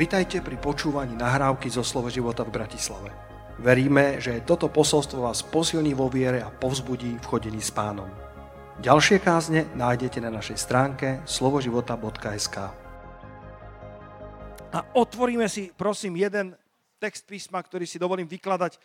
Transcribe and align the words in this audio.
Vitajte 0.00 0.40
pri 0.40 0.56
počúvaní 0.56 1.12
nahrávky 1.12 1.68
zo 1.68 1.84
Slovo 1.84 2.08
života 2.08 2.40
v 2.40 2.56
Bratislave. 2.56 3.12
Veríme, 3.60 4.16
že 4.16 4.40
toto 4.48 4.72
posolstvo 4.72 5.28
vás 5.28 5.44
posilní 5.44 5.92
vo 5.92 6.08
viere 6.08 6.40
a 6.40 6.48
povzbudí 6.48 7.20
v 7.20 7.28
chodení 7.28 7.60
s 7.60 7.68
pánom. 7.68 8.08
Ďalšie 8.80 9.20
kázne 9.20 9.68
nájdete 9.76 10.24
na 10.24 10.32
našej 10.32 10.56
stránke 10.56 11.20
slovoživota.sk 11.28 12.56
A 14.72 14.78
otvoríme 14.96 15.44
si, 15.52 15.68
prosím, 15.76 16.16
jeden 16.16 16.56
text 16.96 17.28
písma, 17.28 17.60
ktorý 17.60 17.84
si 17.84 18.00
dovolím 18.00 18.24
vykladať 18.24 18.80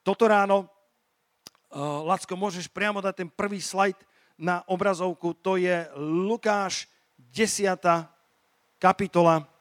toto 0.00 0.24
ráno. 0.24 0.64
Uh, 1.68 2.08
Lacko, 2.08 2.40
môžeš 2.40 2.72
priamo 2.72 3.04
dať 3.04 3.20
ten 3.20 3.28
prvý 3.28 3.60
slajd 3.60 4.00
na 4.40 4.64
obrazovku. 4.64 5.36
To 5.44 5.60
je 5.60 5.84
Lukáš 6.00 6.88
10. 7.20 7.76
kapitola 8.80 9.52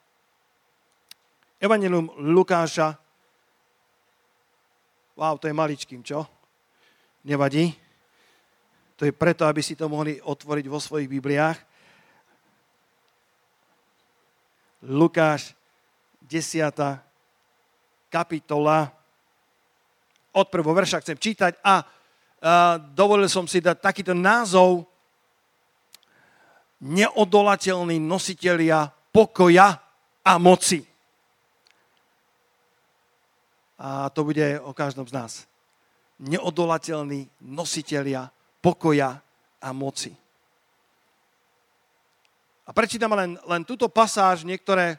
Evangelium 1.64 2.12
Lukáša. 2.20 2.92
Wow, 5.16 5.40
to 5.40 5.48
je 5.48 5.56
maličkým, 5.56 6.04
čo? 6.04 6.28
Nevadí. 7.24 7.72
To 9.00 9.08
je 9.08 9.16
preto, 9.16 9.48
aby 9.48 9.64
si 9.64 9.80
to 9.80 9.88
mohli 9.88 10.20
otvoriť 10.20 10.66
vo 10.68 10.76
svojich 10.76 11.08
Bibliách. 11.08 11.56
Lukáš, 14.92 15.56
10. 16.28 18.12
kapitola. 18.12 18.92
Od 20.36 20.48
prvého 20.52 20.76
verša 20.76 21.00
chcem 21.00 21.16
čítať 21.16 21.64
a, 21.64 21.64
a 21.64 21.76
dovolil 22.92 23.32
som 23.32 23.48
si 23.48 23.64
dať 23.64 23.80
takýto 23.80 24.12
názov 24.12 24.84
neodolateľní 26.84 28.04
nositelia 28.04 28.92
pokoja 29.16 29.80
a 30.28 30.36
moci. 30.36 30.93
A 33.80 34.10
to 34.10 34.24
bude 34.24 34.60
o 34.62 34.74
každom 34.74 35.08
z 35.08 35.14
nás. 35.14 35.32
Neodolateľní 36.22 37.28
nositelia 37.42 38.30
pokoja 38.62 39.20
a 39.60 39.70
moci. 39.74 40.14
A 42.64 42.72
prečítam 42.72 43.12
len, 43.12 43.36
len 43.44 43.62
túto 43.68 43.92
pasáž, 43.92 44.48
niektoré 44.48 44.96
e, 44.96 44.98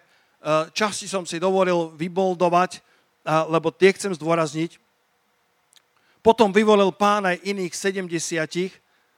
časti 0.76 1.08
som 1.08 1.24
si 1.24 1.40
dovolil 1.40 1.96
vyboldovať, 1.96 2.84
lebo 3.24 3.72
tie 3.72 3.96
chcem 3.96 4.12
zdôrazniť. 4.12 4.76
Potom 6.20 6.52
vyvolil 6.52 6.92
pán 6.92 7.24
aj 7.24 7.40
iných 7.40 7.72
70 7.72 8.04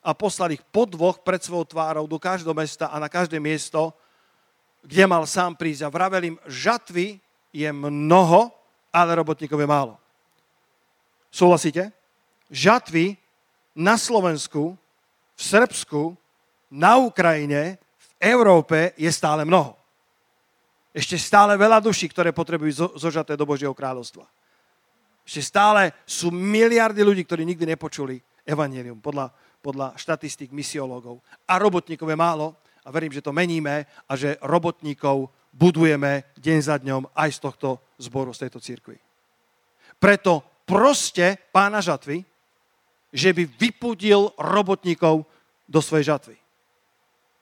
a 0.06 0.10
poslal 0.14 0.54
ich 0.54 0.62
po 0.70 0.86
dvoch 0.86 1.22
pred 1.22 1.42
svojou 1.42 1.66
tvárou 1.66 2.06
do 2.06 2.18
každého 2.18 2.54
mesta 2.54 2.86
a 2.86 3.02
na 3.02 3.10
každé 3.10 3.42
miesto, 3.42 3.90
kde 4.86 5.02
mal 5.10 5.27
sám 5.27 5.58
prísť. 5.58 5.86
A 5.86 5.90
vravel 5.90 6.34
im, 6.34 6.36
žatvy 6.46 7.18
je 7.50 7.66
mnoho, 7.74 8.54
ale 8.97 9.20
robotníkov 9.20 9.61
je 9.61 9.69
málo. 9.69 10.00
Súhlasíte? 11.28 11.92
Žatvy 12.48 13.12
na 13.77 14.00
Slovensku, 14.00 14.72
v 15.36 15.42
Srbsku, 15.42 16.16
na 16.72 16.97
Ukrajine, 16.97 17.77
v 17.77 18.08
Európe 18.33 18.97
je 18.97 19.12
stále 19.12 19.44
mnoho. 19.44 19.77
Ešte 20.97 21.20
stále 21.20 21.61
veľa 21.61 21.84
duší, 21.84 22.08
ktoré 22.08 22.33
potrebujú 22.33 22.97
zožaté 22.97 23.36
do 23.36 23.44
Božieho 23.44 23.77
kráľovstva. 23.77 24.24
Ešte 25.28 25.44
stále 25.44 25.92
sú 26.08 26.33
miliardy 26.33 27.05
ľudí, 27.05 27.20
ktorí 27.28 27.44
nikdy 27.44 27.77
nepočuli 27.77 28.17
evanelium 28.48 28.97
podľa, 29.05 29.28
podľa 29.61 29.92
štatistík 30.00 30.56
misiológov. 30.56 31.20
A 31.44 31.61
robotníkov 31.61 32.08
je 32.08 32.17
málo 32.17 32.56
a 32.87 32.89
verím, 32.95 33.11
že 33.11 33.25
to 33.27 33.34
meníme 33.34 33.83
a 34.06 34.12
že 34.15 34.39
robotníkov 34.47 35.27
budujeme 35.51 36.23
deň 36.39 36.59
za 36.62 36.79
dňom 36.79 37.11
aj 37.19 37.31
z 37.34 37.39
tohto 37.42 37.69
zboru, 37.98 38.30
z 38.30 38.47
tejto 38.47 38.63
církvy. 38.63 38.97
Preto 39.98 40.63
proste 40.63 41.35
pána 41.51 41.83
žatvy, 41.83 42.23
že 43.11 43.35
by 43.35 43.42
vypudil 43.58 44.30
robotníkov 44.39 45.27
do 45.67 45.80
svojej 45.83 46.14
žatvy. 46.14 46.36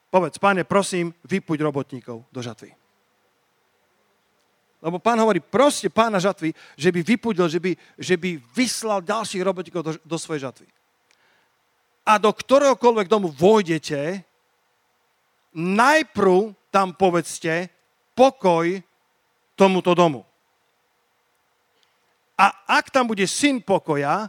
Povedz, 0.09 0.39
páne, 0.39 0.65
prosím, 0.65 1.13
vypuď 1.27 1.61
robotníkov 1.61 2.25
do 2.31 2.41
žatvy. 2.41 2.71
Lebo 4.85 5.01
pán 5.01 5.19
hovorí, 5.19 5.41
proste 5.41 5.89
pána 5.91 6.21
žatvy, 6.21 6.55
že 6.77 6.93
by 6.93 7.01
vypudil, 7.03 7.49
že 7.49 7.61
by, 7.61 7.73
že 7.99 8.15
by 8.21 8.37
vyslal 8.55 9.01
ďalších 9.03 9.43
robotníkov 9.43 9.83
do, 9.83 9.93
do 10.05 10.17
svojej 10.21 10.45
žatvy. 10.47 10.69
A 12.05 12.21
do 12.21 12.31
ktoréhokoľvek 12.31 13.09
domu 13.09 13.33
vojdete, 13.33 14.23
najprv 15.55 16.55
tam 16.71 16.93
povedzte, 16.95 17.71
pokoj 18.15 18.83
tomuto 19.55 19.95
domu. 19.95 20.27
A 22.35 22.51
ak 22.67 22.91
tam 22.91 23.07
bude 23.07 23.27
syn 23.31 23.63
pokoja, 23.63 24.27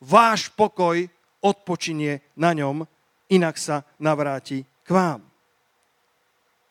váš 0.00 0.52
pokoj 0.52 1.08
odpočinie 1.40 2.20
na 2.36 2.52
ňom, 2.52 2.84
inak 3.32 3.56
sa 3.56 3.80
navráti 3.96 4.64
k 4.84 4.88
vám. 4.92 5.24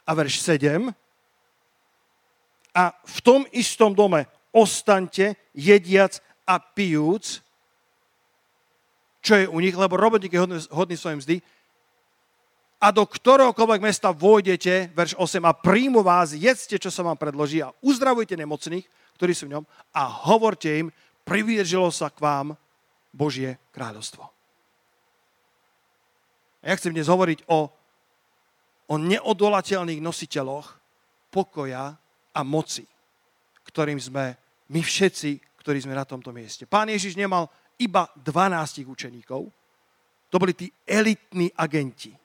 A 0.06 0.12
verš 0.14 0.42
7. 0.46 0.94
A 2.78 2.84
v 2.94 3.18
tom 3.26 3.50
istom 3.50 3.98
dome 3.98 4.30
ostaňte, 4.54 5.38
jediac 5.54 6.22
a 6.46 6.62
pijúc, 6.62 7.42
čo 9.22 9.34
je 9.36 9.46
u 9.50 9.58
nich, 9.60 9.76
lebo 9.76 9.98
robotník 9.98 10.34
je 10.34 10.42
hodný, 10.42 10.58
hodný 10.70 10.96
svojej 10.98 11.18
mzdy, 11.18 11.36
a 12.80 12.96
do 12.96 13.04
ktoréhokoľvek 13.04 13.82
mesta 13.84 14.16
vojdete, 14.16 14.96
verš 14.96 15.20
8, 15.20 15.44
a 15.44 15.52
príjmu 15.52 16.00
vás, 16.00 16.32
jedzte, 16.32 16.80
čo 16.80 16.88
sa 16.88 17.04
vám 17.04 17.20
predloží 17.20 17.60
a 17.60 17.76
uzdravujte 17.84 18.40
nemocných, 18.40 18.88
ktorí 19.20 19.36
sú 19.36 19.52
v 19.52 19.60
ňom 19.60 19.68
a 19.92 20.08
hovorte 20.32 20.72
im, 20.72 20.88
priviedžilo 21.28 21.92
sa 21.92 22.08
k 22.08 22.24
vám 22.24 22.48
Božie 23.12 23.60
kráľovstvo. 23.76 24.24
A 26.64 26.66
ja 26.72 26.76
chcem 26.80 26.96
dnes 26.96 27.12
hovoriť 27.12 27.52
o, 27.52 27.68
o 28.88 28.96
neodolateľných 28.96 30.00
nositeľoch 30.00 30.80
pokoja 31.36 32.00
a 32.32 32.42
moci, 32.48 32.88
ktorým 33.68 34.00
sme 34.00 34.40
my 34.72 34.80
všetci, 34.80 35.60
ktorí 35.60 35.84
sme 35.84 36.00
na 36.00 36.08
tomto 36.08 36.32
mieste. 36.32 36.64
Pán 36.64 36.88
Ježiš 36.88 37.20
nemal 37.20 37.52
iba 37.76 38.08
12 38.24 38.88
učeníkov, 38.88 39.52
to 40.32 40.36
boli 40.40 40.56
tí 40.56 40.72
elitní 40.88 41.52
agenti, 41.60 42.16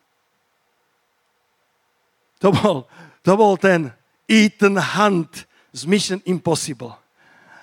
to 2.44 2.52
bol, 2.52 2.84
to 3.24 3.32
bol 3.40 3.56
ten 3.56 3.88
Ethan 4.28 4.76
Hunt 4.76 5.48
z 5.72 5.88
Mission 5.88 6.20
Impossible. 6.28 6.92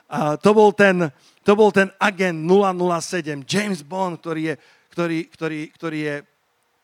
A 0.10 0.42
to 0.42 0.58
bol 0.58 0.74
ten, 0.74 1.14
to 1.46 1.54
bol 1.54 1.70
ten 1.70 1.94
agent 2.02 2.42
007, 2.50 3.46
James 3.46 3.86
Bond, 3.86 4.18
ktorý 4.18 4.42
je, 4.50 4.56
ktorý, 4.90 5.20
ktorý, 5.30 5.60
ktorý 5.78 6.00
je 6.02 6.16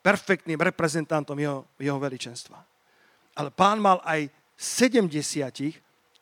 perfektným 0.06 0.62
reprezentantom 0.62 1.34
jeho, 1.42 1.66
jeho 1.82 1.98
veličenstva. 1.98 2.62
Ale 3.34 3.50
pán 3.50 3.82
mal 3.82 3.98
aj 4.06 4.30
70 4.54 5.10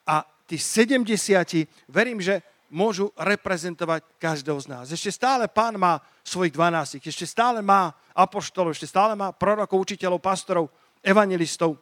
a 0.07 0.23
tí 0.47 0.55
70, 0.55 1.91
verím, 1.91 2.23
že 2.23 2.39
môžu 2.71 3.11
reprezentovať 3.19 4.01
každého 4.15 4.59
z 4.63 4.67
nás. 4.71 4.85
Ešte 4.89 5.11
stále 5.11 5.51
pán 5.51 5.75
má 5.75 5.99
svojich 6.23 6.55
12, 6.55 7.03
ešte 7.03 7.27
stále 7.27 7.59
má 7.59 7.93
apoštolov, 8.15 8.73
ešte 8.73 8.87
stále 8.89 9.13
má 9.13 9.35
prorokov, 9.35 9.85
učiteľov, 9.85 10.23
pastorov, 10.23 10.71
evangelistov. 11.05 11.77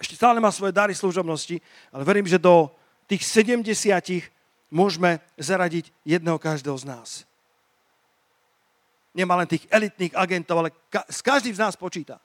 Ešte 0.00 0.16
stále 0.16 0.40
má 0.40 0.48
svoje 0.48 0.72
dary 0.72 0.96
služobnosti, 0.96 1.60
ale 1.92 2.02
verím, 2.02 2.24
že 2.24 2.40
do 2.40 2.72
tých 3.04 3.22
70 3.28 3.68
môžeme 4.72 5.20
zaradiť 5.36 5.92
jedného 6.08 6.40
každého 6.40 6.76
z 6.80 6.84
nás. 6.88 7.08
Nemá 9.12 9.36
len 9.36 9.48
tých 9.50 9.68
elitných 9.68 10.14
agentov, 10.16 10.64
ale 10.64 10.70
ka- 10.88 11.04
s 11.08 11.20
každým 11.20 11.52
z 11.52 11.60
nás 11.60 11.74
počíta. 11.76 12.16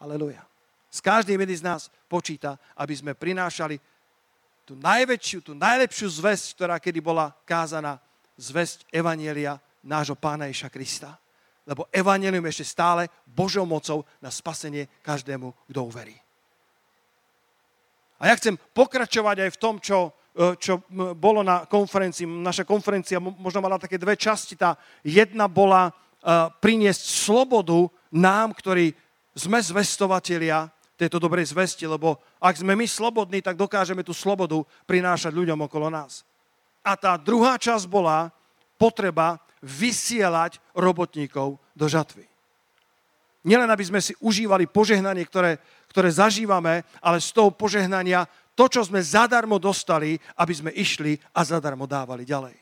Aleluja. 0.00 0.42
S 0.88 1.04
každým 1.04 1.42
z 1.44 1.62
nás 1.62 1.92
počíta, 2.08 2.56
aby 2.74 2.96
sme 2.96 3.12
prinášali 3.12 3.76
tú 4.64 4.72
najväčšiu, 4.78 5.38
tú 5.44 5.52
najlepšiu 5.52 6.08
zväzť, 6.08 6.46
ktorá 6.56 6.76
kedy 6.80 7.00
bola 7.04 7.34
kázaná, 7.44 8.00
zväzť 8.40 8.88
Evanielia 8.88 9.60
nášho 9.84 10.16
Pána 10.16 10.48
Iša 10.48 10.72
Krista 10.72 11.18
lebo 11.68 11.84
evanelium 11.92 12.48
ešte 12.48 12.64
stále 12.64 13.12
Božou 13.28 13.68
mocou 13.68 14.08
na 14.24 14.32
spasenie 14.32 14.88
každému, 15.04 15.52
kto 15.68 15.80
uverí. 15.84 16.16
A 18.18 18.32
ja 18.32 18.34
chcem 18.40 18.56
pokračovať 18.56 19.46
aj 19.46 19.50
v 19.52 19.60
tom, 19.60 19.76
čo, 19.76 20.10
e, 20.32 20.56
čo 20.56 20.80
bolo 21.14 21.44
na 21.44 21.68
konferencii. 21.68 22.24
Naša 22.24 22.64
konferencia 22.64 23.20
možno 23.20 23.60
mala 23.60 23.76
také 23.76 24.00
dve 24.00 24.16
časti. 24.16 24.56
Tá 24.58 24.74
jedna 25.06 25.46
bola 25.46 25.92
uh, 25.92 26.50
priniesť 26.58 27.04
slobodu 27.04 27.86
nám, 28.10 28.58
ktorí 28.58 28.90
sme 29.38 29.62
zvestovatelia 29.62 30.66
tejto 30.98 31.22
dobrej 31.22 31.54
zvesti, 31.54 31.86
lebo 31.86 32.18
ak 32.42 32.58
sme 32.58 32.74
my 32.74 32.90
slobodní, 32.90 33.38
tak 33.38 33.54
dokážeme 33.54 34.02
tú 34.02 34.10
slobodu 34.10 34.66
prinášať 34.82 35.30
ľuďom 35.30 35.70
okolo 35.70 35.86
nás. 35.86 36.26
A 36.82 36.98
tá 36.98 37.14
druhá 37.14 37.54
časť 37.54 37.86
bola 37.86 38.34
potreba 38.74 39.38
vysielať 39.62 40.60
robotníkov 40.74 41.58
do 41.74 41.86
žatvy. 41.86 42.28
Nielen, 43.46 43.70
aby 43.70 43.84
sme 43.86 44.00
si 44.02 44.12
užívali 44.18 44.66
požehnanie, 44.66 45.24
ktoré, 45.24 45.62
ktoré 45.88 46.10
zažívame, 46.10 46.82
ale 46.98 47.22
z 47.22 47.30
toho 47.32 47.54
požehnania 47.54 48.26
to, 48.58 48.66
čo 48.66 48.82
sme 48.82 48.98
zadarmo 48.98 49.62
dostali, 49.62 50.18
aby 50.34 50.52
sme 50.52 50.70
išli 50.74 51.14
a 51.30 51.46
zadarmo 51.46 51.86
dávali 51.86 52.26
ďalej. 52.26 52.58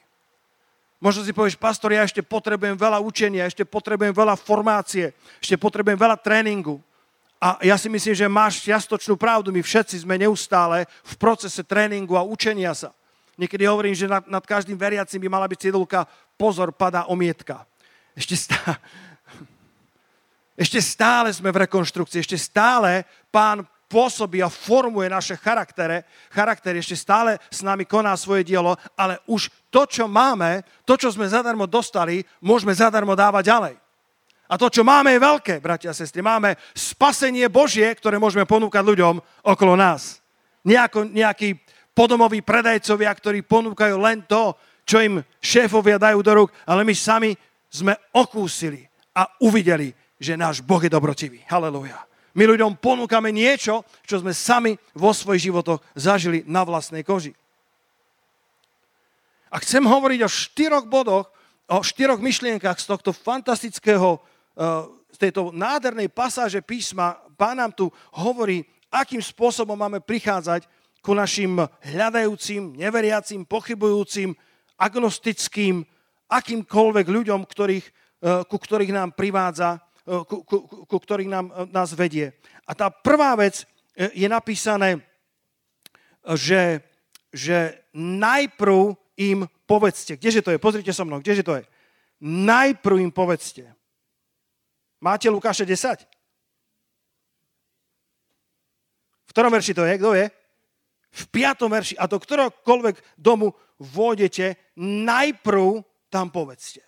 Možno 1.01 1.25
si 1.25 1.33
povieš, 1.33 1.61
pastor, 1.61 1.93
ja 1.93 2.05
ešte 2.05 2.25
potrebujem 2.25 2.77
veľa 2.77 3.01
učenia, 3.01 3.49
ešte 3.49 3.65
potrebujem 3.69 4.13
veľa 4.13 4.37
formácie, 4.37 5.13
ešte 5.41 5.57
potrebujem 5.57 5.97
veľa 5.97 6.17
tréningu. 6.17 6.81
A 7.37 7.61
ja 7.61 7.77
si 7.77 7.93
myslím, 7.93 8.17
že 8.17 8.33
máš 8.33 8.65
čiastočnú 8.65 9.17
pravdu. 9.21 9.53
My 9.53 9.61
všetci 9.61 10.05
sme 10.05 10.17
neustále 10.17 10.89
v 11.05 11.15
procese 11.21 11.61
tréningu 11.61 12.17
a 12.17 12.25
učenia 12.25 12.73
sa. 12.73 12.97
Niekedy 13.37 13.69
hovorím, 13.69 13.93
že 13.93 14.09
nad, 14.09 14.25
nad 14.25 14.41
každým 14.41 14.81
veriacim 14.81 15.21
by 15.21 15.29
mala 15.29 15.45
byť 15.45 15.69
cedulka 15.69 16.09
pozor, 16.37 16.73
padá 16.73 17.09
omietka. 17.09 17.65
Ešte 18.17 18.37
stále, 18.37 18.77
ešte 20.57 20.81
stále 20.81 21.29
sme 21.33 21.53
v 21.53 21.69
rekonštrukcii, 21.69 22.25
ešte 22.25 22.39
stále 22.41 23.05
pán 23.29 23.65
pôsobí 23.87 24.43
a 24.43 24.51
formuje 24.51 25.07
naše 25.07 25.39
charaktere, 25.39 26.03
charakter 26.33 26.75
ešte 26.75 26.99
stále 26.99 27.39
s 27.53 27.63
nami 27.63 27.87
koná 27.87 28.17
svoje 28.19 28.43
dielo, 28.43 28.75
ale 28.99 29.23
už 29.31 29.53
to, 29.71 29.87
čo 29.87 30.05
máme, 30.11 30.65
to, 30.83 30.99
čo 30.99 31.13
sme 31.15 31.31
zadarmo 31.31 31.71
dostali, 31.71 32.27
môžeme 32.43 32.75
zadarmo 32.75 33.15
dávať 33.15 33.45
ďalej. 33.47 33.75
A 34.47 34.55
to, 34.55 34.71
čo 34.71 34.87
máme, 34.87 35.11
je 35.11 35.27
veľké, 35.27 35.59
bratia 35.59 35.91
a 35.91 35.99
sestry. 35.99 36.23
Máme 36.23 36.55
spasenie 36.71 37.51
Božie, 37.51 37.91
ktoré 37.99 38.15
môžeme 38.15 38.47
ponúkať 38.47 38.79
ľuďom 38.79 39.19
okolo 39.43 39.75
nás. 39.75 40.23
Nejako, 40.63 41.11
nejakí 41.11 41.59
podomoví 41.91 42.47
predajcovia, 42.47 43.11
ktorí 43.11 43.43
ponúkajú 43.43 43.99
len 43.99 44.23
to, 44.23 44.55
čo 44.87 45.03
im 45.03 45.21
šéfovia 45.43 45.99
dajú 45.99 46.23
do 46.23 46.33
rúk, 46.33 46.55
ale 46.63 46.87
my 46.87 46.95
sami 46.95 47.35
sme 47.67 47.99
okúsili 48.15 48.87
a 49.13 49.27
uvideli, 49.43 49.91
že 50.17 50.39
náš 50.39 50.63
Boh 50.63 50.81
je 50.81 50.89
dobrotivý. 50.89 51.43
Halelujá. 51.51 52.07
My 52.37 52.47
ľuďom 52.47 52.79
ponúkame 52.79 53.35
niečo, 53.35 53.83
čo 54.07 54.23
sme 54.23 54.31
sami 54.31 54.79
vo 54.95 55.11
svojich 55.11 55.51
životoch 55.51 55.83
zažili 55.97 56.47
na 56.47 56.63
vlastnej 56.63 57.03
koži. 57.03 57.35
A 59.51 59.59
chcem 59.59 59.83
hovoriť 59.83 60.21
o 60.23 60.31
štyroch 60.31 60.87
bodoch, 60.87 61.27
o 61.67 61.83
štyroch 61.83 62.23
myšlienkach 62.23 62.79
z 62.79 62.87
tohto 62.87 63.11
fantastického 63.11 64.23
z 65.17 65.17
tejto 65.17 65.49
nádhernej 65.49 66.13
pasáže 66.13 66.61
písma 66.61 67.17
pán 67.37 67.57
nám 67.61 67.73
tu 67.73 67.89
hovorí, 68.13 68.65
akým 68.93 69.21
spôsobom 69.21 69.77
máme 69.77 70.01
prichádzať 70.01 70.65
ku 71.05 71.13
našim 71.13 71.61
hľadajúcim, 71.85 72.77
neveriacim, 72.77 73.45
pochybujúcim, 73.45 74.37
agnostickým, 74.77 75.85
akýmkoľvek 76.29 77.07
ľuďom, 77.09 77.41
ktorých, 77.47 77.87
e, 77.87 77.93
ku 78.45 78.57
ktorých 78.57 78.93
nám 78.93 79.17
privádza, 79.17 79.81
e, 80.05 80.23
ku, 80.27 80.43
ku, 80.45 80.57
ku 80.85 80.97
ktorých 80.97 81.31
nám, 81.31 81.47
e, 81.51 81.53
nás 81.73 81.97
vedie. 81.97 82.33
A 82.69 82.75
tá 82.75 82.91
prvá 82.91 83.35
vec 83.39 83.65
je 83.97 84.29
napísané, 84.29 85.01
že, 86.37 86.85
že 87.33 87.81
najprv 87.97 88.93
im 89.17 89.49
povedzte. 89.65 90.21
Kdeže 90.21 90.45
to 90.45 90.53
je? 90.53 90.61
Pozrite 90.61 90.93
so 90.93 91.09
mnou, 91.09 91.25
kdeže 91.25 91.41
to 91.41 91.57
je? 91.57 91.65
Najprv 92.21 93.01
im 93.01 93.13
povedzte. 93.13 93.73
Máte 95.01 95.33
Lukáše 95.33 95.65
10? 95.65 96.05
V 99.25 99.31
ktorom 99.33 99.53
verši 99.53 99.73
to 99.73 99.85
je? 99.85 99.95
Kto 99.97 100.13
je? 100.13 100.27
V 101.17 101.25
piatom 101.33 101.73
verši. 101.73 101.97
A 101.97 102.05
do 102.05 102.21
ktorokoľvek 102.21 103.17
domu 103.17 103.57
vôjdete, 103.81 104.77
najprv 104.81 105.81
tam 106.13 106.29
povedzte. 106.29 106.85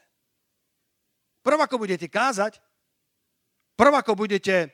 Prv 1.40 1.58
ako 1.64 1.80
budete 1.80 2.12
kázať, 2.12 2.60
prv 3.72 3.92
ako 4.04 4.12
budete 4.12 4.68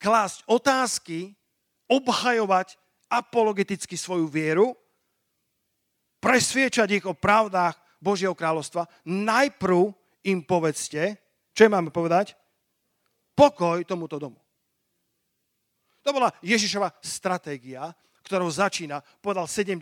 klásť 0.00 0.48
otázky, 0.48 1.36
obhajovať 1.92 2.80
apologeticky 3.12 3.94
svoju 4.00 4.26
vieru, 4.26 4.72
presviečať 6.24 6.88
ich 6.98 7.04
o 7.04 7.14
pravdách 7.14 7.76
Božieho 8.00 8.32
kráľovstva, 8.32 8.88
najprv 9.06 9.92
im 10.26 10.40
povedzte, 10.42 11.20
čo 11.52 11.68
im 11.68 11.72
máme 11.76 11.92
povedať? 11.92 12.34
pokoj 13.36 13.84
tomuto 13.84 14.16
domu. 14.16 14.40
To 16.00 16.10
bola 16.16 16.32
Ježišova 16.40 16.96
stratégia, 17.04 17.92
ktorou 18.26 18.50
začína, 18.50 19.06
povedal 19.22 19.46
70 19.46 19.78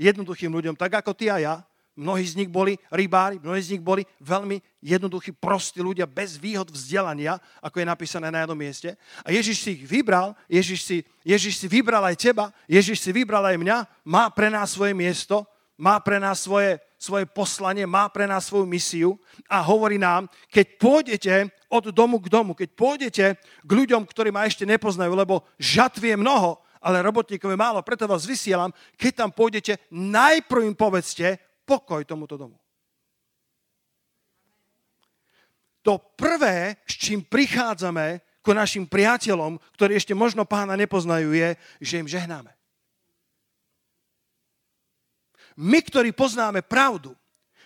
jednoduchým 0.00 0.48
ľuďom, 0.48 0.72
tak 0.72 1.04
ako 1.04 1.12
ty 1.12 1.28
a 1.28 1.36
ja. 1.36 1.54
Mnohí 1.98 2.22
z 2.22 2.38
nich 2.38 2.46
boli 2.46 2.78
rybári, 2.94 3.42
mnohí 3.42 3.58
z 3.58 3.74
nich 3.74 3.82
boli 3.82 4.06
veľmi 4.22 4.62
jednoduchí, 4.78 5.34
prostí 5.34 5.82
ľudia 5.82 6.06
bez 6.06 6.38
výhod 6.38 6.70
vzdelania, 6.70 7.42
ako 7.58 7.82
je 7.82 7.90
napísané 7.90 8.30
na 8.30 8.46
jednom 8.46 8.54
mieste. 8.54 8.94
A 9.26 9.34
Ježiš 9.34 9.66
si 9.66 9.70
ich 9.74 9.82
vybral, 9.82 10.30
Ježiš 10.46 10.80
si, 10.86 10.96
Ježiš 11.26 11.58
si 11.58 11.66
vybral 11.66 12.06
aj 12.06 12.14
teba, 12.22 12.54
Ježiš 12.70 13.02
si 13.02 13.10
vybral 13.10 13.42
aj 13.42 13.58
mňa, 13.58 13.76
má 14.06 14.30
pre 14.30 14.46
nás 14.46 14.78
svoje 14.78 14.94
miesto, 14.94 15.42
má 15.74 15.98
pre 15.98 16.22
nás 16.22 16.38
svoje, 16.38 16.78
svoje 17.02 17.26
poslanie, 17.26 17.82
má 17.82 18.06
pre 18.06 18.30
nás 18.30 18.46
svoju 18.46 18.66
misiu 18.66 19.18
a 19.50 19.58
hovorí 19.58 19.98
nám, 19.98 20.30
keď 20.54 20.66
pôjdete 20.78 21.34
od 21.66 21.90
domu 21.90 22.22
k 22.22 22.30
domu, 22.30 22.54
keď 22.54 22.68
pôjdete 22.78 23.24
k 23.38 23.70
ľuďom, 23.70 24.06
ktorí 24.06 24.30
ma 24.30 24.46
ešte 24.46 24.62
nepoznajú, 24.62 25.18
lebo 25.18 25.42
žatvie 25.58 26.14
mnoho, 26.14 26.62
ale 26.88 27.04
robotníkov 27.04 27.52
je 27.52 27.60
málo, 27.60 27.84
preto 27.84 28.08
vás 28.08 28.24
vysielam, 28.24 28.72
keď 28.96 29.12
tam 29.12 29.30
pôjdete, 29.36 29.76
najprv 29.92 30.72
im 30.72 30.72
povedzte 30.72 31.36
pokoj 31.68 32.00
tomuto 32.08 32.40
domu. 32.40 32.56
To 35.84 36.00
prvé, 36.00 36.80
s 36.88 36.96
čím 36.96 37.28
prichádzame 37.28 38.24
ku 38.40 38.56
našim 38.56 38.88
priateľom, 38.88 39.60
ktorí 39.76 40.00
ešte 40.00 40.16
možno 40.16 40.48
pána 40.48 40.80
nepoznajú, 40.80 41.36
je, 41.36 41.60
že 41.84 42.00
im 42.00 42.08
žehnáme. 42.08 42.56
My, 45.60 45.84
ktorí 45.84 46.16
poznáme 46.16 46.64
pravdu, 46.64 47.12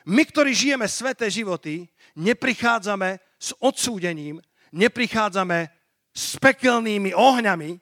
my, 0.03 0.27
ktorí 0.27 0.51
žijeme 0.51 0.91
sveté 0.91 1.31
životy, 1.31 1.87
neprichádzame 2.19 3.23
s 3.39 3.55
odsúdením, 3.63 4.43
neprichádzame 4.75 5.71
s 6.11 6.35
pekelnými 6.43 7.15
ohňami, 7.15 7.79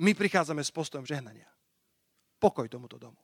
my 0.00 0.12
prichádzame 0.16 0.64
s 0.64 0.72
postojom 0.72 1.04
žehnania. 1.04 1.48
Pokoj 2.40 2.68
tomuto 2.68 2.96
domu. 2.96 3.18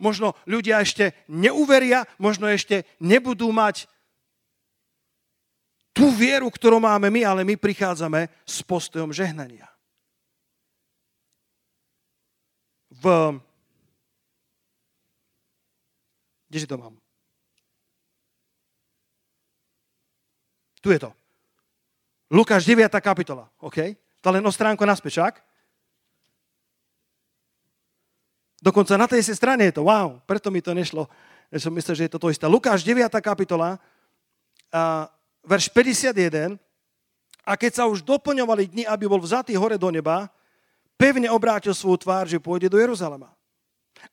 Možno 0.00 0.32
ľudia 0.48 0.80
ešte 0.80 1.12
neuveria, 1.28 2.08
možno 2.16 2.48
ešte 2.48 2.88
nebudú 3.02 3.52
mať 3.52 3.84
tú 5.92 6.08
vieru, 6.08 6.48
ktorú 6.48 6.80
máme 6.80 7.12
my, 7.12 7.20
ale 7.26 7.40
my 7.44 7.58
prichádzame 7.60 8.30
s 8.46 8.64
postojom 8.64 9.12
žehnania. 9.12 9.68
V... 12.88 13.36
Kdeže 16.48 16.66
to 16.66 16.76
mám? 16.80 16.94
Tu 20.80 20.96
je 20.96 20.98
to. 20.98 21.12
Lukáš 22.32 22.64
9. 22.64 22.88
kapitola. 23.04 23.52
OK? 23.60 23.76
To 24.20 24.28
len 24.28 24.44
o 24.44 24.52
stránku 24.52 24.84
naspäť, 24.84 25.20
však? 25.20 25.34
Dokonca 28.60 29.00
na 29.00 29.08
tej 29.08 29.24
strane 29.32 29.72
je 29.72 29.80
to. 29.80 29.88
Wow, 29.88 30.20
preto 30.28 30.52
mi 30.52 30.60
to 30.60 30.76
nešlo. 30.76 31.08
Ja 31.48 31.58
som 31.58 31.72
myslel, 31.72 31.96
že 31.96 32.04
je 32.06 32.12
to 32.12 32.20
to 32.20 32.28
isté. 32.28 32.44
Lukáš 32.44 32.84
9. 32.84 33.08
kapitola, 33.24 33.80
a 34.70 35.10
verš 35.42 35.72
51. 35.72 36.60
A 37.42 37.52
keď 37.56 37.72
sa 37.82 37.84
už 37.88 38.04
doplňovali 38.06 38.70
dni, 38.70 38.84
aby 38.86 39.08
bol 39.10 39.18
vzatý 39.18 39.56
hore 39.58 39.74
do 39.80 39.90
neba, 39.90 40.30
pevne 40.94 41.26
obrátil 41.32 41.74
svoju 41.74 42.04
tvár, 42.04 42.28
že 42.28 42.38
pôjde 42.38 42.70
do 42.70 42.78
Jeruzalema. 42.78 43.32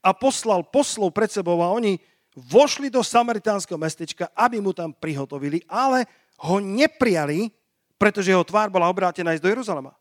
A 0.01 0.15
poslal 0.15 0.65
poslov 0.65 1.13
pred 1.13 1.29
sebou 1.29 1.59
a 1.61 1.69
oni 1.69 1.99
vošli 2.33 2.89
do 2.89 3.03
samaritánskeho 3.03 3.77
mestečka, 3.77 4.31
aby 4.33 4.63
mu 4.63 4.73
tam 4.73 4.95
prihotovili, 4.95 5.61
ale 5.67 6.07
ho 6.39 6.57
neprijali, 6.61 7.51
pretože 7.97 8.31
jeho 8.31 8.45
tvár 8.45 8.69
bola 8.69 8.89
obrátená 8.89 9.33
ísť 9.33 9.43
do 9.43 9.51
Jeruzalema. 9.51 9.93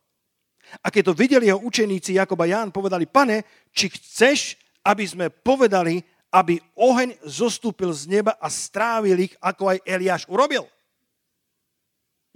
A 0.85 0.93
keď 0.93 1.13
to 1.13 1.19
videli 1.19 1.49
jeho 1.49 1.61
učeníci 1.63 2.21
Jakob 2.21 2.39
a 2.43 2.47
Ján, 2.47 2.71
povedali, 2.71 3.09
pane, 3.09 3.43
či 3.73 3.89
chceš, 3.89 4.61
aby 4.85 5.05
sme 5.09 5.27
povedali, 5.33 6.05
aby 6.31 6.61
oheň 6.77 7.17
zostúpil 7.25 7.91
z 7.97 8.11
neba 8.11 8.35
a 8.37 8.51
strávil 8.51 9.31
ich, 9.31 9.35
ako 9.41 9.73
aj 9.73 9.79
Eliáš 9.87 10.23
urobil. 10.29 10.67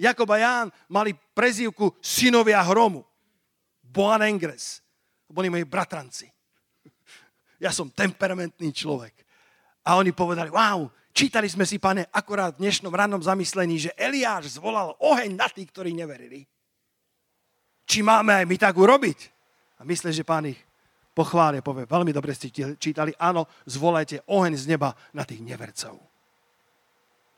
Jakob 0.00 0.30
a 0.32 0.38
Ján 0.40 0.66
mali 0.88 1.12
prezývku 1.36 1.92
synovia 2.00 2.64
hromu. 2.64 3.04
Boanengres. 3.84 4.80
Boli 5.28 5.52
moji 5.52 5.64
bratranci. 5.68 6.26
Ja 7.60 7.68
som 7.76 7.92
temperamentný 7.92 8.72
človek. 8.72 9.20
A 9.84 10.00
oni 10.00 10.16
povedali, 10.16 10.48
wow, 10.48 10.88
Čítali 11.10 11.50
sme 11.50 11.66
si, 11.66 11.82
pane, 11.82 12.06
akorát 12.14 12.54
v 12.54 12.64
dnešnom 12.64 12.94
rannom 12.94 13.20
zamyslení, 13.20 13.90
že 13.90 13.96
Eliáš 13.98 14.56
zvolal 14.56 14.94
oheň 15.02 15.34
na 15.34 15.50
tých, 15.50 15.68
ktorí 15.74 15.90
neverili. 15.90 16.46
Či 17.84 18.06
máme 18.06 18.30
aj 18.38 18.46
my 18.46 18.56
tak 18.56 18.78
urobiť? 18.78 19.18
A 19.80 19.84
myslím, 19.84 20.14
že 20.14 20.22
pán 20.22 20.46
ich 20.46 20.60
pochvália, 21.10 21.64
povie, 21.64 21.90
veľmi 21.90 22.14
dobre 22.14 22.30
ste 22.30 22.54
čítali, 22.78 23.10
áno, 23.18 23.50
zvolajte 23.66 24.22
oheň 24.30 24.54
z 24.54 24.64
neba 24.70 24.94
na 25.10 25.26
tých 25.26 25.42
nevercov. 25.42 25.98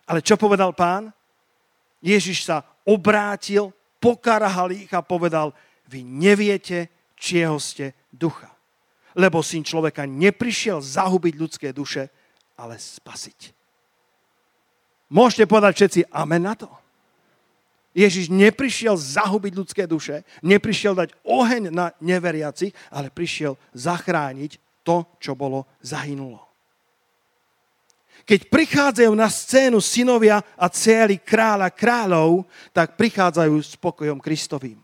Ale 0.05 0.21
čo 0.21 0.37
povedal 0.37 0.77
pán? 0.77 1.09
Ježiš 2.05 2.45
sa 2.45 2.67
obrátil, 2.85 3.73
pokarahal 4.03 4.75
ich 4.75 4.91
a 4.93 5.01
povedal, 5.01 5.57
vy 5.89 6.05
neviete, 6.05 6.93
čieho 7.17 7.57
ste 7.57 7.97
ducha. 8.13 8.51
Lebo 9.15 9.41
syn 9.41 9.65
človeka 9.65 10.05
neprišiel 10.05 10.83
zahubiť 10.83 11.35
ľudské 11.39 11.69
duše, 11.71 12.11
ale 12.59 12.77
spasiť. 12.77 13.62
Môžete 15.13 15.45
povedať 15.45 15.73
všetci 15.77 16.01
amen 16.09 16.49
na 16.49 16.57
to? 16.57 16.73
Ježiš 17.93 18.33
neprišiel 18.33 18.97
zahubiť 18.97 19.53
ľudské 19.53 19.85
duše, 19.85 20.25
neprišiel 20.41 20.97
dať 20.97 21.13
oheň 21.29 21.69
na 21.69 21.93
neveriacich, 22.01 22.73
ale 22.89 23.13
prišiel 23.13 23.61
zachrániť 23.77 24.57
to, 24.81 25.05
čo 25.21 25.37
bolo 25.37 25.69
zahynulo. 25.85 26.41
Keď 28.25 28.49
prichádzajú 28.49 29.13
na 29.13 29.29
scénu 29.29 29.83
synovia 29.85 30.41
a 30.57 30.67
cély 30.73 31.21
kráľa 31.21 31.69
kráľov, 31.69 32.49
tak 32.73 32.97
prichádzajú 32.97 33.57
s 33.61 33.77
pokojom 33.77 34.17
Kristovým. 34.23 34.81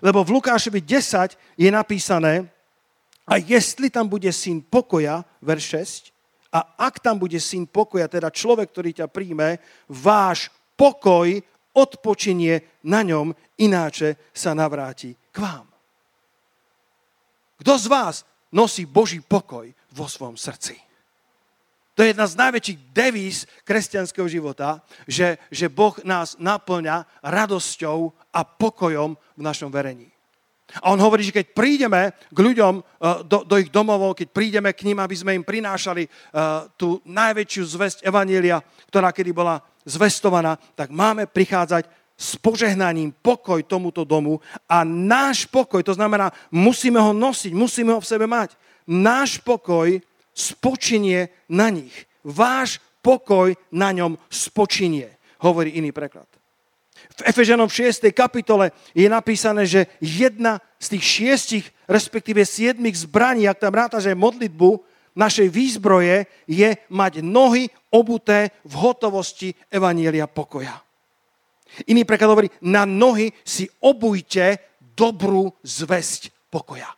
Lebo 0.00 0.24
v 0.24 0.40
Lukášovi 0.40 0.80
10 0.80 1.36
je 1.60 1.70
napísané, 1.70 2.48
a 3.22 3.38
jestli 3.38 3.86
tam 3.92 4.08
bude 4.08 4.32
syn 4.34 4.64
pokoja, 4.64 5.22
verš 5.38 6.10
6, 6.10 6.11
a 6.52 6.76
ak 6.76 7.00
tam 7.00 7.16
bude 7.16 7.40
syn 7.40 7.64
pokoja, 7.64 8.12
teda 8.12 8.28
človek, 8.28 8.68
ktorý 8.68 8.90
ťa 8.92 9.08
príjme, 9.08 9.56
váš 9.88 10.52
pokoj 10.76 11.32
odpočinie 11.72 12.84
na 12.84 13.00
ňom, 13.00 13.32
ináče 13.56 14.28
sa 14.36 14.52
navráti 14.52 15.16
k 15.32 15.36
vám. 15.40 15.66
Kto 17.56 17.72
z 17.80 17.86
vás 17.88 18.16
nosí 18.52 18.84
Boží 18.84 19.24
pokoj 19.24 19.64
vo 19.96 20.04
svojom 20.04 20.36
srdci? 20.36 20.76
To 21.96 22.04
je 22.04 22.12
jedna 22.12 22.28
z 22.28 22.36
najväčších 22.36 22.78
devíz 22.92 23.44
kresťanského 23.64 24.28
života, 24.28 24.84
že, 25.08 25.40
že 25.48 25.72
Boh 25.72 25.96
nás 26.04 26.36
naplňa 26.36 27.04
radosťou 27.24 28.12
a 28.32 28.40
pokojom 28.44 29.16
v 29.16 29.40
našom 29.40 29.72
verení. 29.72 30.11
A 30.80 30.94
on 30.94 31.00
hovorí, 31.02 31.26
že 31.26 31.36
keď 31.36 31.46
prídeme 31.52 32.16
k 32.32 32.38
ľuďom 32.38 32.74
eh, 32.80 32.84
do, 33.28 33.44
do 33.44 33.54
ich 33.60 33.68
domovov, 33.68 34.16
keď 34.16 34.28
prídeme 34.32 34.70
k 34.72 34.88
ním, 34.88 35.02
aby 35.02 35.12
sme 35.12 35.36
im 35.36 35.44
prinášali 35.44 36.06
uh, 36.06 36.70
tú 36.78 37.02
najväčšiu 37.04 37.62
zväzť 37.66 37.98
Evanielia, 38.06 38.62
ktorá 38.88 39.12
kedy 39.12 39.34
bola 39.34 39.60
zvestovaná, 39.84 40.56
tak 40.78 40.94
máme 40.94 41.28
prichádzať 41.28 41.84
s 42.16 42.38
požehnaním 42.38 43.10
pokoj 43.18 43.58
tomuto 43.66 44.06
domu 44.06 44.38
a 44.70 44.86
náš 44.86 45.48
pokoj, 45.50 45.82
to 45.82 45.96
znamená, 45.96 46.30
musíme 46.54 47.02
ho 47.02 47.10
nosiť, 47.10 47.52
musíme 47.52 47.90
ho 47.90 48.00
v 48.00 48.06
sebe 48.06 48.30
mať. 48.30 48.54
Náš 48.86 49.42
pokoj 49.42 49.98
spočinie 50.30 51.34
na 51.50 51.68
nich. 51.68 51.92
Váš 52.22 52.78
pokoj 53.02 53.52
na 53.74 53.90
ňom 53.90 54.14
spočinie, 54.30 55.18
hovorí 55.42 55.74
iný 55.74 55.90
preklad. 55.90 56.31
V 57.18 57.22
Efeženom 57.26 57.68
6. 57.68 58.08
kapitole 58.14 58.70
je 58.94 59.08
napísané, 59.10 59.66
že 59.66 59.86
jedna 59.98 60.62
z 60.78 60.96
tých 60.96 61.04
šiestich, 61.04 61.64
respektíve 61.86 62.42
siedmých 62.46 63.04
zbraní, 63.04 63.46
ak 63.46 63.62
tam 63.62 63.74
ráta, 63.74 63.98
že 63.98 64.14
modlitbu, 64.14 64.80
našej 65.12 65.48
výzbroje 65.52 66.24
je 66.48 66.72
mať 66.88 67.20
nohy 67.20 67.68
obuté 67.92 68.48
v 68.64 68.74
hotovosti 68.80 69.52
Evanielia 69.68 70.24
pokoja. 70.24 70.72
Iný 71.88 72.04
preklad 72.04 72.32
hovorí, 72.32 72.48
na 72.64 72.84
nohy 72.84 73.32
si 73.44 73.68
obujte 73.80 74.60
dobrú 74.92 75.52
zväzť 75.64 76.52
pokoja. 76.52 76.88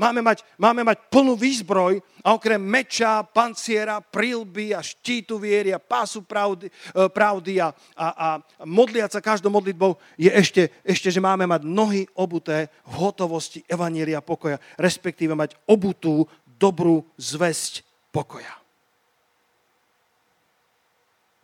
Máme 0.00 0.24
mať, 0.24 0.40
máme 0.56 0.80
mať 0.80 1.12
plnú 1.12 1.36
výzbroj 1.36 2.00
a 2.24 2.32
okrem 2.32 2.56
meča, 2.56 3.20
panciera, 3.20 4.00
prilby 4.00 4.72
a 4.72 4.80
štítu 4.80 5.36
viery 5.36 5.76
a 5.76 5.82
pásu 5.82 6.24
pravdy, 6.24 6.72
e, 6.72 7.04
pravdy 7.12 7.60
a, 7.60 7.68
a, 7.92 8.06
a 8.08 8.28
modliať 8.64 9.12
sa 9.12 9.20
každou 9.20 9.52
modlitbou 9.52 10.00
je 10.16 10.32
ešte, 10.32 10.72
ešte, 10.88 11.12
že 11.12 11.20
máme 11.20 11.44
mať 11.44 11.68
nohy 11.68 12.08
obuté 12.16 12.72
v 12.88 12.92
hotovosti 12.96 13.60
Evanielia 13.68 14.24
pokoja, 14.24 14.56
respektíve 14.80 15.36
mať 15.36 15.60
obutú 15.68 16.24
dobrú 16.48 17.04
zväzť 17.20 17.84
pokoja. 18.08 18.56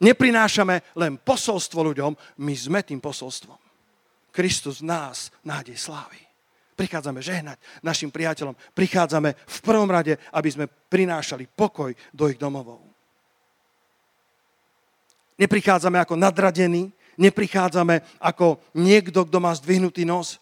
Neprinášame 0.00 0.96
len 0.96 1.20
posolstvo 1.20 1.92
ľuďom, 1.92 2.40
my 2.40 2.54
sme 2.56 2.80
tým 2.80 3.04
posolstvom. 3.04 3.60
Kristus 4.32 4.80
nás 4.80 5.28
nádej 5.44 5.76
slávy. 5.76 6.25
Prichádzame 6.76 7.25
žehnať 7.25 7.56
našim 7.80 8.12
priateľom. 8.12 8.52
Prichádzame 8.76 9.33
v 9.33 9.59
prvom 9.64 9.88
rade, 9.88 10.21
aby 10.37 10.49
sme 10.52 10.68
prinášali 10.68 11.49
pokoj 11.49 11.97
do 12.12 12.28
ich 12.28 12.37
domovov. 12.37 12.85
Neprichádzame 15.40 15.97
ako 16.00 16.21
nadradení, 16.21 16.92
neprichádzame 17.16 18.21
ako 18.21 18.61
niekto, 18.76 19.25
kto 19.25 19.38
má 19.40 19.56
zdvihnutý 19.56 20.04
nos. 20.04 20.37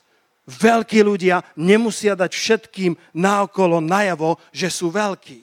Veľkí 0.50 1.00
ľudia 1.06 1.40
nemusia 1.54 2.18
dať 2.18 2.34
všetkým 2.34 2.98
naokolo 3.14 3.78
najavo, 3.78 4.36
že 4.50 4.68
sú 4.74 4.90
veľkí. 4.90 5.40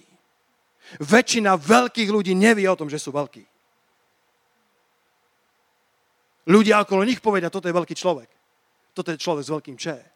Väčšina 1.00 1.55
veľkých 1.55 2.12
ľudí 2.12 2.36
nevie 2.36 2.67
o 2.67 2.75
tom, 2.75 2.91
že 2.91 3.00
sú 3.00 3.15
veľkí. 3.15 3.48
Ľudia 6.51 6.83
okolo 6.83 7.07
nich 7.07 7.24
povedia, 7.24 7.48
toto 7.48 7.71
je 7.71 7.77
veľký 7.79 7.95
človek. 7.95 8.27
Toto 8.91 9.07
je 9.07 9.24
človek 9.24 9.43
s 9.48 9.53
veľkým 9.55 9.77
če. 9.79 10.10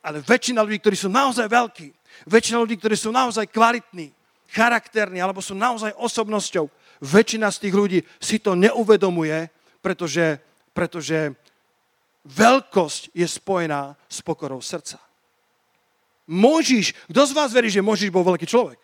Ale 0.00 0.24
väčšina 0.24 0.64
ľudí, 0.64 0.80
ktorí 0.80 0.96
sú 0.96 1.12
naozaj 1.12 1.46
veľkí, 1.46 1.88
väčšina 2.26 2.58
ľudí, 2.62 2.74
ktorí 2.80 2.96
sú 2.96 3.14
naozaj 3.14 3.50
kvalitní, 3.50 4.10
charakterní, 4.50 5.18
alebo 5.18 5.42
sú 5.42 5.54
naozaj 5.54 5.94
osobnosťou, 5.98 6.70
väčšina 7.02 7.50
z 7.50 7.58
tých 7.68 7.74
ľudí 7.74 7.98
si 8.22 8.38
to 8.38 8.54
neuvedomuje, 8.54 9.50
pretože, 9.82 10.40
pretože 10.72 11.34
veľkosť 12.24 13.12
je 13.12 13.26
spojená 13.28 13.98
s 14.08 14.24
pokorou 14.24 14.64
srdca. 14.64 14.96
Môžiš, 16.24 16.96
kto 17.12 17.20
z 17.28 17.36
vás 17.36 17.52
verí, 17.52 17.68
že 17.68 17.84
Môžiš 17.84 18.08
bol 18.08 18.24
veľký 18.24 18.48
človek? 18.48 18.80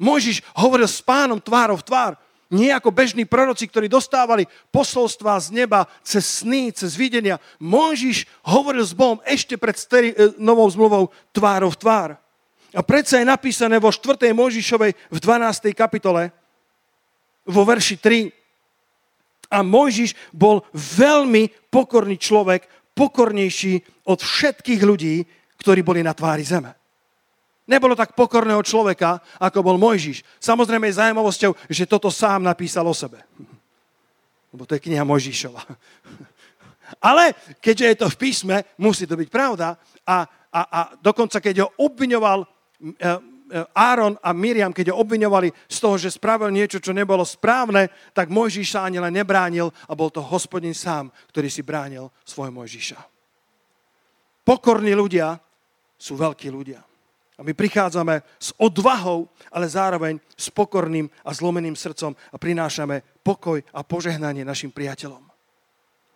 Môžiš 0.00 0.40
hovoril 0.56 0.88
s 0.88 1.04
pánom 1.04 1.38
tvárov 1.38 1.84
v 1.84 1.86
tvár. 1.86 2.12
Nie 2.52 2.76
ako 2.76 2.92
bežní 2.92 3.24
proroci, 3.24 3.64
ktorí 3.64 3.88
dostávali 3.88 4.44
posolstva 4.68 5.40
z 5.40 5.64
neba 5.64 5.88
cez 6.04 6.44
sny, 6.44 6.70
cez 6.76 6.92
videnia. 6.94 7.40
Môžiš 7.56 8.28
hovoril 8.44 8.84
s 8.84 8.92
Bohom 8.92 9.18
ešte 9.24 9.56
pred 9.56 9.74
steri- 9.80 10.12
e, 10.12 10.36
novou 10.36 10.68
zmluvou 10.68 11.08
tvárov 11.32 11.72
tvár. 11.74 12.20
A 12.74 12.80
predsa 12.82 13.22
je 13.22 13.26
napísané 13.26 13.80
vo 13.80 13.88
4. 13.88 14.34
Mojžišovej 14.34 14.92
v 14.92 15.18
12. 15.22 15.72
kapitole, 15.72 16.34
vo 17.46 17.62
verši 17.64 17.96
3. 17.96 19.54
A 19.54 19.62
Mojžiš 19.62 20.18
bol 20.34 20.66
veľmi 20.74 21.70
pokorný 21.70 22.18
človek, 22.18 22.66
pokornejší 22.92 24.04
od 24.10 24.18
všetkých 24.20 24.82
ľudí, 24.82 25.24
ktorí 25.58 25.80
boli 25.86 26.02
na 26.02 26.12
tvári 26.12 26.42
zeme. 26.42 26.83
Nebolo 27.64 27.96
tak 27.96 28.12
pokorného 28.12 28.60
človeka, 28.60 29.24
ako 29.40 29.64
bol 29.64 29.76
Mojžiš. 29.80 30.20
Samozrejme 30.36 30.84
je 30.92 31.00
zaujímavosťou, 31.00 31.56
že 31.72 31.88
toto 31.88 32.12
sám 32.12 32.44
napísal 32.44 32.84
o 32.84 32.92
sebe. 32.92 33.24
Lebo 34.52 34.68
to 34.68 34.76
je 34.76 34.84
kniha 34.84 35.00
Mojžišova. 35.00 35.64
Ale 37.00 37.32
keďže 37.64 37.86
je 37.88 37.96
to 38.04 38.06
v 38.12 38.20
písme, 38.20 38.56
musí 38.76 39.08
to 39.08 39.16
byť 39.16 39.28
pravda. 39.32 39.80
A, 40.04 40.28
a, 40.52 40.60
a 40.60 40.80
dokonca, 41.00 41.40
keď 41.40 41.64
ho 41.64 41.68
obviňoval 41.88 42.44
e, 42.44 42.46
e, 42.46 43.08
Áron 43.72 44.20
a 44.20 44.30
Miriam, 44.36 44.68
keď 44.68 44.92
ho 44.92 45.00
obviňovali 45.00 45.48
z 45.64 45.78
toho, 45.80 45.96
že 45.96 46.12
spravil 46.12 46.52
niečo, 46.52 46.84
čo 46.84 46.92
nebolo 46.92 47.24
správne, 47.24 47.88
tak 48.12 48.28
Mojžiš 48.28 48.76
sa 48.76 48.84
ani 48.84 49.00
len 49.00 49.16
nebránil 49.16 49.72
a 49.88 49.92
bol 49.96 50.12
to 50.12 50.20
hospodin 50.20 50.76
sám, 50.76 51.08
ktorý 51.32 51.48
si 51.48 51.64
bránil 51.64 52.12
svoj 52.28 52.52
Mojžiša. 52.52 53.00
Pokorní 54.44 54.92
ľudia 54.92 55.40
sú 55.96 56.20
veľkí 56.20 56.52
ľudia. 56.52 56.84
A 57.34 57.42
my 57.42 57.50
prichádzame 57.50 58.22
s 58.38 58.54
odvahou, 58.62 59.26
ale 59.50 59.66
zároveň 59.66 60.22
s 60.38 60.54
pokorným 60.54 61.10
a 61.26 61.34
zlomeným 61.34 61.74
srdcom 61.74 62.14
a 62.14 62.36
prinášame 62.38 63.02
pokoj 63.26 63.58
a 63.74 63.82
požehnanie 63.82 64.46
našim 64.46 64.70
priateľom. 64.70 65.22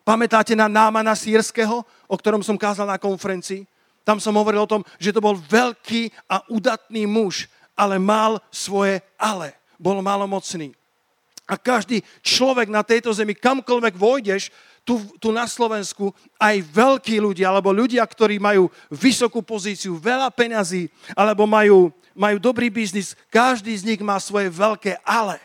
Pamätáte 0.06 0.54
na 0.54 0.70
Námana 0.70 1.12
Sýrského, 1.18 1.84
o 1.84 2.16
ktorom 2.16 2.40
som 2.40 2.56
kázal 2.56 2.88
na 2.88 2.96
konferencii? 2.96 3.66
Tam 4.06 4.16
som 4.22 4.32
hovoril 4.40 4.64
o 4.64 4.70
tom, 4.70 4.86
že 4.96 5.12
to 5.12 5.20
bol 5.20 5.36
veľký 5.36 6.08
a 6.32 6.40
udatný 6.48 7.04
muž, 7.04 7.50
ale 7.76 8.00
mal 8.00 8.40
svoje 8.48 9.04
ale. 9.20 9.52
Bol 9.76 10.00
malomocný. 10.00 10.72
A 11.48 11.60
každý 11.60 12.00
človek 12.24 12.72
na 12.72 12.80
tejto 12.80 13.12
zemi, 13.12 13.36
kamkoľvek 13.36 13.94
vojdeš, 14.00 14.48
tu, 14.88 15.04
tu 15.20 15.28
na 15.28 15.44
Slovensku 15.44 16.16
aj 16.40 16.64
veľkí 16.64 17.20
ľudia, 17.20 17.52
alebo 17.52 17.76
ľudia, 17.76 18.00
ktorí 18.08 18.40
majú 18.40 18.72
vysokú 18.88 19.44
pozíciu, 19.44 20.00
veľa 20.00 20.32
peňazí, 20.32 20.88
alebo 21.12 21.44
majú, 21.44 21.92
majú 22.16 22.40
dobrý 22.40 22.72
biznis, 22.72 23.12
každý 23.28 23.76
z 23.76 23.84
nich 23.84 24.00
má 24.00 24.16
svoje 24.16 24.48
veľké 24.48 25.04
ale. 25.04 25.36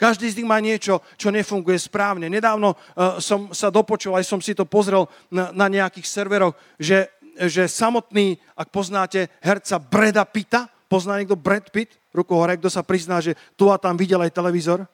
Každý 0.00 0.32
z 0.32 0.36
nich 0.40 0.48
má 0.48 0.56
niečo, 0.56 1.04
čo 1.20 1.28
nefunguje 1.28 1.76
správne. 1.76 2.32
Nedávno 2.32 2.72
uh, 2.72 3.20
som 3.20 3.52
sa 3.52 3.68
dopočul, 3.68 4.16
aj 4.16 4.24
som 4.24 4.40
si 4.40 4.56
to 4.56 4.64
pozrel 4.64 5.04
na, 5.28 5.52
na 5.52 5.68
nejakých 5.68 6.08
serveroch, 6.08 6.56
že, 6.80 7.12
že 7.44 7.68
samotný, 7.68 8.40
ak 8.56 8.72
poznáte 8.72 9.28
herca 9.44 9.76
Breda 9.76 10.24
Pitta, 10.24 10.64
pozná 10.88 11.20
niekto 11.20 11.36
Brad 11.36 11.68
Pitt? 11.68 12.00
Ruku 12.08 12.32
hore, 12.32 12.56
kto 12.56 12.72
sa 12.72 12.80
prizná, 12.80 13.20
že 13.20 13.36
tu 13.52 13.68
a 13.68 13.76
tam 13.76 14.00
videl 14.00 14.22
aj 14.24 14.32
televízor? 14.32 14.88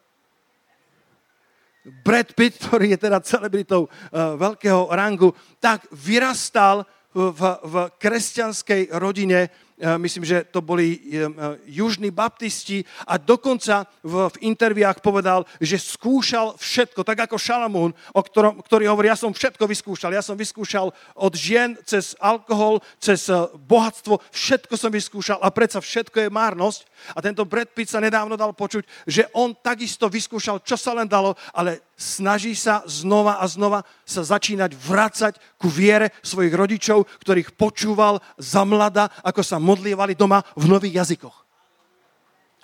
Brad 1.85 2.33
Pitt, 2.33 2.57
ktorý 2.57 2.97
je 2.97 2.99
teda 2.99 3.21
celebritou 3.21 3.87
uh, 3.87 4.35
veľkého 4.41 4.88
rangu, 4.88 5.37
tak 5.61 5.85
vyrastal 5.93 6.88
v, 7.14 7.41
v 7.62 7.75
kresťanskej 7.95 8.91
rodine, 8.99 9.53
myslím, 9.78 10.25
že 10.25 10.47
to 10.47 10.62
boli 10.62 10.95
e, 10.95 10.99
e, 11.19 11.28
južní 11.66 12.14
baptisti 12.14 12.87
a 13.07 13.19
dokonca 13.19 13.90
v, 14.07 14.31
v 14.31 14.37
interviách 14.47 15.02
povedal, 15.02 15.43
že 15.59 15.83
skúšal 15.83 16.54
všetko, 16.54 17.02
tak 17.02 17.26
ako 17.26 17.35
Šalamún, 17.35 17.90
o 18.14 18.21
ktorom, 18.23 18.62
ktorý 18.62 18.87
hovorí, 18.87 19.11
ja 19.11 19.19
som 19.19 19.35
všetko 19.35 19.66
vyskúšal, 19.66 20.14
ja 20.14 20.23
som 20.23 20.38
vyskúšal 20.38 20.95
od 21.19 21.33
žien 21.35 21.75
cez 21.83 22.14
alkohol, 22.23 22.78
cez 23.02 23.26
bohatstvo, 23.66 24.23
všetko 24.31 24.75
som 24.78 24.95
vyskúšal 24.95 25.43
a 25.43 25.50
predsa 25.50 25.83
všetko 25.83 26.23
je 26.23 26.31
márnosť. 26.31 26.87
A 27.12 27.19
tento 27.19 27.43
Brad 27.43 27.75
Pitt 27.75 27.90
sa 27.90 27.99
nedávno 27.99 28.38
dal 28.38 28.54
počuť, 28.54 28.87
že 29.11 29.26
on 29.35 29.59
takisto 29.59 30.07
vyskúšal, 30.07 30.62
čo 30.62 30.78
sa 30.78 30.95
len 30.95 31.11
dalo, 31.11 31.35
ale 31.50 31.93
snaží 31.98 32.54
sa 32.54 32.82
znova 32.86 33.42
a 33.42 33.46
znova 33.50 33.82
sa 34.06 34.22
začínať 34.22 34.74
vracať 34.74 35.34
ku 35.58 35.66
viere 35.66 36.14
svojich 36.22 36.54
rodičov, 36.54 37.06
ktorých 37.22 37.54
počúval 37.58 38.22
za 38.38 38.62
mlada, 38.62 39.10
ako 39.26 39.42
sa 39.42 39.58
modlievali 39.58 40.14
doma 40.14 40.42
v 40.54 40.64
nových 40.70 41.04
jazykoch. 41.04 41.36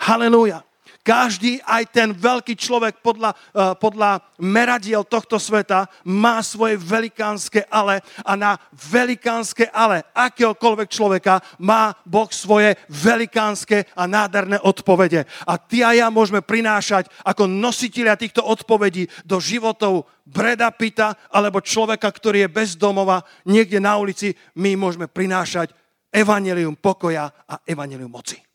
Halelúja. 0.00 0.64
Každý, 1.00 1.64
aj 1.64 1.96
ten 1.96 2.12
veľký 2.12 2.60
človek 2.60 3.00
podľa, 3.00 3.32
uh, 3.32 3.72
podľa 3.72 4.20
meradiel 4.36 5.00
tohto 5.00 5.40
sveta 5.40 5.88
má 6.04 6.44
svoje 6.44 6.76
velikánske 6.76 7.64
ale 7.72 8.04
a 8.20 8.36
na 8.36 8.60
velikánske 8.76 9.72
ale 9.72 10.04
akéhokoľvek 10.12 10.88
človeka 10.92 11.40
má 11.56 11.96
Boh 12.04 12.28
svoje 12.28 12.76
velikánske 12.92 13.88
a 13.96 14.04
nádherné 14.04 14.60
odpovede. 14.60 15.24
A 15.48 15.56
ty 15.56 15.80
a 15.80 15.96
ja 15.96 16.12
môžeme 16.12 16.44
prinášať 16.44 17.08
ako 17.24 17.48
nositeľia 17.48 18.20
týchto 18.20 18.44
odpovedí 18.44 19.08
do 19.24 19.40
životov 19.40 20.04
Breda 20.28 20.68
Pita 20.68 21.16
alebo 21.32 21.64
človeka, 21.64 22.12
ktorý 22.12 22.44
je 22.44 22.52
bez 22.52 22.76
domova 22.76 23.24
niekde 23.48 23.80
na 23.80 23.96
ulici. 23.96 24.36
My 24.60 24.76
môžeme 24.76 25.08
prinášať 25.08 25.72
evanelium 26.12 26.76
pokoja 26.76 27.32
a 27.48 27.56
evanelium 27.64 28.12
moci. 28.12 28.49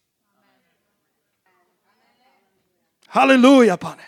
Halelúja, 3.16 3.80
pane. 3.80 4.04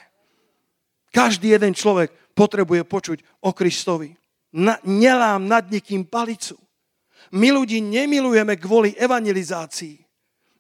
Každý 1.16 1.56
jeden 1.56 1.72
človek 1.72 2.36
potrebuje 2.36 2.84
počuť 2.84 3.18
o 3.48 3.56
Kristovi. 3.56 4.12
Na, 4.60 4.76
nelám 4.84 5.48
nad 5.48 5.72
nikým 5.72 6.04
palicu. 6.04 6.60
My 7.32 7.56
ľudí 7.56 7.80
nemilujeme 7.80 8.60
kvôli 8.60 8.92
evangelizácii. 9.00 10.04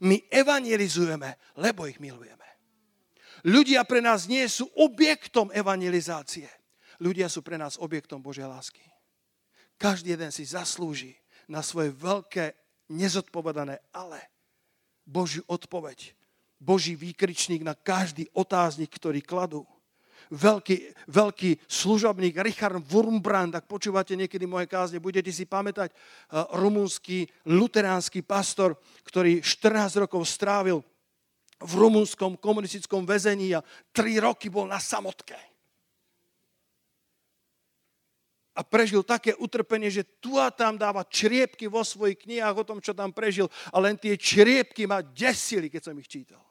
My 0.08 0.16
evangelizujeme, 0.32 1.60
lebo 1.60 1.92
ich 1.92 2.00
milujeme. 2.00 2.48
Ľudia 3.44 3.84
pre 3.84 4.00
nás 4.00 4.32
nie 4.32 4.44
sú 4.48 4.72
objektom 4.80 5.52
evangelizácie. 5.52 6.48
Ľudia 7.04 7.30
sú 7.30 7.44
pre 7.44 7.60
nás 7.60 7.76
objektom 7.78 8.24
Božej 8.24 8.48
lásky. 8.48 8.82
Každý 9.78 10.18
jeden 10.18 10.34
si 10.34 10.48
zaslúži 10.48 11.14
na 11.46 11.62
svoje 11.62 11.94
veľké, 11.94 12.56
nezodpovedané 12.90 13.84
ale 13.94 14.20
Božiu 15.06 15.46
odpoveď 15.46 16.17
Boží 16.58 16.98
výkričník 16.98 17.62
na 17.62 17.78
každý 17.78 18.26
otáznik, 18.34 18.90
ktorý 18.90 19.22
kladú. 19.22 19.64
Veľký, 20.28 20.92
veľký 21.08 21.64
služobník 21.72 22.36
Richard 22.44 22.84
Wurmbrand, 22.92 23.56
ak 23.56 23.64
počúvate 23.64 24.12
niekedy 24.20 24.44
moje 24.44 24.68
kázne, 24.68 25.00
budete 25.00 25.32
si 25.32 25.48
pamätať, 25.48 25.94
eh, 25.94 25.98
rumunský 26.60 27.30
luteránsky 27.48 28.26
pastor, 28.28 28.76
ktorý 29.08 29.40
14 29.40 29.96
rokov 29.96 30.28
strávil 30.28 30.84
v 31.58 31.72
rumunskom 31.80 32.36
komunistickom 32.36 33.08
väzení 33.08 33.56
a 33.56 33.64
3 33.96 34.20
roky 34.20 34.52
bol 34.52 34.68
na 34.68 34.84
samotke 34.84 35.40
a 38.58 38.66
prežil 38.66 39.06
také 39.06 39.38
utrpenie, 39.38 39.94
že 39.94 40.02
tu 40.18 40.42
a 40.42 40.50
tam 40.50 40.82
dáva 40.82 41.06
čriepky 41.06 41.70
vo 41.70 41.86
svojich 41.86 42.26
knihách 42.26 42.58
o 42.58 42.68
tom, 42.68 42.82
čo 42.82 42.98
tam 42.98 43.14
prežil 43.14 43.46
a 43.70 43.78
len 43.78 43.94
tie 44.02 44.18
čriepky 44.18 44.90
ma 44.90 45.06
desili, 45.06 45.70
keď 45.70 45.94
som 45.94 45.96
ich 46.02 46.10
čítal. 46.10 46.42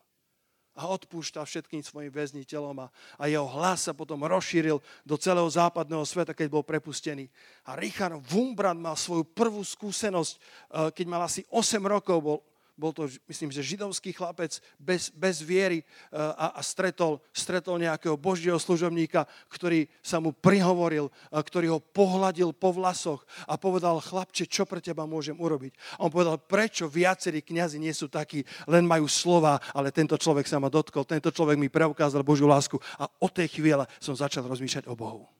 A 0.77 0.93
odpúšťal 0.93 1.49
všetkým 1.49 1.81
svojim 1.81 2.13
väzniteľom 2.13 2.85
a, 2.85 2.93
a 3.17 3.25
jeho 3.27 3.49
hlas 3.49 3.89
sa 3.89 3.97
potom 3.97 4.21
rozšíril 4.23 4.79
do 5.09 5.17
celého 5.17 5.49
západného 5.49 6.05
sveta, 6.05 6.37
keď 6.37 6.53
bol 6.53 6.63
prepustený. 6.63 7.33
A 7.65 7.81
Richard 7.81 8.21
Wumbrand 8.29 8.79
mal 8.79 8.95
svoju 8.95 9.25
prvú 9.25 9.65
skúsenosť, 9.65 10.33
eh, 10.37 10.89
keď 10.93 11.07
mal 11.09 11.25
asi 11.25 11.49
8 11.49 11.81
rokov, 11.81 12.19
bol 12.21 12.39
bol 12.77 12.93
to, 12.93 13.09
myslím, 13.27 13.49
že 13.49 13.65
židovský 13.65 14.13
chlapec 14.13 14.61
bez, 14.77 15.09
bez 15.09 15.41
viery 15.41 15.81
e, 15.81 15.85
a, 16.15 16.57
a 16.57 16.61
stretol, 16.61 17.25
stretol 17.33 17.81
nejakého 17.81 18.21
božieho 18.21 18.61
služobníka, 18.61 19.25
ktorý 19.49 19.89
sa 20.05 20.21
mu 20.21 20.37
prihovoril, 20.37 21.09
ktorý 21.33 21.73
ho 21.73 21.81
pohľadil 21.81 22.53
po 22.53 22.77
vlasoch 22.77 23.25
a 23.49 23.57
povedal, 23.57 23.97
chlapče, 24.05 24.45
čo 24.45 24.69
pre 24.69 24.85
teba 24.85 25.09
môžem 25.09 25.35
urobiť? 25.41 25.73
A 25.97 26.05
on 26.05 26.13
povedal, 26.13 26.37
prečo 26.37 26.85
viacerí 26.85 27.41
kňazi 27.41 27.81
nie 27.81 27.97
sú 27.97 28.13
takí, 28.13 28.45
len 28.69 28.85
majú 28.85 29.09
slova, 29.09 29.57
ale 29.73 29.89
tento 29.89 30.21
človek 30.21 30.45
sa 30.45 30.61
ma 30.61 30.69
dotkol, 30.69 31.09
tento 31.09 31.33
človek 31.33 31.57
mi 31.57 31.73
preukázal 31.73 32.21
Božiu 32.21 32.45
lásku 32.45 32.77
a 33.01 33.09
od 33.21 33.33
tej 33.33 33.57
chvíle 33.57 33.89
som 33.97 34.13
začal 34.13 34.45
rozmýšľať 34.45 34.85
o 34.87 34.95
Bohu 34.95 35.36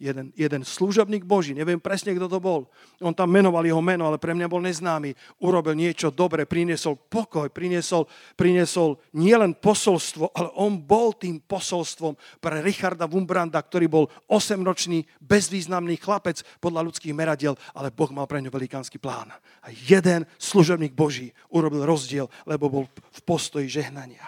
jeden, 0.00 0.32
jeden 0.32 0.64
služobník 0.64 1.28
Boží, 1.28 1.52
neviem 1.52 1.76
presne, 1.76 2.16
kto 2.16 2.26
to 2.26 2.40
bol. 2.40 2.72
On 3.04 3.12
tam 3.12 3.28
menoval 3.28 3.60
jeho 3.68 3.84
meno, 3.84 4.08
ale 4.08 4.16
pre 4.16 4.32
mňa 4.32 4.48
bol 4.48 4.64
neznámy. 4.64 5.12
Urobil 5.44 5.76
niečo 5.76 6.08
dobre, 6.08 6.48
priniesol 6.48 6.96
pokoj, 6.96 7.52
priniesol, 7.52 8.08
priniesol 8.34 8.96
nielen 9.12 9.52
posolstvo, 9.52 10.32
ale 10.32 10.48
on 10.56 10.80
bol 10.80 11.12
tým 11.12 11.44
posolstvom 11.44 12.16
pre 12.40 12.64
Richarda 12.64 13.04
Wumbranda, 13.04 13.60
ktorý 13.60 13.86
bol 13.92 14.04
8-ročný, 14.26 15.04
bezvýznamný 15.20 16.00
chlapec 16.00 16.40
podľa 16.58 16.88
ľudských 16.88 17.12
meradiel, 17.12 17.54
ale 17.76 17.92
Boh 17.92 18.08
mal 18.08 18.24
pre 18.24 18.40
ňo 18.40 18.48
velikánsky 18.48 18.96
plán. 18.96 19.28
A 19.60 19.68
jeden 19.68 20.24
služobník 20.40 20.96
Boží 20.96 21.36
urobil 21.52 21.84
rozdiel, 21.84 22.32
lebo 22.48 22.72
bol 22.72 22.84
v 22.88 23.20
postoji 23.28 23.68
žehnania. 23.68 24.24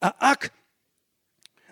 A 0.00 0.34
ak 0.34 0.59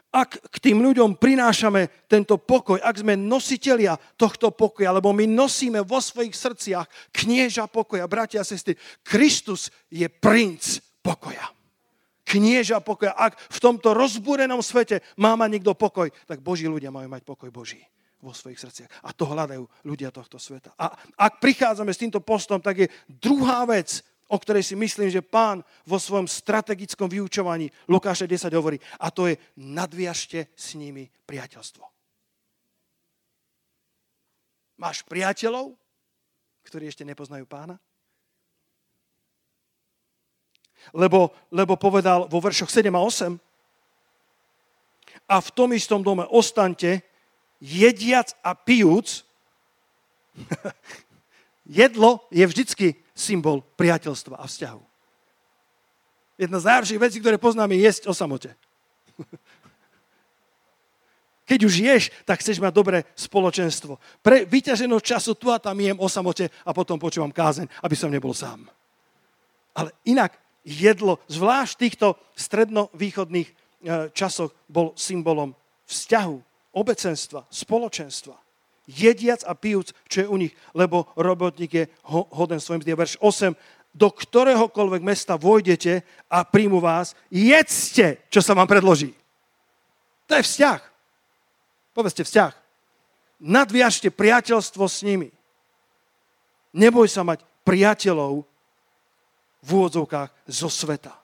ak 0.09 0.41
k 0.41 0.57
tým 0.59 0.81
ľuďom 0.81 1.21
prinášame 1.21 2.09
tento 2.09 2.41
pokoj, 2.41 2.81
ak 2.81 3.05
sme 3.05 3.13
nositelia 3.13 4.01
tohto 4.17 4.49
pokoja, 4.49 4.97
lebo 4.97 5.13
my 5.13 5.29
nosíme 5.29 5.85
vo 5.85 6.01
svojich 6.01 6.33
srdciach 6.33 7.13
knieža 7.13 7.69
pokoja, 7.69 8.09
bratia 8.09 8.41
a 8.41 8.49
sestry, 8.49 8.73
Kristus 9.05 9.69
je 9.93 10.09
princ 10.09 10.81
pokoja. 11.05 11.45
Knieža 12.25 12.81
pokoja. 12.81 13.17
Ak 13.17 13.37
v 13.37 13.59
tomto 13.61 13.93
rozbúrenom 13.93 14.61
svete 14.61 15.05
má 15.17 15.37
mať 15.37 15.61
niekto 15.61 15.73
pokoj, 15.77 16.09
tak 16.29 16.41
Boží 16.45 16.69
ľudia 16.69 16.93
majú 16.93 17.09
mať 17.09 17.25
pokoj 17.25 17.49
Boží 17.53 17.81
vo 18.21 18.33
svojich 18.33 18.59
srdciach. 18.59 18.91
A 19.05 19.13
to 19.15 19.29
hľadajú 19.29 19.65
ľudia 19.87 20.13
tohto 20.13 20.41
sveta. 20.41 20.75
A 20.77 20.93
ak 21.17 21.41
prichádzame 21.41 21.93
s 21.93 22.01
týmto 22.01 22.21
postom, 22.21 22.61
tak 22.61 22.85
je 22.85 22.89
druhá 23.07 23.65
vec, 23.69 24.03
o 24.29 24.37
ktorej 24.37 24.63
si 24.63 24.77
myslím, 24.77 25.09
že 25.09 25.25
pán 25.25 25.65
vo 25.89 25.97
svojom 25.97 26.29
strategickom 26.29 27.09
vyučovaní 27.09 27.73
Lukáša 27.89 28.29
10 28.29 28.53
hovorí. 28.53 28.77
A 29.01 29.09
to 29.09 29.27
je 29.27 29.41
nadviažte 29.57 30.53
s 30.53 30.77
nimi 30.77 31.09
priateľstvo. 31.25 31.85
Máš 34.79 35.03
priateľov, 35.09 35.75
ktorí 36.63 36.87
ešte 36.87 37.09
nepoznajú 37.09 37.49
pána? 37.49 37.81
Lebo, 40.95 41.35
lebo 41.51 41.75
povedal 41.75 42.31
vo 42.31 42.39
veršoch 42.39 42.71
7 42.71 42.87
a 42.95 43.03
8 43.03 43.35
a 45.29 45.37
v 45.43 45.49
tom 45.51 45.75
istom 45.75 46.01
dome 46.05 46.23
ostante, 46.31 47.03
jediac 47.59 48.39
a 48.45 48.55
pijúc, 48.55 49.27
jedlo 51.67 52.23
je 52.31 52.47
vždycky 52.47 52.87
symbol 53.19 53.67
priateľstva 53.75 54.39
a 54.39 54.47
vzťahu. 54.47 54.83
Jedna 56.39 56.63
z 56.63 56.69
najhorších 56.71 57.03
vecí, 57.03 57.19
ktoré 57.19 57.35
poznáme, 57.35 57.75
je 57.75 57.83
jesť 57.91 58.07
o 58.07 58.15
samote. 58.15 58.55
Keď 61.51 61.61
už 61.65 61.75
ješ, 61.83 62.05
tak 62.23 62.39
chceš 62.39 62.63
mať 62.63 62.71
dobré 62.71 63.03
spoločenstvo. 63.19 63.99
Pre 64.23 64.47
vyťaženosť 64.47 65.05
času 65.05 65.35
tu 65.35 65.51
a 65.51 65.59
tam 65.59 65.75
jem 65.81 65.99
o 65.99 66.07
samote 66.07 66.47
a 66.63 66.71
potom 66.71 67.01
počúvam 67.01 67.35
kázeň, 67.35 67.67
aby 67.83 67.97
som 67.99 68.13
nebol 68.13 68.31
sám. 68.31 68.71
Ale 69.75 69.91
inak 70.07 70.39
jedlo, 70.63 71.19
zvlášť 71.27 71.73
v 71.75 71.83
týchto 71.89 72.07
strednovýchodných 72.37 73.49
e, 73.49 73.55
časoch, 74.13 74.53
bol 74.69 74.93
symbolom 74.95 75.57
vzťahu, 75.89 76.37
obecenstva, 76.77 77.49
spoločenstva 77.49 78.37
jediac 78.89 79.45
a 79.45 79.53
pijúc, 79.53 79.93
čo 80.09 80.25
je 80.25 80.31
u 80.33 80.37
nich, 80.41 80.57
lebo 80.73 81.13
robotník 81.13 81.73
je 81.75 81.85
hoden 82.09 82.57
svojim 82.57 82.81
mzdy. 82.81 82.97
Verš 82.97 83.15
8. 83.21 83.53
Do 83.93 84.09
ktoréhokoľvek 84.09 85.03
mesta 85.05 85.37
vojdete 85.37 86.01
a 86.33 86.45
príjmu 86.49 86.81
vás, 86.81 87.13
jedzte, 87.29 88.25
čo 88.33 88.41
sa 88.41 88.57
vám 88.57 88.69
predloží. 88.69 89.13
To 90.29 90.37
je 90.37 90.45
vzťah. 90.45 90.81
Povedzte 91.93 92.25
vzťah. 92.25 92.53
Nadviažte 93.45 94.09
priateľstvo 94.09 94.85
s 94.89 95.05
nimi. 95.05 95.29
Neboj 96.73 97.09
sa 97.09 97.25
mať 97.25 97.45
priateľov 97.65 98.45
v 99.65 99.69
úvodzovkách 99.69 100.31
zo 100.49 100.69
sveta. 100.71 101.17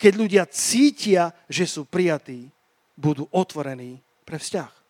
Keď 0.00 0.12
ľudia 0.16 0.44
cítia, 0.48 1.32
že 1.46 1.68
sú 1.68 1.84
prijatí, 1.84 2.48
budú 2.96 3.28
otvorení 3.30 4.00
pre 4.24 4.40
vzťah. 4.40 4.85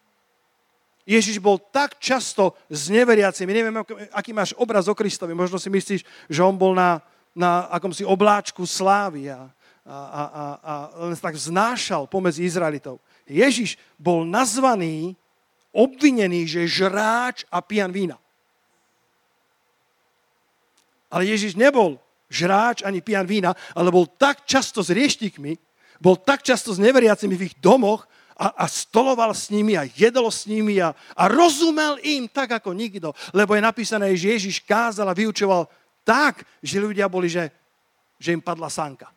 Ježiš 1.06 1.38
bol 1.38 1.62
tak 1.62 2.02
často 2.02 2.58
s 2.66 2.90
neveriacimi, 2.90 3.54
neviem, 3.54 3.78
aký 4.10 4.34
máš 4.34 4.58
obraz 4.58 4.90
o 4.90 4.94
Kristovi, 4.98 5.38
možno 5.38 5.54
si 5.62 5.70
myslíš, 5.70 6.02
že 6.26 6.42
on 6.42 6.58
bol 6.58 6.74
na, 6.74 6.98
na 7.30 7.70
akomsi 7.70 8.02
obláčku 8.02 8.66
slávy 8.66 9.30
a, 9.30 9.46
a, 9.86 9.94
a, 9.94 10.22
a, 10.58 10.72
len 11.06 11.14
tak 11.14 11.38
vznášal 11.38 12.10
pomedzi 12.10 12.42
Izraelitov. 12.42 12.98
Ježiš 13.22 13.78
bol 13.94 14.26
nazvaný, 14.26 15.14
obvinený, 15.70 16.50
že 16.50 16.66
žráč 16.66 17.46
a 17.54 17.62
pijan 17.62 17.94
vína. 17.94 18.18
Ale 21.06 21.30
Ježiš 21.30 21.54
nebol 21.54 22.02
žráč 22.26 22.82
ani 22.82 22.98
pijan 22.98 23.30
vína, 23.30 23.54
ale 23.78 23.94
bol 23.94 24.10
tak 24.10 24.42
často 24.42 24.82
s 24.82 24.90
rieštikmi, 24.90 25.54
bol 26.02 26.18
tak 26.18 26.42
často 26.42 26.74
s 26.74 26.82
neveriacimi 26.82 27.38
v 27.38 27.46
ich 27.46 27.56
domoch 27.62 28.10
a, 28.36 28.52
a 28.52 28.64
stoloval 28.68 29.32
s 29.32 29.48
nimi 29.48 29.80
a 29.80 29.88
jedol 29.88 30.28
s 30.28 30.44
nimi 30.44 30.76
a, 30.76 30.92
a 31.16 31.24
rozumel 31.26 31.96
im 32.04 32.28
tak 32.28 32.60
ako 32.60 32.76
nikto. 32.76 33.16
Lebo 33.32 33.56
je 33.56 33.64
napísané, 33.64 34.12
že 34.12 34.36
Ježiš 34.36 34.60
kázal 34.60 35.08
a 35.08 35.16
vyučoval 35.16 35.64
tak, 36.04 36.44
že 36.60 36.76
ľudia 36.78 37.08
boli, 37.08 37.32
že, 37.32 37.48
že 38.20 38.36
im 38.36 38.44
padla 38.44 38.68
sánka. 38.68 39.08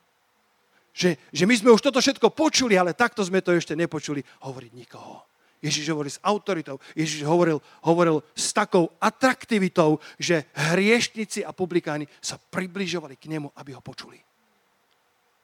Že, 0.96 1.20
že 1.36 1.44
my 1.46 1.54
sme 1.56 1.70
už 1.76 1.84
toto 1.84 2.00
všetko 2.00 2.32
počuli, 2.32 2.80
ale 2.80 2.98
takto 2.98 3.22
sme 3.22 3.44
to 3.44 3.54
ešte 3.54 3.76
nepočuli 3.76 4.24
hovoriť 4.42 4.72
nikoho. 4.74 5.28
Ježiš 5.60 5.92
hovoril 5.92 6.12
s 6.16 6.24
autoritou, 6.24 6.80
Ježiš 6.96 7.28
hovoril, 7.28 7.60
hovoril 7.84 8.24
s 8.32 8.56
takou 8.56 8.96
atraktivitou, 8.96 10.00
že 10.16 10.48
hriešnici 10.56 11.44
a 11.44 11.52
publikáni 11.52 12.08
sa 12.24 12.40
približovali 12.40 13.20
k 13.20 13.28
nemu, 13.28 13.52
aby 13.60 13.76
ho 13.76 13.84
počuli. 13.84 14.29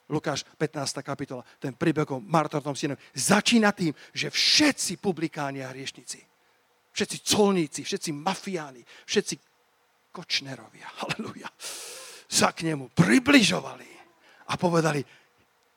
Lukáš 0.10 0.46
15. 0.58 1.02
kapitola, 1.02 1.42
ten 1.58 1.74
príbeh 1.74 2.06
o 2.14 2.22
martornom 2.22 2.78
synovi, 2.78 3.02
začína 3.14 3.74
tým, 3.74 3.90
že 4.14 4.30
všetci 4.30 5.02
publikáni 5.02 5.66
a 5.66 5.74
hriešnici, 5.74 6.22
všetci 6.94 7.18
colníci, 7.26 7.82
všetci 7.82 8.10
mafiáni, 8.14 8.86
všetci 8.86 9.36
kočnerovia, 10.14 10.86
halleluja, 11.02 11.50
sa 12.30 12.54
k 12.54 12.70
nemu 12.70 12.94
približovali 12.94 13.90
a 14.50 14.54
povedali, 14.62 15.02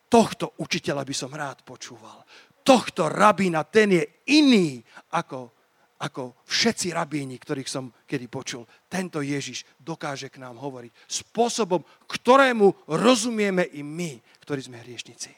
tohto 0.09 0.57
učiteľa 0.61 1.05
by 1.05 1.15
som 1.17 1.33
rád 1.33 1.65
počúval 1.65 2.25
tohto 2.69 3.09
rabína, 3.09 3.65
ten 3.65 3.97
je 3.97 4.05
iný 4.37 4.85
ako, 5.17 5.58
ako 5.99 6.47
všetci 6.47 6.95
rabíni, 6.95 7.35
ktorých 7.43 7.67
som 7.67 7.91
kedy 8.07 8.31
počul. 8.31 8.63
Tento 8.87 9.19
Ježiš 9.19 9.67
dokáže 9.83 10.31
k 10.31 10.39
nám 10.39 10.55
hovoriť 10.55 10.95
spôsobom, 11.11 11.83
ktorému 12.07 12.87
rozumieme 12.87 13.67
i 13.75 13.83
my, 13.83 14.23
ktorí 14.47 14.63
sme 14.63 14.79
hriešnici. 14.79 15.35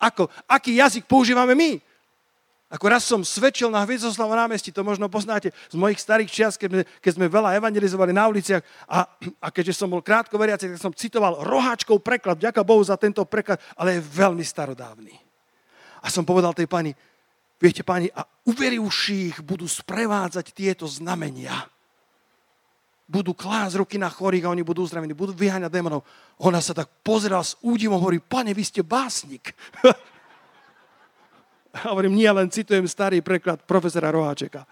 Ako, 0.00 0.30
aký 0.46 0.78
jazyk 0.78 1.04
používame 1.04 1.52
my? 1.58 1.82
Ako 2.70 2.86
raz 2.86 3.02
som 3.02 3.26
svedčil 3.26 3.66
na 3.66 3.82
Hviezdoslavu 3.82 4.30
námestí, 4.30 4.70
to 4.70 4.86
možno 4.86 5.10
poznáte 5.10 5.50
z 5.50 5.74
mojich 5.74 5.98
starých 5.98 6.30
čias, 6.30 6.54
keď 6.54 6.70
sme, 6.70 6.82
keď 7.02 7.12
sme 7.18 7.26
veľa 7.26 7.58
evangelizovali 7.58 8.14
na 8.14 8.30
uliciach 8.30 8.62
a, 8.86 9.10
a 9.42 9.48
keďže 9.50 9.74
som 9.74 9.90
bol 9.90 9.98
krátko 9.98 10.38
veriaci, 10.38 10.70
tak 10.70 10.78
som 10.78 10.94
citoval 10.94 11.42
roháčkov 11.42 11.98
preklad, 11.98 12.38
ďaká 12.38 12.62
Bohu 12.62 12.78
za 12.86 12.94
tento 12.94 13.26
preklad, 13.26 13.58
ale 13.74 13.98
je 13.98 14.06
veľmi 14.14 14.46
starodávny. 14.46 15.18
A 15.98 16.06
som 16.14 16.22
povedal 16.22 16.54
tej 16.54 16.70
pani, 16.70 16.94
viete 17.60 17.84
pani, 17.84 18.08
a 18.10 18.24
uverivších 18.48 19.44
budú 19.44 19.68
sprevádzať 19.68 20.46
tieto 20.56 20.88
znamenia. 20.88 21.68
Budú 23.04 23.36
klásť 23.36 23.84
ruky 23.84 24.00
na 24.00 24.08
chorých 24.08 24.48
a 24.48 24.52
oni 24.54 24.64
budú 24.64 24.86
uzdravení, 24.86 25.12
budú 25.12 25.36
vyháňať 25.36 25.68
démonov. 25.68 26.06
Ona 26.40 26.62
sa 26.64 26.72
tak 26.72 26.88
pozerala 27.04 27.44
s 27.44 27.58
údivom, 27.60 28.00
hovorí, 28.00 28.22
pane, 28.22 28.56
vy 28.56 28.64
ste 28.64 28.80
básnik. 28.80 29.52
a 31.76 31.92
hovorím, 31.92 32.16
nie 32.16 32.30
len 32.30 32.48
citujem 32.48 32.86
starý 32.88 33.20
preklad 33.20 33.66
profesora 33.68 34.14
Roháčeka. 34.14 34.64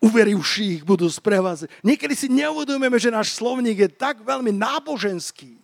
Uverivších 0.00 0.86
budú 0.86 1.08
sprevádzať. 1.08 1.68
Niekedy 1.84 2.14
si 2.16 2.28
neuvedomujeme, 2.32 2.96
že 2.96 3.12
náš 3.12 3.36
slovník 3.36 3.84
je 3.84 3.90
tak 3.90 4.24
veľmi 4.24 4.54
náboženský 4.54 5.60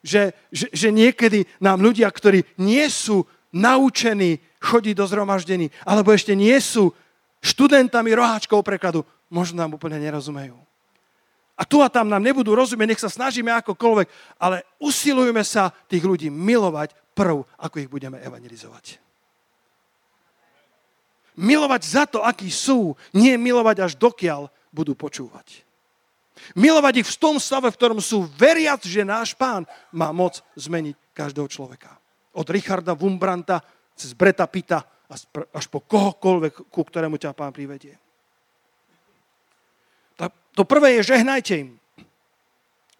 že, 0.00 0.32
že, 0.48 0.72
že 0.72 0.88
niekedy 0.88 1.44
nám 1.60 1.84
ľudia, 1.84 2.08
ktorí 2.08 2.44
nie 2.56 2.88
sú 2.88 3.28
naučení 3.50 4.38
chodiť 4.62 4.94
do 4.94 5.04
zhromaždení, 5.06 5.70
alebo 5.82 6.14
ešte 6.14 6.34
nie 6.38 6.54
sú 6.62 6.94
študentami 7.40 8.12
roháčkov 8.14 8.62
prekladu, 8.62 9.02
možno 9.32 9.64
nám 9.64 9.74
úplne 9.76 9.98
nerozumejú. 9.98 10.58
A 11.60 11.62
tu 11.68 11.84
a 11.84 11.92
tam 11.92 12.08
nám 12.08 12.24
nebudú 12.24 12.56
rozumieť, 12.56 12.88
nech 12.88 13.04
sa 13.04 13.12
snažíme 13.12 13.52
akokoľvek, 13.60 14.08
ale 14.40 14.64
usilujeme 14.80 15.44
sa 15.44 15.68
tých 15.92 16.00
ľudí 16.00 16.32
milovať 16.32 16.96
prv, 17.12 17.44
ako 17.60 17.76
ich 17.84 17.90
budeme 17.92 18.16
evangelizovať. 18.16 18.96
Milovať 21.36 21.82
za 21.84 22.04
to, 22.08 22.24
akí 22.24 22.48
sú, 22.48 22.96
nie 23.12 23.36
milovať 23.36 23.76
až 23.84 23.92
dokiaľ 24.00 24.48
budú 24.72 24.96
počúvať. 24.96 25.68
Milovať 26.56 27.04
ich 27.04 27.08
v 27.12 27.20
tom 27.20 27.36
stave, 27.36 27.68
v 27.68 27.76
ktorom 27.76 28.00
sú 28.00 28.24
veriac, 28.40 28.80
že 28.80 29.04
náš 29.04 29.36
pán 29.36 29.68
má 29.92 30.16
moc 30.16 30.40
zmeniť 30.56 30.96
každého 31.12 31.44
človeka. 31.52 31.99
Od 32.36 32.46
Richarda 32.46 32.94
Wumbranta 32.94 33.58
cez 33.96 34.14
Breta 34.14 34.46
Pita 34.46 34.86
až 35.50 35.66
po 35.66 35.82
kohokoľvek, 35.82 36.70
ku 36.70 36.80
ktorému 36.86 37.18
ťa 37.18 37.34
pán 37.34 37.50
privedie. 37.50 37.98
To 40.54 40.62
prvé 40.66 40.98
je, 40.98 41.14
žehnajte 41.14 41.54
im. 41.56 41.70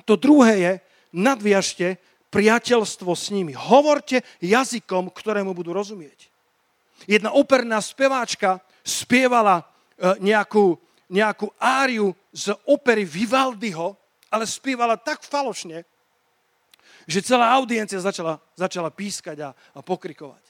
To 0.06 0.14
druhé 0.14 0.54
je, 0.58 0.72
nadviažte 1.14 1.98
priateľstvo 2.30 3.10
s 3.14 3.34
nimi. 3.34 3.54
Hovorte 3.54 4.22
jazykom, 4.38 5.10
ktorému 5.10 5.50
budú 5.54 5.74
rozumieť. 5.74 6.30
Jedna 7.10 7.34
operná 7.34 7.82
speváčka 7.82 8.62
spievala 8.86 9.60
e, 9.60 9.64
nejakú, 10.22 10.78
nejakú 11.10 11.50
áriu 11.58 12.14
z 12.30 12.54
opery 12.70 13.02
Vivaldiho, 13.02 13.98
ale 14.30 14.46
spievala 14.46 14.94
tak 14.94 15.26
falošne, 15.26 15.82
že 17.10 17.26
celá 17.26 17.50
audiencia 17.58 17.98
začala, 17.98 18.38
začala 18.54 18.94
pískať 18.94 19.42
a, 19.42 19.50
a 19.50 19.80
pokrikovať. 19.82 20.44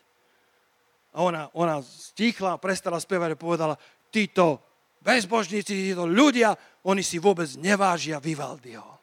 A 1.17 1.25
ona, 1.25 1.49
ona 1.57 1.81
stíchla, 1.81 2.61
prestala 2.61 3.01
spievať 3.01 3.35
a 3.35 3.41
povedala, 3.41 3.75
títo 4.13 4.61
bezbožníci, 5.01 5.91
títo 5.91 6.05
ľudia, 6.05 6.53
oni 6.85 7.01
si 7.01 7.17
vôbec 7.17 7.49
nevážia 7.57 8.21
Vivaldiho. 8.21 9.01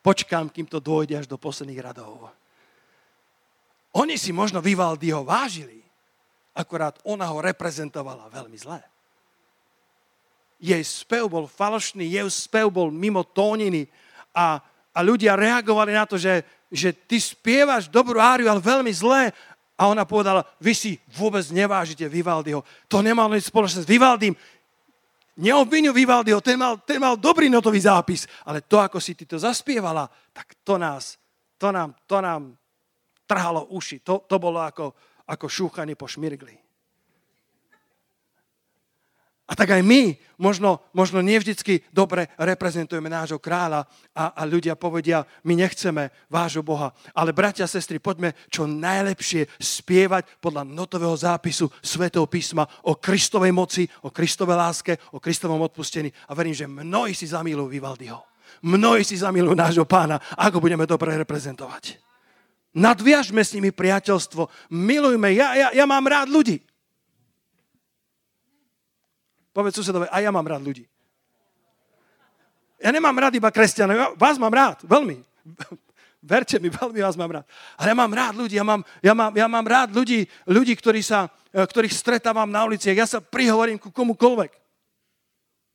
Počkám, 0.00 0.48
kým 0.48 0.64
to 0.64 0.80
dôjde 0.80 1.20
až 1.20 1.26
do 1.28 1.36
posledných 1.36 1.84
radov. 1.84 2.32
Oni 3.92 4.16
si 4.16 4.32
možno 4.32 4.64
Vivaldiho 4.64 5.20
vážili, 5.22 5.84
akorát 6.56 6.96
ona 7.04 7.28
ho 7.28 7.44
reprezentovala 7.44 8.32
veľmi 8.32 8.56
zle 8.56 8.80
jej 10.60 10.84
spev 10.84 11.24
bol 11.32 11.48
falošný, 11.48 12.04
jej 12.04 12.28
spev 12.28 12.68
bol 12.68 12.92
mimo 12.92 13.24
tóniny 13.24 13.88
a, 14.36 14.60
a 14.90 14.98
ľudia 15.00 15.38
reagovali 15.38 15.94
na 15.94 16.04
to, 16.06 16.18
že, 16.18 16.42
že 16.70 16.90
ty 16.94 17.22
spievaš 17.22 17.86
dobrú 17.86 18.18
áriu, 18.18 18.50
ale 18.50 18.62
veľmi 18.62 18.90
zlé. 18.90 19.30
A 19.80 19.88
ona 19.88 20.04
povedala, 20.04 20.44
vy 20.60 20.76
si 20.76 20.90
vôbec 21.08 21.46
nevážite 21.48 22.04
Vivaldiho. 22.04 22.60
To 22.90 23.00
nemalo 23.00 23.32
nič 23.32 23.48
spoločné 23.48 23.86
s 23.86 23.88
Vivaldím. 23.88 24.36
Neobvinuj 25.40 25.96
Vivaldiho, 25.96 26.44
ten 26.44 26.60
mal, 26.60 26.76
ten 26.84 27.00
mal 27.00 27.16
dobrý 27.16 27.48
notový 27.48 27.80
zápis, 27.80 28.28
ale 28.44 28.60
to, 28.60 28.76
ako 28.76 29.00
si 29.00 29.16
ty 29.16 29.24
to 29.24 29.40
zaspievala, 29.40 30.04
tak 30.36 30.52
to 30.60 30.76
nás, 30.76 31.16
to 31.56 31.72
nám, 31.72 31.96
to 32.04 32.20
nám 32.20 32.60
trhalo 33.24 33.72
uši. 33.72 34.04
To, 34.04 34.28
to 34.28 34.36
bolo 34.36 34.60
ako, 34.60 34.92
ako 35.24 35.46
šúchanie 35.48 35.96
po 35.96 36.04
šmirgli. 36.04 36.69
A 39.50 39.58
tak 39.58 39.74
aj 39.74 39.82
my 39.82 40.14
možno, 40.38 40.78
možno 40.94 41.18
nevždycky 41.18 41.82
dobre 41.90 42.30
reprezentujeme 42.38 43.10
nášho 43.10 43.42
kráľa 43.42 43.82
a, 44.14 44.30
a 44.30 44.46
ľudia 44.46 44.78
povedia, 44.78 45.26
my 45.42 45.58
nechceme 45.58 46.30
vášho 46.30 46.62
Boha. 46.62 46.94
Ale 47.10 47.34
bratia 47.34 47.66
a 47.66 47.70
sestry, 47.70 47.98
poďme 47.98 48.38
čo 48.46 48.70
najlepšie 48.70 49.50
spievať 49.58 50.38
podľa 50.38 50.62
notového 50.62 51.18
zápisu 51.18 51.66
Svetého 51.82 52.30
písma 52.30 52.62
o 52.86 52.94
Kristovej 52.94 53.50
moci, 53.50 53.90
o 54.06 54.14
Kristovej 54.14 54.54
láske, 54.54 54.92
o 55.10 55.18
Kristovom 55.18 55.58
odpustení. 55.66 56.14
A 56.30 56.38
verím, 56.38 56.54
že 56.54 56.70
mnohí 56.70 57.10
si 57.10 57.26
zamílujú 57.26 57.66
Vivaldiho. 57.66 58.22
Mnohí 58.62 59.02
si 59.02 59.18
zamílujú 59.18 59.58
nášho 59.58 59.82
pána, 59.82 60.22
ako 60.38 60.62
budeme 60.62 60.86
dobre 60.86 61.18
reprezentovať. 61.18 61.98
Nadviažme 62.70 63.42
s 63.42 63.50
nimi 63.58 63.74
priateľstvo, 63.74 64.46
milujme. 64.70 65.34
Ja, 65.34 65.58
ja, 65.58 65.68
ja 65.74 65.84
mám 65.90 66.06
rád 66.06 66.30
ľudí. 66.30 66.62
Povedz 69.60 69.76
susedovi, 69.76 70.08
a 70.08 70.24
ja 70.24 70.32
mám 70.32 70.48
rád 70.48 70.64
ľudí. 70.64 70.88
Ja 72.80 72.88
nemám 72.88 73.12
rád 73.12 73.36
iba 73.36 73.52
kresťanov, 73.52 73.92
ja 73.92 74.08
vás 74.16 74.40
mám 74.40 74.56
rád, 74.56 74.80
veľmi. 74.88 75.20
Verte 76.32 76.56
mi, 76.56 76.72
veľmi 76.72 77.04
vás 77.04 77.12
mám 77.12 77.28
rád. 77.28 77.44
Ale 77.76 77.92
ja 77.92 77.96
mám 78.00 78.08
rád 78.08 78.40
ľudí, 78.40 78.56
ja 78.56 78.64
mám, 78.64 78.80
ja 79.04 79.12
mám, 79.12 79.36
ja 79.36 79.44
mám 79.52 79.66
rád 79.68 79.92
ľudí, 79.92 80.24
ľudí 80.48 80.72
ktorí 80.80 81.04
sa, 81.04 81.28
e, 81.52 81.60
ktorých 81.60 81.92
stretávam 81.92 82.48
na 82.48 82.64
uliciach. 82.64 82.96
Ja 82.96 83.04
sa 83.04 83.20
prihovorím 83.20 83.76
ku 83.76 83.92
komukoľvek. 83.92 84.48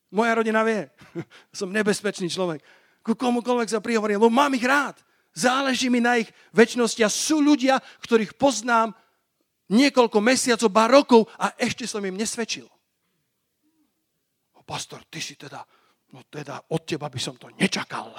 Moja 0.09 0.33
rodina 0.33 0.65
vie, 0.65 0.89
som 1.61 1.69
nebezpečný 1.69 2.25
človek. 2.25 2.65
Ku 3.05 3.13
komukoľvek 3.13 3.69
sa 3.69 3.85
prihovorím, 3.85 4.17
lebo 4.17 4.33
mám 4.33 4.49
ich 4.57 4.65
rád. 4.65 4.97
Záleží 5.29 5.93
mi 5.93 6.01
na 6.01 6.17
ich 6.17 6.33
väčšnosti 6.57 7.05
a 7.05 7.09
sú 7.13 7.37
ľudia, 7.37 7.77
ktorých 8.01 8.33
poznám 8.33 8.97
niekoľko 9.69 10.17
mesiacov, 10.25 10.73
ba 10.73 10.89
rokov 10.89 11.29
a 11.37 11.53
ešte 11.61 11.85
som 11.85 12.01
im 12.01 12.17
nesvedčil. 12.17 12.65
Pastor, 14.65 15.05
ty 15.05 15.21
si 15.21 15.37
teda, 15.37 15.61
no 16.17 16.25
teda 16.25 16.73
od 16.73 16.81
teba 16.83 17.05
by 17.05 17.19
som 17.21 17.37
to 17.37 17.53
nečakal. 17.53 18.09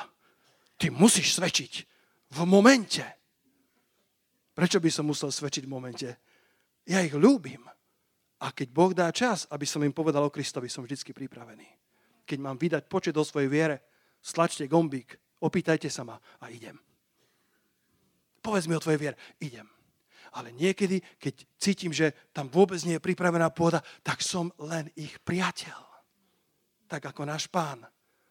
Ty 0.78 0.86
musíš 0.94 1.34
svedčiť 1.34 1.72
v 2.32 2.38
momente. 2.46 3.02
Prečo 4.54 4.78
by 4.78 4.88
som 4.88 5.10
musel 5.10 5.34
svedčiť 5.34 5.66
v 5.66 5.74
momente? 5.74 6.08
Ja 6.86 7.02
ich 7.02 7.12
ľúbim. 7.12 7.66
A 8.36 8.52
keď 8.52 8.68
Boh 8.70 8.92
dá 8.92 9.08
čas, 9.10 9.48
aby 9.48 9.64
som 9.64 9.82
im 9.82 9.96
povedal 9.96 10.22
o 10.22 10.30
Kristovi, 10.30 10.68
som 10.68 10.84
vždy 10.84 11.12
pripravený. 11.12 11.66
Keď 12.28 12.38
mám 12.38 12.60
vydať 12.60 12.84
počet 12.86 13.16
o 13.16 13.24
svojej 13.24 13.48
viere, 13.48 13.76
stlačte 14.20 14.68
gombík, 14.68 15.16
opýtajte 15.40 15.88
sa 15.88 16.04
ma 16.04 16.20
a 16.42 16.52
idem. 16.52 16.76
Povedz 18.44 18.68
mi 18.68 18.76
o 18.76 18.82
tvojej 18.82 19.00
viere. 19.00 19.16
Idem. 19.40 19.66
Ale 20.36 20.52
niekedy, 20.52 21.00
keď 21.16 21.34
cítim, 21.56 21.96
že 21.96 22.12
tam 22.36 22.52
vôbec 22.52 22.76
nie 22.84 23.00
je 23.00 23.06
pripravená 23.06 23.48
pôda, 23.50 23.80
tak 24.04 24.20
som 24.20 24.52
len 24.60 24.92
ich 24.92 25.16
priateľ. 25.24 25.85
Tak 26.86 27.10
ako 27.10 27.26
náš 27.26 27.50
pán. 27.50 27.82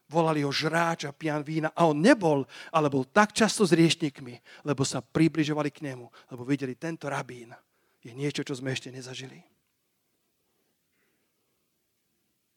Volali 0.06 0.46
ho 0.46 0.54
žráč 0.54 1.04
a 1.04 1.12
pian 1.12 1.42
vína. 1.42 1.74
A 1.74 1.90
on 1.90 1.98
nebol, 1.98 2.46
ale 2.70 2.86
bol 2.86 3.04
tak 3.04 3.34
často 3.34 3.66
s 3.66 3.74
riešnikmi, 3.74 4.64
lebo 4.64 4.86
sa 4.86 5.02
približovali 5.02 5.70
k 5.74 5.92
nemu, 5.92 6.06
lebo 6.30 6.42
videli, 6.46 6.78
tento 6.78 7.10
rabín 7.10 7.50
je 8.06 8.14
niečo, 8.14 8.46
čo 8.46 8.54
sme 8.54 8.70
ešte 8.70 8.94
nezažili. 8.94 9.42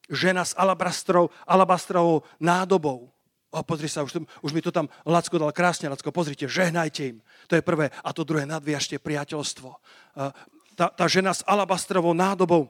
Žena 0.10 0.46
s 0.46 0.54
alabastrov, 0.54 1.34
alabastrovou 1.46 2.22
nádobou. 2.38 3.10
O, 3.50 3.66
pozri 3.66 3.90
sa, 3.90 4.06
už, 4.06 4.22
už 4.46 4.52
mi 4.54 4.62
to 4.62 4.70
tam 4.70 4.86
Lacko 5.06 5.42
dal 5.42 5.50
krásne, 5.50 5.90
Lacko, 5.90 6.14
pozrite, 6.14 6.46
žehnajte 6.46 7.02
im. 7.02 7.18
To 7.50 7.58
je 7.58 7.66
prvé. 7.66 7.90
A 8.06 8.14
to 8.14 8.22
druhé, 8.22 8.46
nadviažte 8.46 9.02
priateľstvo. 9.02 9.74
Tá, 10.78 10.86
tá 10.94 11.06
žena 11.10 11.34
s 11.34 11.42
alabastrovou 11.50 12.14
nádobou, 12.14 12.70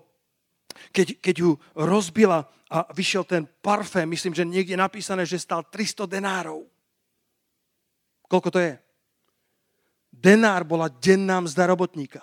keď, 0.92 1.20
keď 1.22 1.36
ju 1.42 1.50
rozbila 1.76 2.48
a 2.70 2.86
vyšiel 2.94 3.26
ten 3.26 3.50
parfém, 3.62 4.06
myslím, 4.10 4.34
že 4.34 4.46
niekde 4.46 4.78
napísané, 4.78 5.26
že 5.26 5.42
stal 5.42 5.66
300 5.66 6.06
denárov. 6.06 6.66
Koľko 8.30 8.50
to 8.54 8.60
je? 8.62 8.78
Denár 10.14 10.64
bola 10.66 10.90
denná 10.90 11.42
mzda 11.42 11.66
robotníka. 11.70 12.22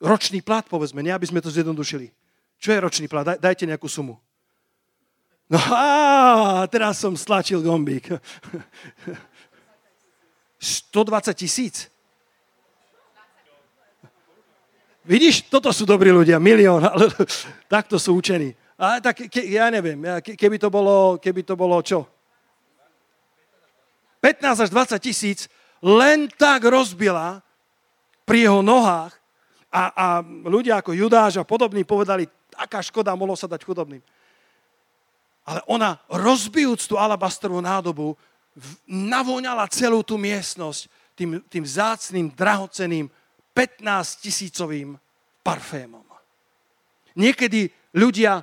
Ročný 0.00 0.40
plat, 0.40 0.64
povedzme, 0.64 1.04
nie 1.04 1.12
aby 1.12 1.28
sme 1.28 1.44
to 1.44 1.52
zjednodušili. 1.52 2.12
Čo 2.60 2.72
je 2.72 2.82
ročný 2.82 3.06
plat? 3.08 3.24
Daj, 3.24 3.38
dajte 3.40 3.64
nejakú 3.68 3.88
sumu. 3.88 4.16
No 5.44 5.60
a 5.60 6.64
teraz 6.72 7.04
som 7.04 7.12
stlačil 7.12 7.60
gombík. 7.60 8.08
120 10.64 11.36
tisíc. 11.36 11.92
Vidíš, 15.04 15.52
toto 15.52 15.68
sú 15.68 15.84
dobrí 15.84 16.08
ľudia, 16.08 16.40
milión, 16.40 16.80
ale 16.90 17.12
takto 17.68 18.00
sú 18.00 18.16
učení. 18.16 18.56
A 18.80 18.98
tak, 18.98 19.28
ke, 19.28 19.44
ja 19.52 19.68
neviem, 19.68 20.00
keby 20.24 20.56
to 20.58 20.72
bolo, 20.72 21.20
keby 21.20 21.44
to 21.44 21.54
bolo 21.54 21.78
čo? 21.84 22.08
15 24.24 24.64
až 24.64 24.68
20 24.72 24.96
tisíc 25.04 25.46
len 25.84 26.32
tak 26.32 26.64
rozbila 26.64 27.44
pri 28.24 28.48
jeho 28.48 28.64
nohách 28.64 29.12
a, 29.68 29.82
a 29.92 30.06
ľudia 30.48 30.80
ako 30.80 30.96
Judáš 30.96 31.36
a 31.36 31.44
podobní 31.44 31.84
povedali, 31.84 32.24
taká 32.48 32.80
škoda, 32.80 33.12
mohlo 33.12 33.36
sa 33.36 33.44
dať 33.44 33.60
chudobným. 33.60 34.00
Ale 35.44 35.60
ona, 35.68 36.00
rozbijúc 36.08 36.88
tú 36.88 36.96
alabastrovú 36.96 37.60
nádobu, 37.60 38.16
navoňala 38.88 39.68
celú 39.68 40.00
tú 40.00 40.16
miestnosť 40.16 40.88
tým, 41.12 41.44
tým 41.52 41.64
zácným, 41.68 42.32
drahoceným 42.32 43.12
15 43.54 44.20
tisícovým 44.20 44.98
parfémom. 45.46 46.02
Niekedy 47.14 47.70
ľudia 47.94 48.42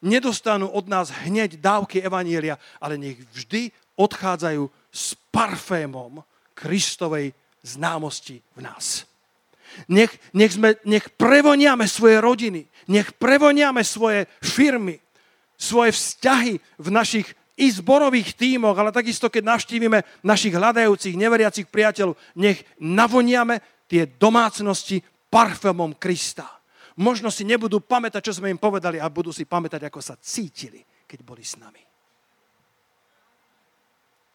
nedostanú 0.00 0.72
od 0.72 0.88
nás 0.88 1.12
hneď 1.12 1.60
dávky 1.60 2.00
Evanielia, 2.00 2.56
ale 2.80 2.96
nech 2.96 3.20
vždy 3.32 3.68
odchádzajú 3.96 4.64
s 4.92 5.12
parfémom 5.28 6.24
Kristovej 6.56 7.36
známosti 7.60 8.40
v 8.56 8.60
nás. 8.64 9.04
Nech, 9.92 10.08
nech, 10.32 10.56
sme, 10.56 10.80
nech 10.88 11.12
prevoniame 11.20 11.84
svoje 11.84 12.16
rodiny, 12.16 12.64
nech 12.88 13.12
prevoniame 13.20 13.84
svoje 13.84 14.24
firmy, 14.40 14.96
svoje 15.60 15.92
vzťahy 15.92 16.56
v 16.80 16.88
našich 16.88 17.28
i 17.56 17.72
zborových 17.72 18.36
tímoch, 18.36 18.76
ale 18.76 18.92
takisto, 18.92 19.32
keď 19.32 19.56
navštívime 19.56 20.04
našich 20.20 20.52
hľadajúcich, 20.52 21.16
neveriacich 21.16 21.64
priateľov, 21.72 22.20
nech 22.36 22.60
navoniame 22.76 23.64
tie 23.86 24.06
domácnosti 24.18 25.02
parfémom 25.30 25.94
Krista. 25.98 26.46
Možno 26.96 27.28
si 27.28 27.44
nebudú 27.44 27.82
pamätať, 27.84 28.30
čo 28.30 28.36
sme 28.40 28.50
im 28.50 28.60
povedali, 28.60 28.96
a 28.96 29.06
budú 29.12 29.30
si 29.30 29.44
pamätať, 29.44 29.88
ako 29.88 30.00
sa 30.00 30.16
cítili, 30.16 30.80
keď 31.04 31.18
boli 31.22 31.44
s 31.44 31.60
nami. 31.60 31.82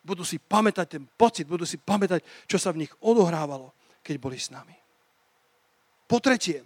Budú 0.02 0.26
si 0.26 0.42
pamätať 0.42 0.88
ten 0.98 1.04
pocit, 1.06 1.46
budú 1.46 1.66
si 1.66 1.78
pamätať, 1.78 2.26
čo 2.50 2.58
sa 2.58 2.74
v 2.74 2.86
nich 2.86 2.94
odohrávalo, 3.02 3.74
keď 4.02 4.16
boli 4.18 4.38
s 4.38 4.50
nami. 4.50 4.74
Po 6.10 6.18
tretie, 6.18 6.66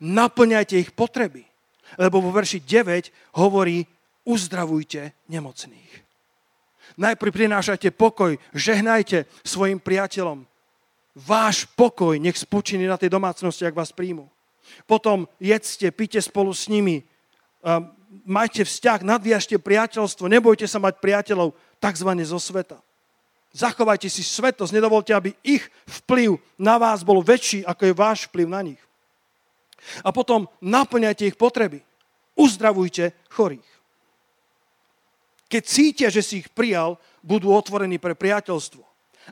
naplňajte 0.00 0.74
ich 0.80 0.90
potreby. 0.96 1.44
Lebo 1.98 2.22
vo 2.22 2.30
verši 2.30 2.62
9 2.62 3.36
hovorí, 3.42 3.82
uzdravujte 4.22 5.26
nemocných. 5.26 5.92
Najprv 6.98 7.30
prinášajte 7.34 7.90
pokoj, 7.94 8.38
žehnajte 8.54 9.26
svojim 9.42 9.82
priateľom. 9.82 10.46
Váš 11.14 11.66
pokoj 11.74 12.14
nech 12.16 12.38
spočíne 12.38 12.86
na 12.86 12.94
tej 12.94 13.10
domácnosti, 13.10 13.66
ak 13.66 13.74
vás 13.74 13.90
príjmu. 13.90 14.30
Potom 14.86 15.26
jedzte, 15.42 15.90
pite 15.90 16.22
spolu 16.22 16.54
s 16.54 16.70
nimi, 16.70 17.02
majte 18.22 18.62
vzťah, 18.62 19.02
nadviažte 19.02 19.58
priateľstvo, 19.58 20.30
nebojte 20.30 20.70
sa 20.70 20.78
mať 20.78 21.02
priateľov 21.02 21.58
takzvané 21.82 22.22
zo 22.22 22.38
sveta. 22.38 22.78
Zachovajte 23.50 24.06
si 24.06 24.22
svetosť, 24.22 24.70
nedovolte, 24.70 25.10
aby 25.10 25.34
ich 25.42 25.66
vplyv 25.90 26.38
na 26.54 26.78
vás 26.78 27.02
bol 27.02 27.18
väčší, 27.18 27.66
ako 27.66 27.82
je 27.82 27.98
váš 27.98 28.18
vplyv 28.30 28.46
na 28.46 28.62
nich. 28.62 28.82
A 30.06 30.14
potom 30.14 30.46
naplňajte 30.62 31.26
ich 31.26 31.34
potreby. 31.34 31.82
Uzdravujte 32.38 33.10
chorých. 33.26 33.66
Keď 35.50 35.62
cítia, 35.66 36.08
že 36.14 36.22
si 36.22 36.46
ich 36.46 36.48
prijal, 36.54 36.94
budú 37.26 37.50
otvorení 37.50 37.98
pre 37.98 38.14
priateľstvo. 38.14 38.86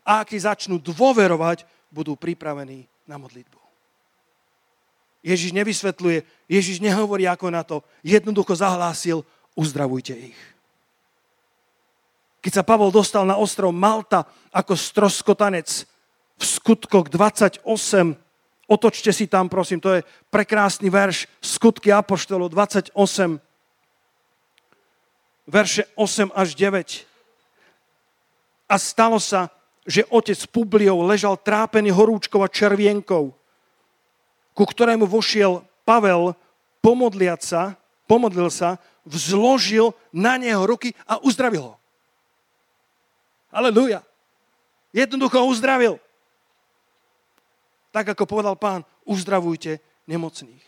A 0.07 0.23
ak 0.23 0.35
začnú 0.35 0.79
dôverovať, 0.79 1.65
budú 1.89 2.15
pripravení 2.15 2.85
na 3.09 3.17
modlitbu. 3.17 3.59
Ježiš 5.25 5.51
nevysvetľuje, 5.57 6.23
Ježiš 6.47 6.79
nehovorí 6.79 7.27
ako 7.27 7.47
na 7.51 7.67
to, 7.67 7.83
jednoducho 8.07 8.55
zahlásil, 8.55 9.27
uzdravujte 9.59 10.15
ich. 10.15 10.41
Keď 12.39 12.53
sa 12.55 12.63
Pavol 12.63 12.95
dostal 12.95 13.27
na 13.27 13.35
ostrov 13.35 13.75
Malta 13.75 14.23
ako 14.55 14.79
stroskotanec 14.79 15.67
v 16.39 16.45
skutkoch 16.47 17.11
28, 17.11 17.67
otočte 18.71 19.11
si 19.11 19.27
tam, 19.27 19.51
prosím, 19.51 19.83
to 19.83 19.99
je 19.99 20.07
prekrásny 20.31 20.87
verš, 20.87 21.27
skutky 21.43 21.91
Apoštolov 21.91 22.55
28, 22.55 22.95
verše 25.51 25.83
8 25.99 26.31
až 26.31 26.49
9. 26.55 27.09
A 28.71 28.75
stalo 28.79 29.19
sa, 29.19 29.51
že 29.89 30.05
otec 30.13 30.37
Publiov 30.53 31.01
ležal 31.09 31.41
trápený 31.41 31.89
horúčkou 31.89 32.45
a 32.45 32.53
červienkou, 32.53 33.33
ku 34.53 34.65
ktorému 34.69 35.09
vošiel 35.09 35.65
Pavel 35.89 36.37
pomodliať 36.85 37.41
sa, 37.41 37.63
pomodlil 38.05 38.53
sa, 38.53 38.77
vzložil 39.09 39.97
na 40.13 40.37
neho 40.37 40.61
ruky 40.69 40.93
a 41.09 41.17
uzdravil 41.25 41.73
ho. 41.73 41.75
Aleluja. 43.49 44.05
Jednoducho 44.93 45.41
uzdravil. 45.49 45.97
Tak 47.89 48.13
ako 48.13 48.29
povedal 48.29 48.61
pán, 48.61 48.85
uzdravujte 49.09 49.81
nemocných. 50.05 50.65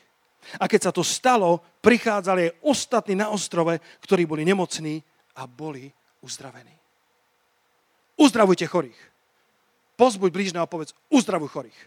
A 0.57 0.65
keď 0.65 0.89
sa 0.89 0.93
to 0.97 1.05
stalo, 1.05 1.61
prichádzali 1.85 2.49
aj 2.49 2.57
ostatní 2.65 3.13
na 3.13 3.29
ostrove, 3.29 3.77
ktorí 4.01 4.25
boli 4.25 4.49
nemocní 4.49 5.05
a 5.37 5.45
boli 5.45 5.93
uzdravení. 6.25 6.73
Uzdravujte 8.17 8.65
chorých. 8.65 9.10
Pozbuď 10.01 10.33
blížneho 10.33 10.65
a 10.65 10.71
povedz, 10.71 10.97
uzdravuj 11.13 11.53
chorých. 11.53 11.81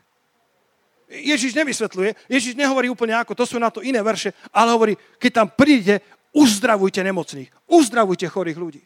Ježiš 1.09 1.57
nevysvetľuje, 1.57 2.29
Ježiš 2.29 2.53
nehovorí 2.53 2.93
úplne 2.93 3.17
ako, 3.17 3.33
to 3.33 3.49
sú 3.49 3.57
na 3.57 3.73
to 3.73 3.81
iné 3.81 4.01
verše, 4.05 4.37
ale 4.53 4.69
hovorí, 4.69 4.93
keď 5.17 5.31
tam 5.33 5.47
príde, 5.49 5.97
uzdravujte 6.29 7.01
nemocných, 7.01 7.49
uzdravujte 7.65 8.29
chorých 8.29 8.57
ľudí. 8.61 8.81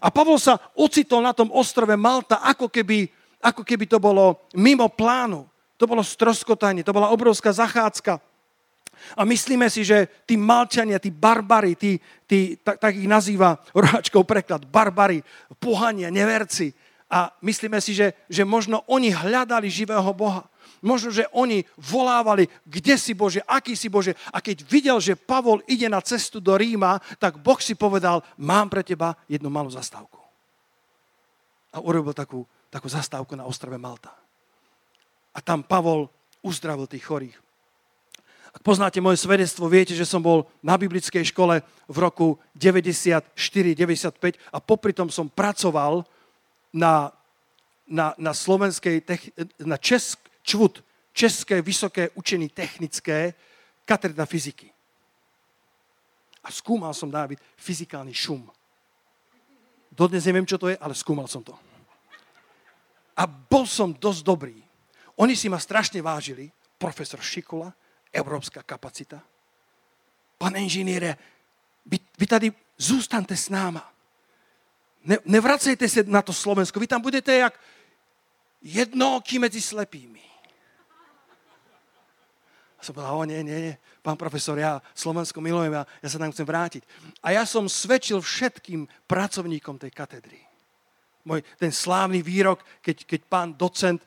A 0.00 0.08
Pavol 0.08 0.40
sa 0.40 0.56
ocitol 0.76 1.20
na 1.20 1.36
tom 1.36 1.52
ostrove 1.52 1.92
Malta, 1.96 2.40
ako 2.40 2.72
keby, 2.72 3.04
ako 3.44 3.62
keby 3.62 3.84
to 3.84 4.00
bolo 4.00 4.48
mimo 4.56 4.88
plánu. 4.88 5.44
To 5.76 5.84
bolo 5.84 6.00
stroskotanie, 6.00 6.86
to 6.86 6.96
bola 6.96 7.12
obrovská 7.12 7.52
zachádzka. 7.52 8.16
A 9.18 9.22
myslíme 9.28 9.68
si, 9.68 9.84
že 9.84 10.08
tí 10.24 10.38
Malčania, 10.38 11.02
tí 11.02 11.12
barbary, 11.12 11.76
tí, 11.76 12.00
tí, 12.24 12.56
tak, 12.62 12.80
tak 12.80 12.96
ich 12.96 13.10
nazýva 13.10 13.60
roháčkov 13.76 14.24
preklad, 14.24 14.64
barbary, 14.64 15.20
pohania, 15.60 16.08
neverci, 16.08 16.72
a 17.14 17.30
myslíme 17.46 17.78
si, 17.78 17.94
že, 17.94 18.10
že 18.26 18.42
možno 18.42 18.82
oni 18.90 19.14
hľadali 19.14 19.70
živého 19.70 20.10
Boha. 20.10 20.50
Možno, 20.82 21.14
že 21.14 21.30
oni 21.30 21.62
volávali, 21.78 22.50
kde 22.66 22.98
si 22.98 23.14
Bože, 23.14 23.38
aký 23.46 23.78
si 23.78 23.86
Bože. 23.86 24.18
A 24.34 24.42
keď 24.42 24.66
videl, 24.66 24.98
že 24.98 25.14
Pavol 25.14 25.62
ide 25.70 25.86
na 25.86 26.02
cestu 26.02 26.42
do 26.42 26.58
Ríma, 26.58 26.98
tak 27.22 27.38
Boh 27.38 27.56
si 27.62 27.78
povedal, 27.78 28.26
mám 28.34 28.66
pre 28.66 28.82
teba 28.82 29.14
jednu 29.30 29.46
malú 29.46 29.70
zastávku. 29.70 30.18
A 31.70 31.78
urobil 31.78 32.18
takú, 32.18 32.42
takú 32.68 32.90
zastávku 32.90 33.38
na 33.38 33.46
ostrove 33.46 33.78
Malta. 33.78 34.10
A 35.30 35.38
tam 35.38 35.62
Pavol 35.62 36.10
uzdravil 36.42 36.90
tých 36.90 37.06
chorých. 37.06 37.38
Ak 38.54 38.62
poznáte 38.62 38.98
moje 39.02 39.22
svedectvo, 39.22 39.70
viete, 39.70 39.94
že 39.94 40.06
som 40.06 40.22
bol 40.22 40.46
na 40.62 40.78
biblickej 40.78 41.30
škole 41.30 41.62
v 41.90 41.96
roku 41.98 42.38
94-95 42.58 44.38
a 44.50 44.58
popri 44.58 44.94
tom 44.94 45.10
som 45.10 45.26
pracoval 45.26 46.06
na, 46.74 47.14
na, 47.86 48.14
na 48.18 48.34
slovenskej, 48.34 49.02
na 49.62 49.78
česk, 49.78 50.18
čvut, 50.42 50.82
České 51.14 51.62
vysoké 51.62 52.10
učení 52.10 52.48
technické, 52.48 53.34
katedra 53.86 54.26
fyziky. 54.26 54.66
A 56.42 56.50
skúmal 56.50 56.90
som, 56.90 57.06
Dávid, 57.06 57.38
fyzikálny 57.54 58.10
šum. 58.10 58.50
Dodnes 59.94 60.26
neviem, 60.26 60.42
čo 60.42 60.58
to 60.58 60.74
je, 60.74 60.76
ale 60.76 60.90
skúmal 60.90 61.30
som 61.30 61.38
to. 61.46 61.54
A 63.14 63.30
bol 63.30 63.62
som 63.62 63.94
dosť 63.94 64.26
dobrý. 64.26 64.58
Oni 65.14 65.38
si 65.38 65.46
ma 65.46 65.62
strašne 65.62 66.02
vážili. 66.02 66.50
Profesor 66.74 67.22
Šikula, 67.22 67.70
európska 68.10 68.66
kapacita. 68.66 69.22
Pane 70.34 70.58
inžiniere, 70.66 71.14
vy, 71.86 72.02
vy 72.18 72.26
tady 72.26 72.46
zústante 72.74 73.38
s 73.38 73.54
náma. 73.54 73.93
Ne, 75.04 75.20
nevracejte 75.28 75.84
sa 75.84 76.00
na 76.08 76.24
to 76.24 76.32
Slovensko. 76.32 76.80
Vy 76.80 76.88
tam 76.88 77.04
budete 77.04 77.28
jak 77.28 77.54
jednoký 78.64 79.36
medzi 79.36 79.60
slepými. 79.60 80.24
A 82.76 82.80
som 82.80 82.96
povedal, 82.96 83.12
o 83.12 83.28
nie, 83.28 83.40
nie, 83.44 83.58
nie, 83.68 83.74
pán 84.00 84.16
profesor, 84.16 84.56
ja 84.56 84.80
Slovensko 84.96 85.44
milujem 85.44 85.76
a 85.76 85.88
ja 86.00 86.08
sa 86.08 86.16
tam 86.16 86.32
chcem 86.32 86.48
vrátiť. 86.48 86.82
A 87.20 87.36
ja 87.36 87.44
som 87.44 87.68
svedčil 87.68 88.20
všetkým 88.20 88.88
pracovníkom 89.04 89.76
tej 89.76 89.92
katedry. 89.92 90.40
Môj, 91.24 91.44
ten 91.56 91.72
slávny 91.72 92.20
výrok, 92.20 92.60
keď, 92.84 93.04
keď 93.04 93.20
pán 93.28 93.56
docent, 93.56 94.00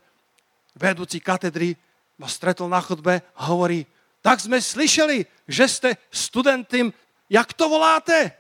vedúci 0.78 1.18
katedry, 1.18 1.74
ma 2.18 2.30
stretol 2.30 2.70
na 2.70 2.82
chodbe 2.82 3.22
a 3.22 3.42
hovorí, 3.50 3.86
tak 4.22 4.42
sme 4.42 4.62
slyšeli, 4.62 5.26
že 5.50 5.66
ste 5.66 5.90
studentom, 6.10 6.94
jak 7.30 7.50
to 7.54 7.70
voláte? 7.70 8.34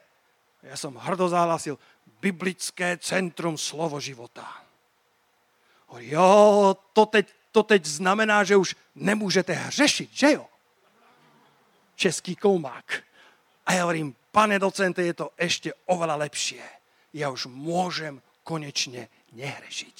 Ja 0.61 0.77
som 0.77 0.97
hrdo 0.97 1.29
zahlasil, 1.29 1.77
Biblické 2.21 2.97
centrum 2.97 3.57
slovo 3.57 3.99
života. 3.99 4.45
Hovorí, 5.87 6.11
jo, 6.11 6.77
to 6.93 7.05
teď, 7.05 7.25
to 7.51 7.63
teď 7.63 7.85
znamená, 7.85 8.43
že 8.43 8.55
už 8.55 8.75
nemôžete 8.95 9.53
hřešiť, 9.53 10.09
že 10.13 10.31
jo? 10.31 10.45
Český 11.95 12.35
koumák. 12.35 13.03
A 13.65 13.73
ja 13.73 13.81
hovorím, 13.83 14.15
pane 14.31 14.59
docente, 14.59 15.01
je 15.01 15.13
to 15.13 15.33
ešte 15.37 15.73
oveľa 15.89 16.29
lepšie. 16.29 16.61
Ja 17.13 17.33
už 17.33 17.49
môžem 17.49 18.21
konečne 18.45 19.09
nehrešiť. 19.33 19.97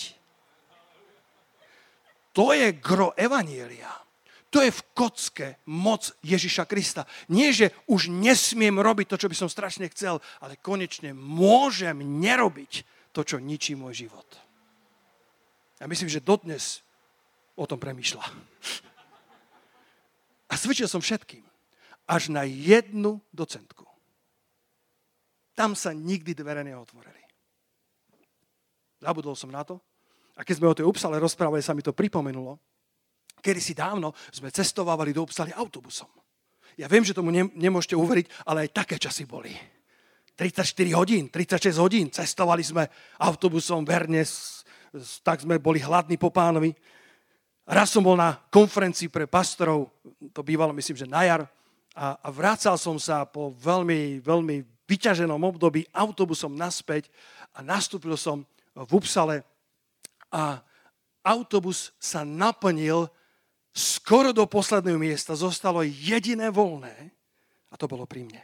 To 2.37 2.53
je 2.53 2.69
gro 2.77 3.17
Evanielia. 3.17 4.06
To 4.47 4.63
je 4.63 4.71
v 4.71 4.85
kocke 4.95 5.47
moc 5.67 6.07
Ježiša 6.23 6.63
Krista. 6.63 7.03
Nie, 7.27 7.51
že 7.51 7.75
už 7.91 8.07
nesmiem 8.07 8.79
robiť 8.79 9.11
to, 9.11 9.19
čo 9.19 9.27
by 9.27 9.35
som 9.35 9.51
strašne 9.51 9.91
chcel, 9.91 10.23
ale 10.39 10.55
konečne 10.63 11.11
môžem 11.11 11.99
nerobiť 11.99 12.87
to, 13.11 13.27
čo 13.27 13.43
ničí 13.43 13.75
môj 13.75 14.07
život. 14.07 14.27
Ja 15.83 15.85
myslím, 15.85 16.07
že 16.07 16.23
dodnes 16.23 16.79
o 17.59 17.67
tom 17.67 17.77
premýšľa. 17.77 18.23
A 20.47 20.53
svedčil 20.55 20.87
som 20.87 21.03
všetkým. 21.03 21.43
Až 22.07 22.31
na 22.31 22.47
jednu 22.47 23.19
docentku. 23.35 23.83
Tam 25.57 25.75
sa 25.75 25.91
nikdy 25.91 26.31
dvere 26.31 26.63
neotvorili. 26.63 27.19
Zabudol 29.03 29.35
som 29.35 29.51
na 29.51 29.67
to. 29.67 29.83
A 30.37 30.45
keď 30.45 30.55
sme 30.55 30.71
o 30.71 30.77
tej 30.77 30.87
Upsale 30.87 31.19
rozprávali, 31.19 31.59
sa 31.65 31.75
mi 31.75 31.83
to 31.83 31.91
pripomenulo 31.91 32.61
kedy 33.41 33.59
si 33.61 33.73
dávno 33.77 34.13
sme 34.33 34.53
cestovávali 34.53 35.13
do 35.13 35.23
Upsaly 35.23 35.53
autobusom. 35.53 36.09
Ja 36.77 36.85
viem, 36.85 37.01
že 37.01 37.17
tomu 37.17 37.33
nemôžete 37.33 37.97
uveriť, 37.97 38.45
ale 38.45 38.69
aj 38.69 38.85
také 38.85 38.95
časy 39.01 39.25
boli. 39.25 39.49
34 40.37 40.61
hodín, 40.93 41.33
36 41.33 41.81
hodín 41.81 42.13
cestovali 42.13 42.61
sme 42.61 42.85
autobusom 43.17 43.81
verne, 43.81 44.21
tak 45.25 45.41
sme 45.41 45.57
boli 45.57 45.81
hladní 45.81 46.21
po 46.21 46.29
pánovi. 46.29 46.69
Raz 47.65 47.89
som 47.89 48.05
bol 48.05 48.13
na 48.13 48.37
konferencii 48.53 49.09
pre 49.09 49.25
pastorov, 49.25 49.89
to 50.29 50.45
bývalo 50.45 50.69
myslím, 50.77 50.97
že 51.01 51.09
na 51.09 51.25
jar, 51.25 51.41
a, 51.97 52.13
a 52.21 52.29
vrácal 52.29 52.77
som 52.77 53.01
sa 53.01 53.25
po 53.25 53.49
veľmi, 53.57 54.21
veľmi 54.21 54.61
vyťaženom 54.85 55.41
období 55.41 55.89
autobusom 55.89 56.53
naspäť 56.53 57.09
a 57.57 57.65
nastúpil 57.65 58.13
som 58.13 58.45
v 58.77 58.91
Upsale 58.93 59.41
a 60.29 60.61
autobus 61.25 61.91
sa 61.97 62.21
naplnil 62.21 63.09
skoro 63.77 64.33
do 64.33 64.49
posledného 64.49 64.97
miesta 64.97 65.37
zostalo 65.37 65.85
jediné 65.85 66.49
voľné 66.49 67.13
a 67.69 67.75
to 67.77 67.85
bolo 67.85 68.09
pri 68.09 68.25
mne. 68.25 68.43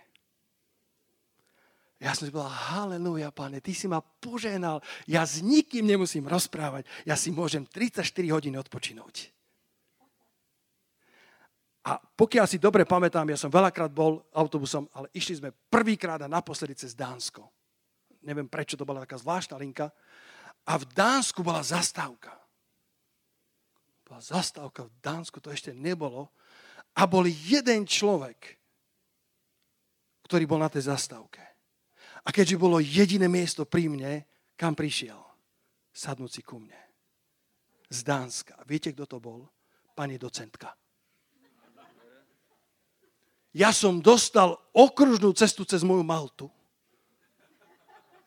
Ja 1.98 2.14
som 2.14 2.28
si 2.28 2.36
povedal, 2.36 2.52
haleluja, 2.52 3.32
pane, 3.32 3.64
ty 3.64 3.72
si 3.72 3.88
ma 3.88 4.04
poženal, 4.04 4.84
ja 5.08 5.24
s 5.24 5.40
nikým 5.40 5.88
nemusím 5.88 6.28
rozprávať, 6.28 6.84
ja 7.08 7.16
si 7.16 7.32
môžem 7.32 7.64
34 7.64 8.04
hodiny 8.28 8.60
odpočinúť. 8.60 9.32
A 11.84 12.00
pokiaľ 12.00 12.46
si 12.48 12.60
dobre 12.60 12.84
pamätám, 12.84 13.28
ja 13.28 13.40
som 13.40 13.52
veľakrát 13.52 13.92
bol 13.92 14.24
autobusom, 14.36 14.88
ale 14.96 15.12
išli 15.16 15.40
sme 15.40 15.50
prvýkrát 15.52 16.20
a 16.24 16.32
naposledy 16.32 16.76
cez 16.76 16.96
Dánsko. 16.96 17.44
Neviem, 18.24 18.48
prečo 18.48 18.80
to 18.80 18.88
bola 18.88 19.04
taká 19.04 19.20
zvláštna 19.20 19.60
linka. 19.60 19.92
A 20.64 20.80
v 20.80 20.88
Dánsku 20.96 21.44
bola 21.44 21.60
zastávka 21.60 22.43
bola 24.14 24.22
zastávka 24.22 24.86
v 24.86 24.94
Dánsku, 25.02 25.42
to 25.42 25.50
ešte 25.50 25.74
nebolo. 25.74 26.30
A 26.94 27.10
bol 27.10 27.26
jeden 27.26 27.90
človek, 27.90 28.62
ktorý 30.30 30.46
bol 30.46 30.62
na 30.62 30.70
tej 30.70 30.86
zastávke. 30.86 31.42
A 32.22 32.30
keďže 32.30 32.62
bolo 32.62 32.78
jediné 32.78 33.26
miesto 33.26 33.66
pri 33.66 33.90
mne, 33.90 34.22
kam 34.54 34.78
prišiel? 34.78 35.18
Sadnúť 35.90 36.30
si 36.30 36.42
ku 36.46 36.62
mne. 36.62 36.78
Z 37.90 38.06
Dánska. 38.06 38.54
Viete, 38.70 38.94
kto 38.94 39.10
to 39.10 39.18
bol? 39.18 39.50
Pani 39.98 40.22
docentka. 40.22 40.78
Ja 43.50 43.74
som 43.74 43.98
dostal 43.98 44.54
okružnú 44.78 45.34
cestu 45.34 45.66
cez 45.66 45.82
moju 45.82 46.06
Maltu. 46.06 46.54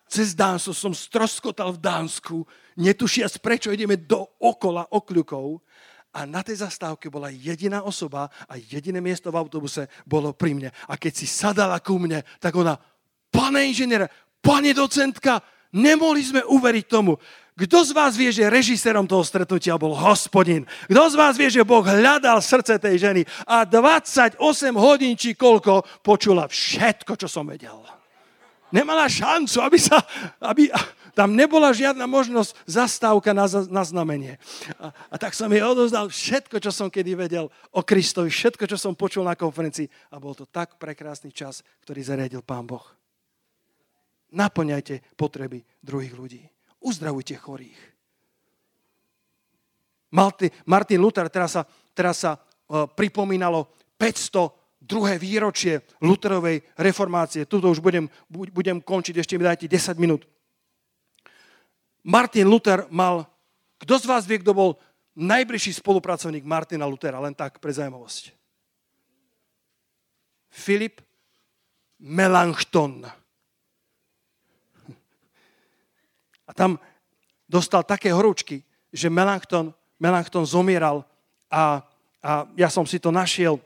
Cez 0.06 0.38
Dánsko 0.38 0.70
som 0.70 0.94
stroskotal 0.94 1.74
v 1.74 1.82
Dánsku, 1.82 2.46
netušiac 2.78 3.42
prečo 3.42 3.74
ideme 3.74 3.98
do 3.98 4.22
okola 4.38 4.86
okľukov 4.86 5.58
a 6.16 6.24
na 6.24 6.40
tej 6.40 6.64
zastávke 6.64 7.10
bola 7.12 7.28
jediná 7.28 7.84
osoba 7.84 8.32
a 8.48 8.56
jediné 8.56 9.02
miesto 9.02 9.28
v 9.28 9.36
autobuse 9.36 9.90
bolo 10.08 10.32
pri 10.32 10.56
mne. 10.56 10.70
A 10.88 10.96
keď 10.96 11.12
si 11.12 11.26
sadala 11.28 11.76
ku 11.82 12.00
mne, 12.00 12.24
tak 12.40 12.56
ona, 12.56 12.78
pane 13.28 13.66
inžinier, 13.68 14.08
pane 14.40 14.72
docentka, 14.72 15.44
nemohli 15.74 16.22
sme 16.24 16.40
uveriť 16.46 16.86
tomu. 16.88 17.20
Kto 17.56 17.88
z 17.88 17.90
vás 17.96 18.12
vie, 18.16 18.28
že 18.32 18.52
režisérom 18.52 19.08
toho 19.08 19.24
stretnutia 19.24 19.80
bol 19.80 19.96
hospodin? 19.96 20.68
Kto 20.88 21.02
z 21.08 21.14
vás 21.16 21.34
vie, 21.40 21.48
že 21.48 21.64
Boh 21.64 21.84
hľadal 21.84 22.40
srdce 22.40 22.76
tej 22.76 23.00
ženy 23.00 23.22
a 23.48 23.64
28 23.64 24.40
hodín 24.76 25.16
či 25.16 25.32
koľko 25.32 25.84
počula 26.04 26.48
všetko, 26.48 27.16
čo 27.16 27.28
som 27.28 27.48
vedel. 27.48 27.80
Nemala 28.74 29.06
šancu, 29.06 29.62
aby 29.62 29.78
sa, 29.78 30.02
aby, 30.42 30.66
tam 31.16 31.32
nebola 31.32 31.72
žiadna 31.72 32.04
možnosť 32.04 32.52
zastávka 32.68 33.32
na, 33.32 33.48
na 33.72 33.82
znamenie. 33.88 34.36
A, 34.76 34.92
a 34.92 35.14
tak 35.16 35.32
som 35.32 35.48
jej 35.48 35.64
odozdal 35.64 36.12
všetko, 36.12 36.60
čo 36.60 36.68
som 36.68 36.92
kedy 36.92 37.16
vedel 37.16 37.48
o 37.72 37.80
Kristovi, 37.80 38.28
všetko, 38.28 38.68
čo 38.68 38.76
som 38.76 38.92
počul 38.92 39.24
na 39.24 39.32
konferencii. 39.32 39.88
A 40.12 40.20
bol 40.20 40.36
to 40.36 40.44
tak 40.44 40.76
prekrásny 40.76 41.32
čas, 41.32 41.64
ktorý 41.88 42.04
zariadil 42.04 42.44
Pán 42.44 42.68
Boh. 42.68 42.84
Naplňajte 44.36 45.16
potreby 45.16 45.64
druhých 45.80 46.12
ľudí. 46.12 46.42
Uzdravujte 46.84 47.32
chorých. 47.40 47.80
Martin 50.68 51.00
Luther, 51.00 51.32
teraz 51.32 51.56
sa, 51.56 51.62
teraz 51.96 52.20
sa 52.20 52.36
uh, 52.36 52.84
pripomínalo 52.84 53.72
500 53.96 54.65
druhé 54.86 55.18
výročie 55.18 55.82
Lutherovej 55.98 56.62
reformácie. 56.78 57.44
Tuto 57.44 57.68
už 57.68 57.82
budem, 57.82 58.06
budem 58.30 58.78
končiť, 58.78 59.18
ešte 59.18 59.34
mi 59.34 59.44
dajte 59.44 59.66
10 59.66 59.98
minút. 59.98 60.22
Martin 62.06 62.46
Luther 62.46 62.86
mal, 62.86 63.26
kto 63.82 63.98
z 63.98 64.06
vás 64.06 64.22
vie, 64.24 64.38
kto 64.38 64.54
bol 64.54 64.70
najbližší 65.18 65.82
spolupracovník 65.82 66.46
Martina 66.46 66.86
Luthera, 66.86 67.18
len 67.18 67.34
tak 67.34 67.58
pre 67.58 67.74
zaujímavosť. 67.74 68.30
Filip 70.46 71.02
Melanchthon. 71.98 73.02
A 76.46 76.50
tam 76.54 76.78
dostal 77.50 77.82
také 77.82 78.14
horúčky, 78.14 78.62
že 78.94 79.10
Melanchthon, 79.10 79.74
Melanchthon 79.98 80.46
zomieral 80.46 81.02
a, 81.50 81.82
a 82.22 82.46
ja 82.54 82.70
som 82.70 82.86
si 82.86 83.02
to 83.02 83.10
našiel 83.10 83.58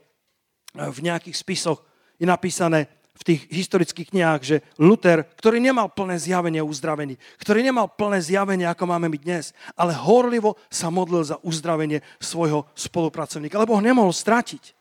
v 0.75 0.99
nejakých 1.03 1.35
spisoch. 1.35 1.83
Je 2.21 2.27
napísané, 2.27 2.87
v 3.21 3.37
tých 3.37 3.41
historických 3.53 4.09
knihách, 4.09 4.41
že 4.41 4.57
Luther, 4.81 5.21
ktorý 5.37 5.61
nemal 5.61 5.93
plné 5.93 6.17
zjavenie 6.17 6.57
uzdravení, 6.57 7.21
ktorý 7.37 7.61
nemal 7.61 7.85
plné 7.93 8.17
zjavenie, 8.17 8.65
ako 8.65 8.89
máme 8.89 9.13
my 9.13 9.19
dnes, 9.21 9.53
ale 9.77 9.93
horlivo 9.93 10.57
sa 10.73 10.89
modlil 10.89 11.21
za 11.21 11.37
uzdravenie 11.45 12.01
svojho 12.17 12.65
spolupracovníka, 12.73 13.61
lebo 13.61 13.77
ho 13.77 13.83
nemohol 13.83 14.09
stratiť. 14.09 14.73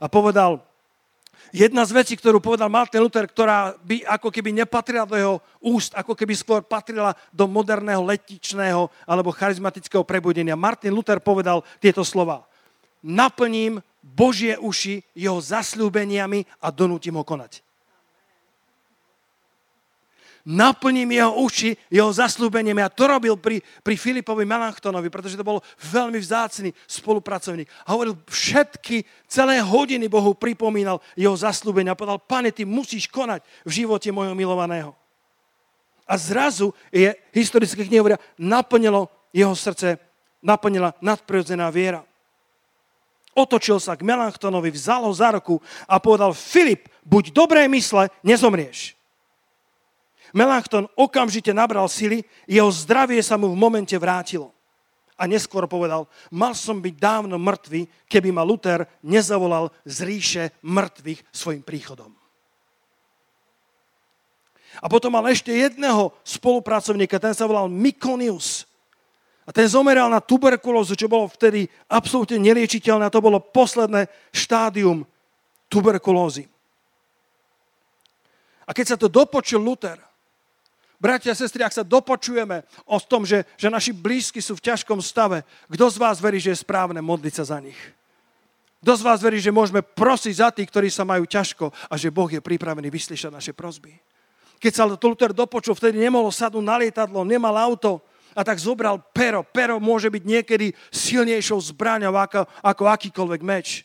A 0.00 0.08
povedal, 0.08 0.64
jedna 1.52 1.84
z 1.84 1.92
vecí, 1.92 2.16
ktorú 2.16 2.40
povedal 2.40 2.72
Martin 2.72 3.04
Luther, 3.04 3.28
ktorá 3.28 3.76
by 3.84 4.08
ako 4.08 4.32
keby 4.32 4.56
nepatrila 4.56 5.04
do 5.04 5.18
jeho 5.20 5.36
úst, 5.60 5.92
ako 5.92 6.16
keby 6.16 6.32
skôr 6.32 6.64
patrila 6.64 7.12
do 7.28 7.44
moderného 7.44 8.00
letičného 8.00 8.88
alebo 9.04 9.36
charizmatického 9.36 10.00
prebudenia. 10.00 10.56
Martin 10.56 10.96
Luther 10.96 11.20
povedal 11.20 11.60
tieto 11.76 12.00
slova. 12.08 12.48
Naplním 13.04 13.84
Božie 14.02 14.58
uši 14.58 15.00
jeho 15.14 15.38
zasľúbeniami 15.38 16.44
a 16.60 16.68
donútim 16.74 17.14
ho 17.14 17.24
konať 17.24 17.62
naplním 20.46 21.10
jeho 21.14 21.32
uši 21.38 21.70
jeho 21.90 22.10
zaslúbením. 22.10 22.82
Ja 22.82 22.90
to 22.90 23.06
robil 23.06 23.38
pri, 23.38 23.62
pri 23.82 23.94
Filipovi 23.94 24.42
Melanchtonovi, 24.42 25.08
pretože 25.10 25.38
to 25.38 25.46
bol 25.46 25.62
veľmi 25.78 26.18
vzácný 26.18 26.74
spolupracovník. 26.86 27.70
A 27.86 27.94
hovoril 27.94 28.18
všetky, 28.26 29.06
celé 29.30 29.62
hodiny 29.62 30.10
Bohu 30.10 30.34
pripomínal 30.34 30.98
jeho 31.14 31.34
zaslúbenia. 31.34 31.94
A 31.94 31.98
povedal, 31.98 32.18
pane, 32.18 32.50
ty 32.50 32.66
musíš 32.66 33.06
konať 33.06 33.42
v 33.62 33.70
živote 33.82 34.10
môjho 34.10 34.34
milovaného. 34.34 34.92
A 36.02 36.18
zrazu 36.18 36.74
je, 36.90 37.14
historické 37.30 37.86
knihy 37.86 38.02
hovoria, 38.02 38.20
naplnilo 38.36 39.06
jeho 39.30 39.54
srdce, 39.54 39.96
naplnila 40.42 40.92
nadprirodzená 40.98 41.70
viera. 41.70 42.02
Otočil 43.32 43.80
sa 43.80 43.96
k 43.96 44.04
Melanchtonovi, 44.04 44.68
vzal 44.68 45.08
ho 45.08 45.12
za 45.12 45.32
ruku 45.32 45.56
a 45.88 45.96
povedal, 45.96 46.36
Filip, 46.36 46.92
buď 47.00 47.32
dobré 47.32 47.64
mysle, 47.72 48.12
nezomrieš. 48.20 48.92
Melanchthon 50.32 50.88
okamžite 50.96 51.52
nabral 51.52 51.88
sily, 51.88 52.24
jeho 52.48 52.68
zdravie 52.72 53.20
sa 53.20 53.36
mu 53.36 53.52
v 53.52 53.56
momente 53.56 53.96
vrátilo. 53.96 54.52
A 55.16 55.28
neskôr 55.28 55.68
povedal, 55.68 56.08
mal 56.32 56.56
som 56.56 56.80
byť 56.80 56.94
dávno 56.96 57.36
mŕtvy, 57.36 58.08
keby 58.08 58.32
ma 58.32 58.42
Luther 58.42 58.88
nezavolal 59.04 59.68
z 59.84 59.96
ríše 60.08 60.44
mŕtvych 60.64 61.20
svojim 61.30 61.62
príchodom. 61.62 62.10
A 64.80 64.88
potom 64.88 65.12
mal 65.12 65.28
ešte 65.28 65.52
jedného 65.52 66.16
spolupracovníka, 66.24 67.20
ten 67.20 67.36
sa 67.36 67.44
volal 67.44 67.68
Mikonius. 67.68 68.64
Ten 69.52 69.68
zomeral 69.68 70.08
na 70.08 70.24
tuberkulózu, 70.24 70.96
čo 70.96 71.12
bolo 71.12 71.28
vtedy 71.28 71.68
absolútne 71.86 72.40
neliečiteľné 72.40 73.08
a 73.08 73.12
to 73.12 73.20
bolo 73.20 73.36
posledné 73.38 74.08
štádium 74.32 75.04
tuberkulózy. 75.68 76.48
A 78.64 78.72
keď 78.72 78.96
sa 78.96 78.96
to 78.96 79.12
dopočul 79.12 79.60
Luther, 79.60 80.00
Bratia 81.02 81.34
a 81.34 81.38
sestry, 81.38 81.66
ak 81.66 81.74
sa 81.74 81.82
dopočujeme 81.82 82.62
o 82.86 82.94
tom, 83.02 83.26
že, 83.26 83.42
že 83.58 83.66
naši 83.66 83.90
blízky 83.90 84.38
sú 84.38 84.54
v 84.54 84.70
ťažkom 84.70 85.02
stave, 85.02 85.42
kto 85.66 85.90
z 85.90 85.98
vás 85.98 86.22
verí, 86.22 86.38
že 86.38 86.54
je 86.54 86.62
správne 86.62 87.02
modliť 87.02 87.42
sa 87.42 87.44
za 87.50 87.58
nich? 87.58 87.74
Kto 88.86 88.94
z 88.94 89.02
vás 89.02 89.18
verí, 89.18 89.42
že 89.42 89.50
môžeme 89.50 89.82
prosiť 89.82 90.34
za 90.38 90.54
tých, 90.54 90.70
ktorí 90.70 90.94
sa 90.94 91.02
majú 91.02 91.26
ťažko 91.26 91.74
a 91.90 91.94
že 91.98 92.14
Boh 92.14 92.30
je 92.30 92.38
pripravený 92.38 92.86
vyslyšať 92.86 93.34
naše 93.34 93.50
prosby? 93.50 93.98
Keď 94.62 94.72
sa 94.78 94.86
Luther 94.86 95.34
dopočul, 95.34 95.74
vtedy 95.74 95.98
nemohol 95.98 96.30
sadnúť 96.30 96.62
na 96.62 96.78
lietadlo, 96.78 97.26
nemal 97.26 97.58
auto, 97.58 97.98
a 98.32 98.40
tak 98.44 98.58
zobral 98.58 99.00
pero. 99.12 99.44
Pero 99.44 99.80
môže 99.80 100.08
byť 100.08 100.22
niekedy 100.24 100.72
silnejšou 100.90 101.60
zbraňou 101.72 102.16
ako, 102.16 102.48
ako 102.64 102.82
akýkoľvek 102.88 103.40
meč. 103.44 103.84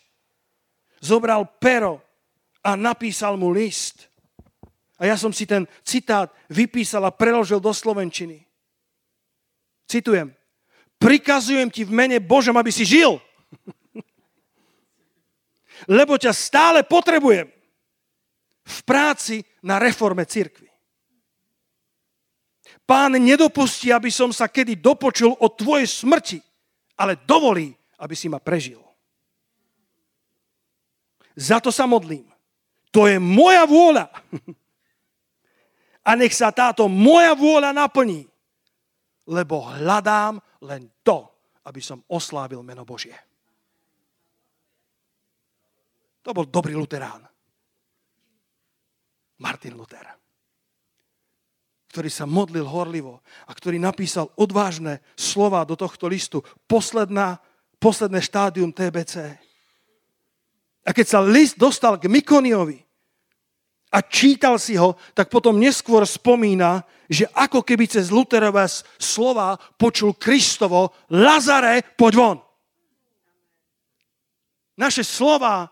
Zobral 1.00 1.45
pero 1.62 2.02
a 2.64 2.76
napísal 2.76 3.38
mu 3.38 3.54
list. 3.54 4.10
A 4.98 5.06
ja 5.06 5.16
som 5.16 5.30
si 5.30 5.45
ten 5.45 5.70
citát 5.86 6.34
vypísal 6.50 7.06
a 7.06 7.14
preložil 7.14 7.62
do 7.62 7.70
Slovenčiny. 7.70 8.43
Citujem. 9.86 10.34
Prikazujem 10.98 11.70
ti 11.70 11.86
v 11.86 11.93
mene 11.93 12.18
Božom, 12.18 12.58
aby 12.58 12.74
si 12.74 12.84
žil. 12.84 13.22
Lebo 15.86 16.18
ťa 16.18 16.34
stále 16.34 16.82
potrebujem 16.82 17.48
v 18.68 18.78
práci 18.84 19.45
na 19.62 19.78
reforme 19.78 20.26
cirkvi. 20.26 20.66
Pán 22.88 23.20
nedopustí, 23.20 23.92
aby 23.92 24.08
som 24.08 24.32
sa 24.32 24.48
kedy 24.48 24.80
dopočul 24.80 25.36
o 25.44 25.52
tvojej 25.52 25.84
smrti, 25.84 26.40
ale 26.96 27.20
dovolí, 27.20 27.76
aby 28.00 28.16
si 28.16 28.32
ma 28.32 28.40
prežil. 28.40 28.80
Za 31.36 31.60
to 31.60 31.68
sa 31.68 31.84
modlím. 31.84 32.24
To 32.96 33.04
je 33.12 33.20
moja 33.20 33.68
vôľa. 33.68 34.08
a 36.08 36.12
nech 36.16 36.32
sa 36.32 36.56
táto 36.56 36.88
moja 36.88 37.36
vôľa 37.36 37.76
naplní, 37.76 38.24
lebo 39.28 39.68
hľadám 39.68 40.40
len 40.64 40.88
to, 41.04 41.28
aby 41.68 41.84
som 41.84 42.00
oslávil 42.08 42.64
meno 42.64 42.88
Božie. 42.88 43.20
To 46.24 46.32
bol 46.32 46.48
dobrý 46.48 46.72
luterán. 46.72 47.28
Martin 49.44 49.76
Luther 49.76 50.27
ktorý 51.98 52.14
sa 52.14 52.30
modlil 52.30 52.70
horlivo 52.70 53.26
a 53.50 53.58
ktorý 53.58 53.82
napísal 53.82 54.30
odvážne 54.38 55.02
slova 55.18 55.66
do 55.66 55.74
tohto 55.74 56.06
listu. 56.06 56.45
Posledná, 56.70 57.41
posledné 57.82 58.22
štádium 58.22 58.70
TBC. 58.70 59.34
A 60.86 60.93
keď 60.93 61.06
sa 61.10 61.26
list 61.26 61.58
dostal 61.58 61.98
k 61.98 62.06
Mikoniovi, 62.06 62.86
a 63.89 64.04
čítal 64.06 64.62
si 64.62 64.78
ho, 64.78 64.93
tak 65.18 65.32
potom 65.34 65.58
neskôr 65.58 66.06
spomína, 66.06 66.86
že 67.10 67.26
ako 67.34 67.66
keby 67.66 67.89
cez 67.89 68.14
Luterové 68.14 68.70
slova 69.02 69.58
počul 69.58 70.14
Kristovo, 70.22 70.93
Lazare, 71.10 71.82
poď 71.98 72.14
von. 72.14 72.38
Naše 74.78 75.02
slova, 75.02 75.66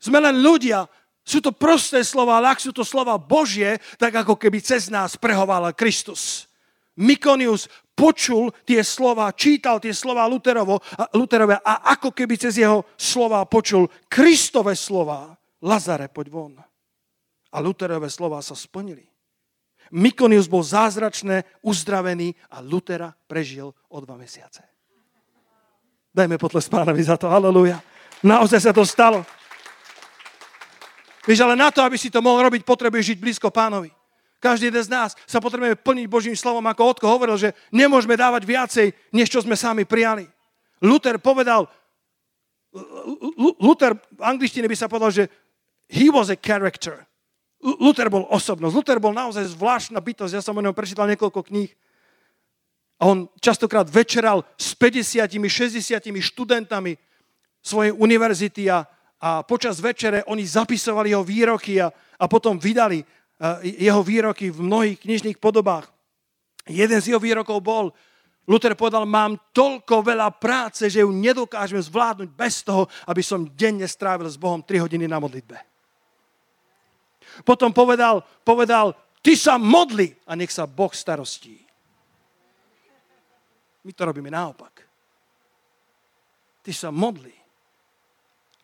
sme 0.00 0.24
len 0.24 0.40
ľudia, 0.40 0.88
sú 1.22 1.38
to 1.38 1.54
prosté 1.54 2.02
slova, 2.02 2.42
ale 2.42 2.50
ak 2.50 2.58
sú 2.58 2.74
to 2.74 2.82
slova 2.82 3.14
Božie, 3.14 3.78
tak 3.94 4.10
ako 4.26 4.34
keby 4.34 4.58
cez 4.58 4.90
nás 4.90 5.14
prehovala 5.14 5.70
Kristus. 5.70 6.50
Mikonius 6.98 7.70
počul 7.94 8.52
tie 8.66 8.82
slova, 8.82 9.30
čítal 9.32 9.78
tie 9.78 9.94
slova 9.94 10.26
Luterovo, 10.26 10.82
Luterové 11.14 11.56
a 11.62 11.94
ako 11.94 12.10
keby 12.10 12.34
cez 12.36 12.58
jeho 12.58 12.84
slova 12.98 13.46
počul 13.46 13.86
Kristové 14.10 14.74
slova. 14.74 15.32
Lazare, 15.62 16.10
poď 16.10 16.26
von. 16.26 16.58
A 17.52 17.56
Luterové 17.62 18.10
slova 18.10 18.42
sa 18.42 18.58
splnili. 18.58 19.06
Mikonius 19.92 20.48
bol 20.48 20.64
zázračné, 20.64 21.62
uzdravený 21.62 22.34
a 22.50 22.64
Lutera 22.64 23.12
prežil 23.28 23.70
o 23.70 23.96
dva 24.00 24.18
mesiace. 24.18 24.64
Dajme 26.12 26.36
potles 26.36 26.68
pánovi 26.68 27.00
za 27.04 27.16
to. 27.16 27.28
Halleluja. 27.28 27.80
Naozaj 28.24 28.60
sa 28.60 28.72
to 28.74 28.84
stalo. 28.84 29.24
Vieš, 31.22 31.40
ale 31.46 31.54
na 31.54 31.70
to, 31.70 31.82
aby 31.82 31.94
si 31.94 32.10
to 32.10 32.18
mohol 32.18 32.42
robiť, 32.42 32.66
potrebuješ 32.66 33.14
žiť 33.14 33.18
blízko 33.22 33.48
pánovi. 33.54 33.94
Každý 34.42 34.74
jeden 34.74 34.82
z 34.82 34.90
nás 34.90 35.14
sa 35.22 35.38
potrebujeme 35.38 35.78
plniť 35.78 36.06
Božím 36.10 36.34
slovom, 36.34 36.66
ako 36.66 36.98
Otko 36.98 37.06
hovoril, 37.06 37.38
že 37.38 37.54
nemôžeme 37.70 38.18
dávať 38.18 38.42
viacej, 38.42 38.86
než 39.14 39.30
čo 39.30 39.38
sme 39.38 39.54
sami 39.54 39.86
prijali. 39.86 40.26
Luther 40.82 41.22
povedal, 41.22 41.70
Luther 43.62 43.94
v 43.94 44.22
angličtine 44.24 44.66
by 44.66 44.74
sa 44.74 44.90
povedal, 44.90 45.14
že 45.14 45.24
he 45.86 46.10
was 46.10 46.26
a 46.32 46.34
character. 46.34 47.06
Luther 47.62 48.10
bol 48.10 48.26
osobnosť. 48.26 48.74
Luther 48.74 48.98
bol 48.98 49.14
naozaj 49.14 49.54
zvláštna 49.54 50.02
bytosť. 50.02 50.34
Ja 50.34 50.42
som 50.42 50.58
o 50.58 50.64
ňom 50.64 50.74
prečítal 50.74 51.06
niekoľko 51.06 51.46
kníh. 51.46 51.70
A 52.98 53.06
on 53.06 53.30
častokrát 53.38 53.86
večeral 53.86 54.42
s 54.58 54.74
50 54.74 55.30
60 55.30 56.02
študentami 56.18 56.98
svojej 57.62 57.94
univerzity 57.94 58.66
a, 58.66 58.82
a 59.22 59.46
počas 59.46 59.78
večere 59.78 60.26
oni 60.26 60.42
zapisovali 60.42 61.14
jeho 61.14 61.22
výroky 61.22 61.78
a, 61.78 61.94
a 62.18 62.24
potom 62.26 62.58
vydali 62.58 63.06
uh, 63.06 63.62
jeho 63.62 64.02
výroky 64.02 64.50
v 64.50 64.58
mnohých 64.58 64.98
knižných 64.98 65.38
podobách. 65.38 65.86
Jeden 66.66 66.98
z 66.98 67.14
jeho 67.14 67.22
výrokov 67.22 67.62
bol, 67.62 67.94
Luther 68.50 68.74
povedal, 68.74 69.06
mám 69.06 69.38
toľko 69.54 70.02
veľa 70.02 70.34
práce, 70.34 70.90
že 70.90 71.06
ju 71.06 71.14
nedokážeme 71.14 71.78
zvládnuť 71.78 72.28
bez 72.34 72.66
toho, 72.66 72.90
aby 73.06 73.22
som 73.22 73.46
denne 73.54 73.86
strávil 73.86 74.26
s 74.26 74.34
Bohom 74.34 74.58
3 74.58 74.82
hodiny 74.82 75.06
na 75.06 75.22
modlitbe. 75.22 75.54
Potom 77.46 77.70
povedal, 77.70 78.26
povedal, 78.42 78.90
ty 79.22 79.38
sa 79.38 79.54
modli 79.54 80.10
a 80.26 80.34
nech 80.34 80.50
sa 80.50 80.66
Boh 80.66 80.90
starostí. 80.90 81.62
My 83.86 83.94
to 83.94 84.02
robíme 84.02 84.30
naopak. 84.30 84.82
Ty 86.62 86.70
sa 86.74 86.90
modli. 86.90 87.41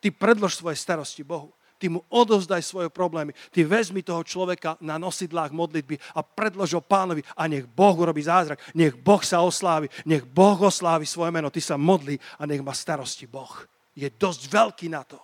Ty 0.09 0.17
predlož 0.17 0.57
svoje 0.57 0.81
starosti 0.81 1.21
Bohu. 1.21 1.53
ty 1.77 1.93
mu 1.93 2.01
odovzdaj 2.09 2.65
svoje 2.65 2.89
problémy. 2.89 3.37
Ty 3.53 3.69
vezmi 3.69 4.01
toho 4.01 4.25
človeka 4.25 4.81
na 4.81 4.97
nosidlách 4.97 5.53
modlitby 5.53 6.01
a 6.17 6.25
predlož 6.25 6.75
ho 6.75 6.81
pánovi 6.81 7.21
a 7.37 7.45
nech 7.45 7.69
Boh 7.69 7.93
urobí 7.93 8.25
zázrak. 8.25 8.57
Nech 8.73 8.97
Boh 8.97 9.21
sa 9.21 9.45
oslávi, 9.45 9.93
nech 10.09 10.25
Boh 10.25 10.57
oslávi 10.57 11.05
svoje 11.05 11.29
meno. 11.29 11.53
Ty 11.53 11.61
sa 11.61 11.77
modli 11.77 12.17
a 12.41 12.49
nech 12.49 12.65
má 12.65 12.73
starosti 12.73 13.29
Boh. 13.29 13.53
Je 13.93 14.09
dosť 14.09 14.49
veľký 14.49 14.89
na 14.89 15.05
to. 15.05 15.21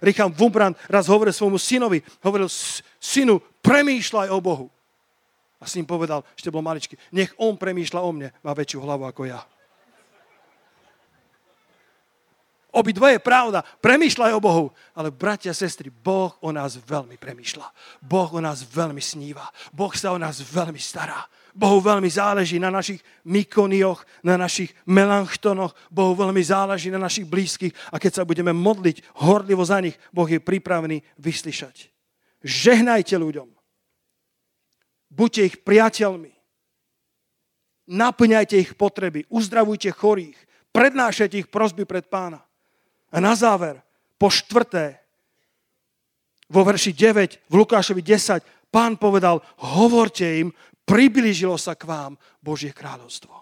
Richard 0.00 0.32
Wumbrand 0.32 0.74
raz 0.88 1.12
hovoril 1.12 1.36
svojmu 1.36 1.60
synovi, 1.60 2.00
hovoril, 2.24 2.48
synu, 2.96 3.36
premýšľaj 3.60 4.32
o 4.32 4.40
Bohu. 4.40 4.66
A 5.60 5.68
syn 5.68 5.84
povedal, 5.84 6.24
ešte 6.34 6.48
bol 6.48 6.64
maličký, 6.64 6.96
nech 7.12 7.36
on 7.36 7.60
premýšľa 7.60 8.00
o 8.00 8.10
mne, 8.16 8.32
má 8.40 8.56
väčšiu 8.56 8.80
hlavu 8.80 9.04
ako 9.06 9.28
ja. 9.28 9.44
Obidve 12.72 13.12
je 13.12 13.20
pravda. 13.20 13.60
Premýšľaj 13.60 14.32
o 14.32 14.40
Bohu. 14.40 14.66
Ale 14.96 15.12
bratia 15.12 15.52
sestry, 15.52 15.92
Boh 15.92 16.32
o 16.40 16.48
nás 16.48 16.80
veľmi 16.80 17.20
premýšľa. 17.20 17.68
Boh 18.00 18.32
o 18.32 18.40
nás 18.40 18.64
veľmi 18.64 19.00
sníva. 19.00 19.44
Boh 19.76 19.92
sa 19.92 20.16
o 20.16 20.18
nás 20.18 20.40
veľmi 20.40 20.80
stará. 20.80 21.20
Bohu 21.52 21.84
veľmi 21.84 22.08
záleží 22.08 22.56
na 22.56 22.72
našich 22.72 23.04
mikonioch, 23.28 24.00
na 24.24 24.40
našich 24.40 24.72
melanchtonoch. 24.88 25.76
Bohu 25.92 26.16
veľmi 26.16 26.40
záleží 26.40 26.88
na 26.88 26.96
našich 26.96 27.28
blízkych. 27.28 27.76
A 27.92 28.00
keď 28.00 28.24
sa 28.24 28.24
budeme 28.24 28.56
modliť 28.56 29.20
horlivo 29.20 29.60
za 29.60 29.76
nich, 29.84 30.00
Boh 30.08 30.24
je 30.24 30.40
pripravený 30.40 31.04
vyslyšať. 31.20 31.92
Žehnajte 32.40 33.20
ľuďom. 33.20 33.52
Buďte 35.12 35.42
ich 35.44 35.56
priateľmi. 35.60 36.32
Naplňajte 37.92 38.56
ich 38.56 38.72
potreby. 38.80 39.28
Uzdravujte 39.28 39.92
chorých. 39.92 40.40
Prednášajte 40.72 41.36
ich 41.36 41.52
prosby 41.52 41.84
pred 41.84 42.08
pána. 42.08 42.40
A 43.12 43.20
na 43.20 43.36
záver, 43.36 43.80
po 44.16 44.32
štvrté, 44.32 44.98
vo 46.48 46.64
verši 46.64 46.92
9, 46.92 47.48
v 47.48 47.54
Lukášovi 47.54 48.00
10, 48.00 48.72
pán 48.72 48.96
povedal, 48.96 49.44
hovorte 49.60 50.40
im, 50.40 50.48
priblížilo 50.88 51.56
sa 51.60 51.76
k 51.76 51.88
vám 51.88 52.16
Božie 52.40 52.72
kráľovstvo. 52.72 53.32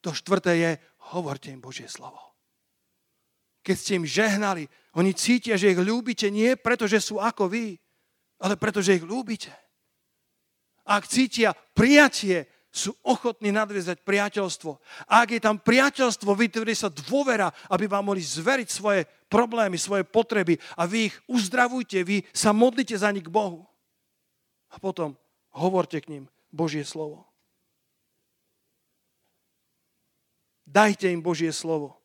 To 0.00 0.10
štvrté 0.16 0.52
je, 0.56 0.70
hovorte 1.12 1.52
im 1.52 1.60
Božie 1.60 1.88
slovo. 1.88 2.20
Keď 3.60 3.76
ste 3.76 3.92
im 4.00 4.08
žehnali, 4.08 4.64
oni 4.96 5.12
cítia, 5.12 5.60
že 5.60 5.76
ich 5.76 5.80
ľúbite 5.80 6.32
nie 6.32 6.56
preto, 6.56 6.88
že 6.88 7.00
sú 7.00 7.20
ako 7.20 7.52
vy, 7.52 7.76
ale 8.40 8.56
preto, 8.56 8.80
že 8.80 8.96
ich 8.96 9.04
ľúbite. 9.04 9.52
Ak 10.88 11.04
cítia 11.04 11.52
prijatie, 11.52 12.48
sú 12.70 12.94
ochotní 13.02 13.50
nadviezať 13.50 14.06
priateľstvo. 14.06 14.78
A 15.10 15.26
ak 15.26 15.34
je 15.34 15.42
tam 15.42 15.58
priateľstvo, 15.58 16.30
vytvorí 16.38 16.70
sa 16.72 16.86
dôvera, 16.86 17.50
aby 17.66 17.90
vám 17.90 18.06
mohli 18.06 18.22
zveriť 18.22 18.68
svoje 18.70 19.02
problémy, 19.26 19.74
svoje 19.74 20.06
potreby 20.06 20.54
a 20.78 20.86
vy 20.86 21.10
ich 21.10 21.16
uzdravujte, 21.26 21.98
vy 22.06 22.22
sa 22.30 22.54
modlite 22.54 22.94
za 22.94 23.10
nich 23.10 23.26
k 23.26 23.34
Bohu. 23.34 23.66
A 24.70 24.78
potom 24.78 25.18
hovorte 25.50 25.98
k 25.98 26.10
ním 26.14 26.24
Božie 26.54 26.86
slovo. 26.86 27.26
Dajte 30.62 31.10
im 31.10 31.18
Božie 31.18 31.50
slovo. 31.50 31.98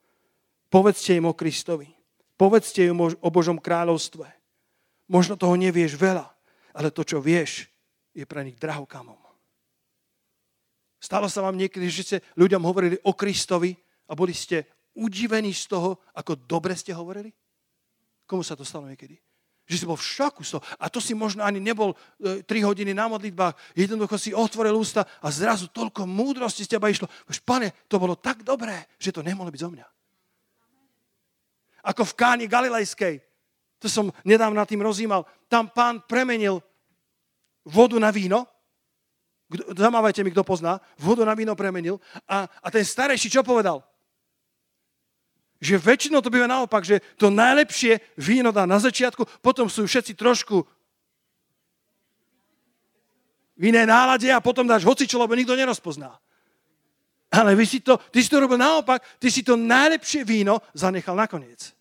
Povedzte 0.74 1.13
im 1.13 1.30
o 1.30 1.38
Kristovi. 1.38 1.93
Povedzte 2.34 2.82
im 2.82 2.97
o 2.97 3.30
Božom 3.30 3.61
kráľovstve. 3.61 4.26
Možno 5.05 5.38
toho 5.38 5.53
nevieš 5.53 5.93
veľa, 5.93 6.26
ale 6.74 6.89
to, 6.89 7.05
čo 7.05 7.22
vieš, 7.22 7.70
je 8.18 8.26
pre 8.26 8.41
nich 8.41 8.57
drahokamom. 8.57 9.24
Stalo 11.06 11.30
sa 11.30 11.45
vám 11.45 11.53
niekedy, 11.53 11.86
že 11.86 12.01
ste 12.01 12.18
ľuďom 12.34 12.66
hovorili 12.66 12.97
o 13.06 13.14
Kristovi 13.14 13.78
a 14.10 14.18
boli 14.18 14.34
ste 14.34 14.66
udivení 14.97 15.53
z 15.53 15.70
toho, 15.70 16.01
ako 16.18 16.34
dobre 16.49 16.74
ste 16.74 16.97
hovorili? 16.97 17.30
Komu 18.26 18.41
sa 18.41 18.58
to 18.58 18.66
stalo 18.66 18.89
niekedy? 18.89 19.14
Že 19.70 19.78
si 19.78 19.86
bol 19.86 20.01
v 20.01 20.10
šoku. 20.18 20.41
A 20.82 20.89
to 20.89 20.97
si 20.97 21.14
možno 21.14 21.45
ani 21.45 21.62
nebol 21.62 21.93
e, 22.18 22.41
3 22.41 22.49
hodiny 22.66 22.97
na 22.97 23.06
modlitbách. 23.06 23.53
Jednoducho 23.78 24.18
si 24.18 24.34
otvoril 24.34 24.74
ústa 24.74 25.06
a 25.22 25.30
zrazu 25.30 25.70
toľko 25.70 26.10
múdrosti 26.10 26.66
z 26.66 26.74
teba 26.74 26.89
išlo. 26.89 27.06
Už, 27.30 27.38
pane, 27.45 27.86
to 27.86 28.01
bolo 28.01 28.18
tak 28.18 28.41
dobré, 28.41 28.89
že 28.97 29.14
to 29.14 29.22
nemohlo 29.22 29.53
byť 29.53 29.62
zo 29.62 29.70
mňa. 29.70 29.86
Ako 31.86 32.01
v 32.01 32.18
Káni 32.18 32.45
Galilejskej. 32.49 33.22
To 33.78 33.86
som 33.86 34.10
nedávno 34.26 34.58
nad 34.58 34.66
tým 34.66 34.82
rozímal. 34.82 35.22
Tam 35.45 35.70
pán 35.70 36.01
premenil 36.10 36.66
vodu 37.62 37.93
na 38.01 38.10
víno 38.10 38.49
zamávajte 39.78 40.26
mi, 40.26 40.34
kto 40.34 40.41
pozná, 40.41 40.82
vodu 40.98 41.22
na 41.22 41.38
víno 41.38 41.54
premenil 41.54 42.02
a, 42.26 42.50
a 42.50 42.68
ten 42.74 42.82
starejší 42.82 43.30
čo 43.30 43.46
povedal? 43.46 43.86
Že 45.62 45.80
väčšinou 45.80 46.20
to 46.22 46.34
býva 46.34 46.50
naopak, 46.50 46.84
že 46.84 47.00
to 47.16 47.30
najlepšie 47.30 48.02
víno 48.18 48.50
dá 48.52 48.66
na 48.66 48.82
začiatku, 48.82 49.24
potom 49.39 49.70
sú 49.70 49.86
všetci 49.86 50.18
trošku 50.18 50.66
v 53.56 53.64
inej 53.72 53.88
nálade 53.88 54.28
a 54.28 54.43
potom 54.43 54.68
dáš 54.68 54.84
hocičo, 54.84 55.16
lebo 55.16 55.32
nikto 55.32 55.56
nerozpozná. 55.56 56.20
Ale 57.32 57.56
vy 57.56 57.66
si 57.66 57.80
to, 57.80 57.98
ty 58.12 58.20
si 58.20 58.30
to 58.30 58.43
robil 58.43 58.60
naopak, 58.60 59.02
ty 59.20 59.32
si 59.32 59.43
to 59.43 59.56
najlepšie 59.56 60.28
víno 60.28 60.60
zanechal 60.76 61.16
nakoniec. 61.16 61.72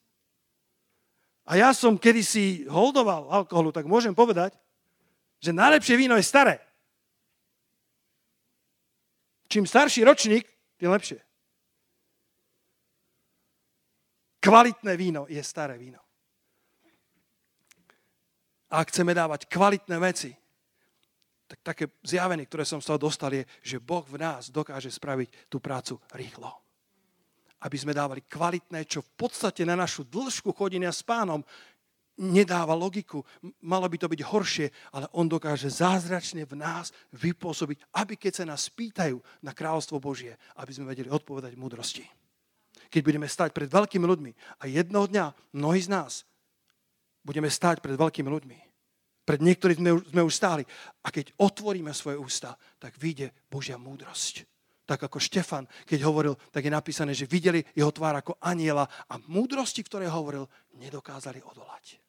A 1.45 1.61
ja 1.61 1.75
som 1.77 2.01
kedysi 2.01 2.65
holdoval 2.71 3.29
alkoholu, 3.29 3.69
tak 3.69 3.85
môžem 3.85 4.17
povedať, 4.17 4.57
že 5.43 5.53
najlepšie 5.53 5.95
víno 5.99 6.17
je 6.17 6.25
staré. 6.25 6.57
Čím 9.49 9.67
starší 9.67 10.05
ročník, 10.05 10.45
tým 10.77 10.91
lepšie. 10.91 11.21
Kvalitné 14.45 14.93
víno 15.01 15.25
je 15.25 15.41
staré 15.41 15.81
víno. 15.81 16.05
A 18.75 18.83
ak 18.83 18.91
chceme 18.91 19.15
dávať 19.15 19.47
kvalitné 19.49 19.97
veci, 20.03 20.35
tak 21.49 21.61
také 21.63 21.85
zjavenie, 22.03 22.49
ktoré 22.49 22.67
som 22.67 22.83
z 22.83 22.91
toho 22.91 22.99
dostal, 22.99 23.31
je, 23.31 23.47
že 23.63 23.79
Boh 23.79 24.03
v 24.05 24.19
nás 24.19 24.51
dokáže 24.51 24.91
spraviť 24.91 25.49
tú 25.49 25.63
prácu 25.63 26.01
rýchlo. 26.17 26.51
Aby 27.65 27.77
sme 27.79 27.97
dávali 27.97 28.27
kvalitné, 28.27 28.85
čo 28.85 29.01
v 29.01 29.11
podstate 29.17 29.65
na 29.65 29.79
našu 29.79 30.05
dĺžku 30.05 30.53
chodenia 30.53 30.93
s 30.93 31.07
pánom 31.07 31.41
nedáva 32.19 32.75
logiku, 32.79 33.27
malo 33.63 33.91
by 33.91 33.97
to 33.99 34.07
byť 34.07 34.21
horšie, 34.23 34.67
ale 34.95 35.11
on 35.19 35.27
dokáže 35.27 35.67
zázračne 35.67 36.47
v 36.47 36.55
nás 36.55 36.95
vypôsobiť, 37.15 37.99
aby 37.99 38.15
keď 38.15 38.33
sa 38.33 38.45
nás 38.47 38.71
pýtajú 38.71 39.19
na 39.43 39.51
kráľstvo 39.51 39.99
Božie, 39.99 40.39
aby 40.59 40.71
sme 40.71 40.91
vedeli 40.91 41.11
odpovedať 41.11 41.59
múdrosti. 41.59 42.07
Keď 42.91 43.03
budeme 43.03 43.27
stať 43.27 43.51
pred 43.51 43.67
veľkými 43.67 44.07
ľuďmi 44.07 44.33
a 44.63 44.71
jednoho 44.71 45.11
dňa 45.11 45.57
mnohí 45.59 45.81
z 45.83 45.91
nás 45.91 46.23
budeme 47.27 47.51
stať 47.51 47.83
pred 47.83 47.99
veľkými 47.99 48.31
ľuďmi, 48.31 48.59
pred 49.25 49.41
niektorými 49.41 49.81
sme, 49.81 49.93
sme 50.05 50.23
už 50.23 50.35
stáli 50.37 50.63
a 51.03 51.09
keď 51.09 51.33
otvoríme 51.41 51.91
svoje 51.97 52.21
ústa, 52.21 52.55
tak 52.77 52.95
vyjde 53.01 53.33
Božia 53.49 53.81
múdrosť. 53.81 54.45
Tak 54.85 55.09
ako 55.09 55.17
Štefan, 55.17 55.65
keď 55.89 56.05
hovoril, 56.05 56.37
tak 56.53 56.69
je 56.69 56.77
napísané, 56.77 57.17
že 57.17 57.25
videli 57.25 57.65
jeho 57.73 57.89
tvár 57.89 58.21
ako 58.21 58.37
aniela 58.37 58.85
a 59.09 59.17
múdrosti, 59.33 59.81
ktoré 59.81 60.13
hovoril, 60.13 60.45
nedokázali 60.77 61.41
odolať. 61.41 62.04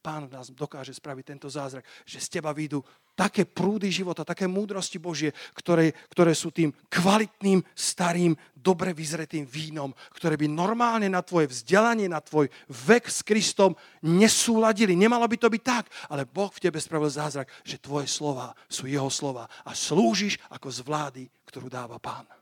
Pán 0.00 0.32
nás 0.32 0.48
dokáže 0.48 0.96
spraviť 0.96 1.24
tento 1.36 1.48
zázrak, 1.52 1.84
že 2.08 2.24
z 2.24 2.40
teba 2.40 2.56
výjdu 2.56 2.80
také 3.12 3.44
prúdy 3.44 3.92
života, 3.92 4.24
také 4.24 4.48
múdrosti 4.48 4.96
Božie, 4.96 5.36
ktoré, 5.52 5.92
ktoré 6.08 6.32
sú 6.32 6.48
tým 6.48 6.72
kvalitným, 6.88 7.60
starým, 7.76 8.32
dobre 8.56 8.96
vyzretým 8.96 9.44
vínom, 9.44 9.92
ktoré 10.16 10.40
by 10.40 10.48
normálne 10.48 11.12
na 11.12 11.20
tvoje 11.20 11.52
vzdelanie, 11.52 12.08
na 12.08 12.24
tvoj 12.24 12.48
vek 12.68 13.12
s 13.12 13.20
Kristom 13.20 13.76
nesúladili. 14.00 14.96
Nemalo 14.96 15.28
by 15.28 15.36
to 15.36 15.52
byť 15.52 15.62
tak, 15.64 15.92
ale 16.08 16.24
Boh 16.24 16.48
v 16.48 16.64
tebe 16.64 16.80
spravil 16.80 17.12
zázrak, 17.12 17.52
že 17.60 17.76
tvoje 17.76 18.08
slova 18.08 18.56
sú 18.72 18.88
jeho 18.88 19.12
slova 19.12 19.44
a 19.68 19.76
slúžiš 19.76 20.40
ako 20.48 20.68
z 20.72 20.80
vlády, 20.80 21.22
ktorú 21.44 21.68
dáva 21.68 22.00
Pán 22.00 22.39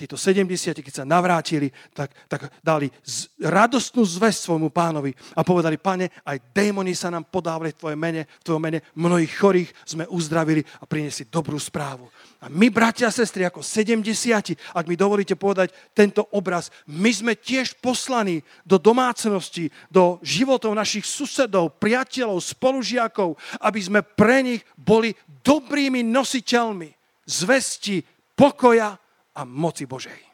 títo 0.00 0.16
70, 0.16 0.80
keď 0.80 0.94
sa 0.94 1.04
navrátili, 1.04 1.68
tak, 1.92 2.08
tak 2.24 2.48
dali 2.64 2.88
radostnú 3.36 4.00
zväzť 4.00 4.48
svojmu 4.48 4.72
pánovi 4.72 5.12
a 5.36 5.44
povedali, 5.44 5.76
pane, 5.76 6.08
aj 6.24 6.40
démoni 6.56 6.96
sa 6.96 7.12
nám 7.12 7.28
podávali 7.28 7.76
v 7.76 7.80
tvojom 7.84 8.00
mene, 8.00 8.24
v 8.24 8.44
tvojom 8.48 8.62
mene, 8.64 8.80
mnohých 8.96 9.32
chorých 9.36 9.70
sme 9.84 10.08
uzdravili 10.08 10.64
a 10.80 10.88
priniesli 10.88 11.28
dobrú 11.28 11.60
správu. 11.60 12.08
A 12.40 12.48
my, 12.48 12.72
bratia 12.72 13.12
a 13.12 13.12
sestry, 13.12 13.44
ako 13.44 13.60
70, 13.60 14.56
ak 14.72 14.84
mi 14.88 14.96
dovolíte 14.96 15.36
povedať 15.36 15.76
tento 15.92 16.24
obraz, 16.32 16.72
my 16.88 17.12
sme 17.12 17.32
tiež 17.36 17.76
poslaní 17.84 18.40
do 18.64 18.80
domácnosti, 18.80 19.68
do 19.92 20.16
životov 20.24 20.72
našich 20.72 21.04
susedov, 21.04 21.76
priateľov, 21.76 22.40
spolužiakov, 22.40 23.36
aby 23.60 23.80
sme 23.84 24.00
pre 24.00 24.40
nich 24.40 24.64
boli 24.72 25.12
dobrými 25.44 26.00
nositeľmi 26.00 26.88
zvesti, 27.28 28.00
pokoja, 28.32 28.96
a 29.34 29.44
moci 29.44 29.86
Božej. 29.86 30.29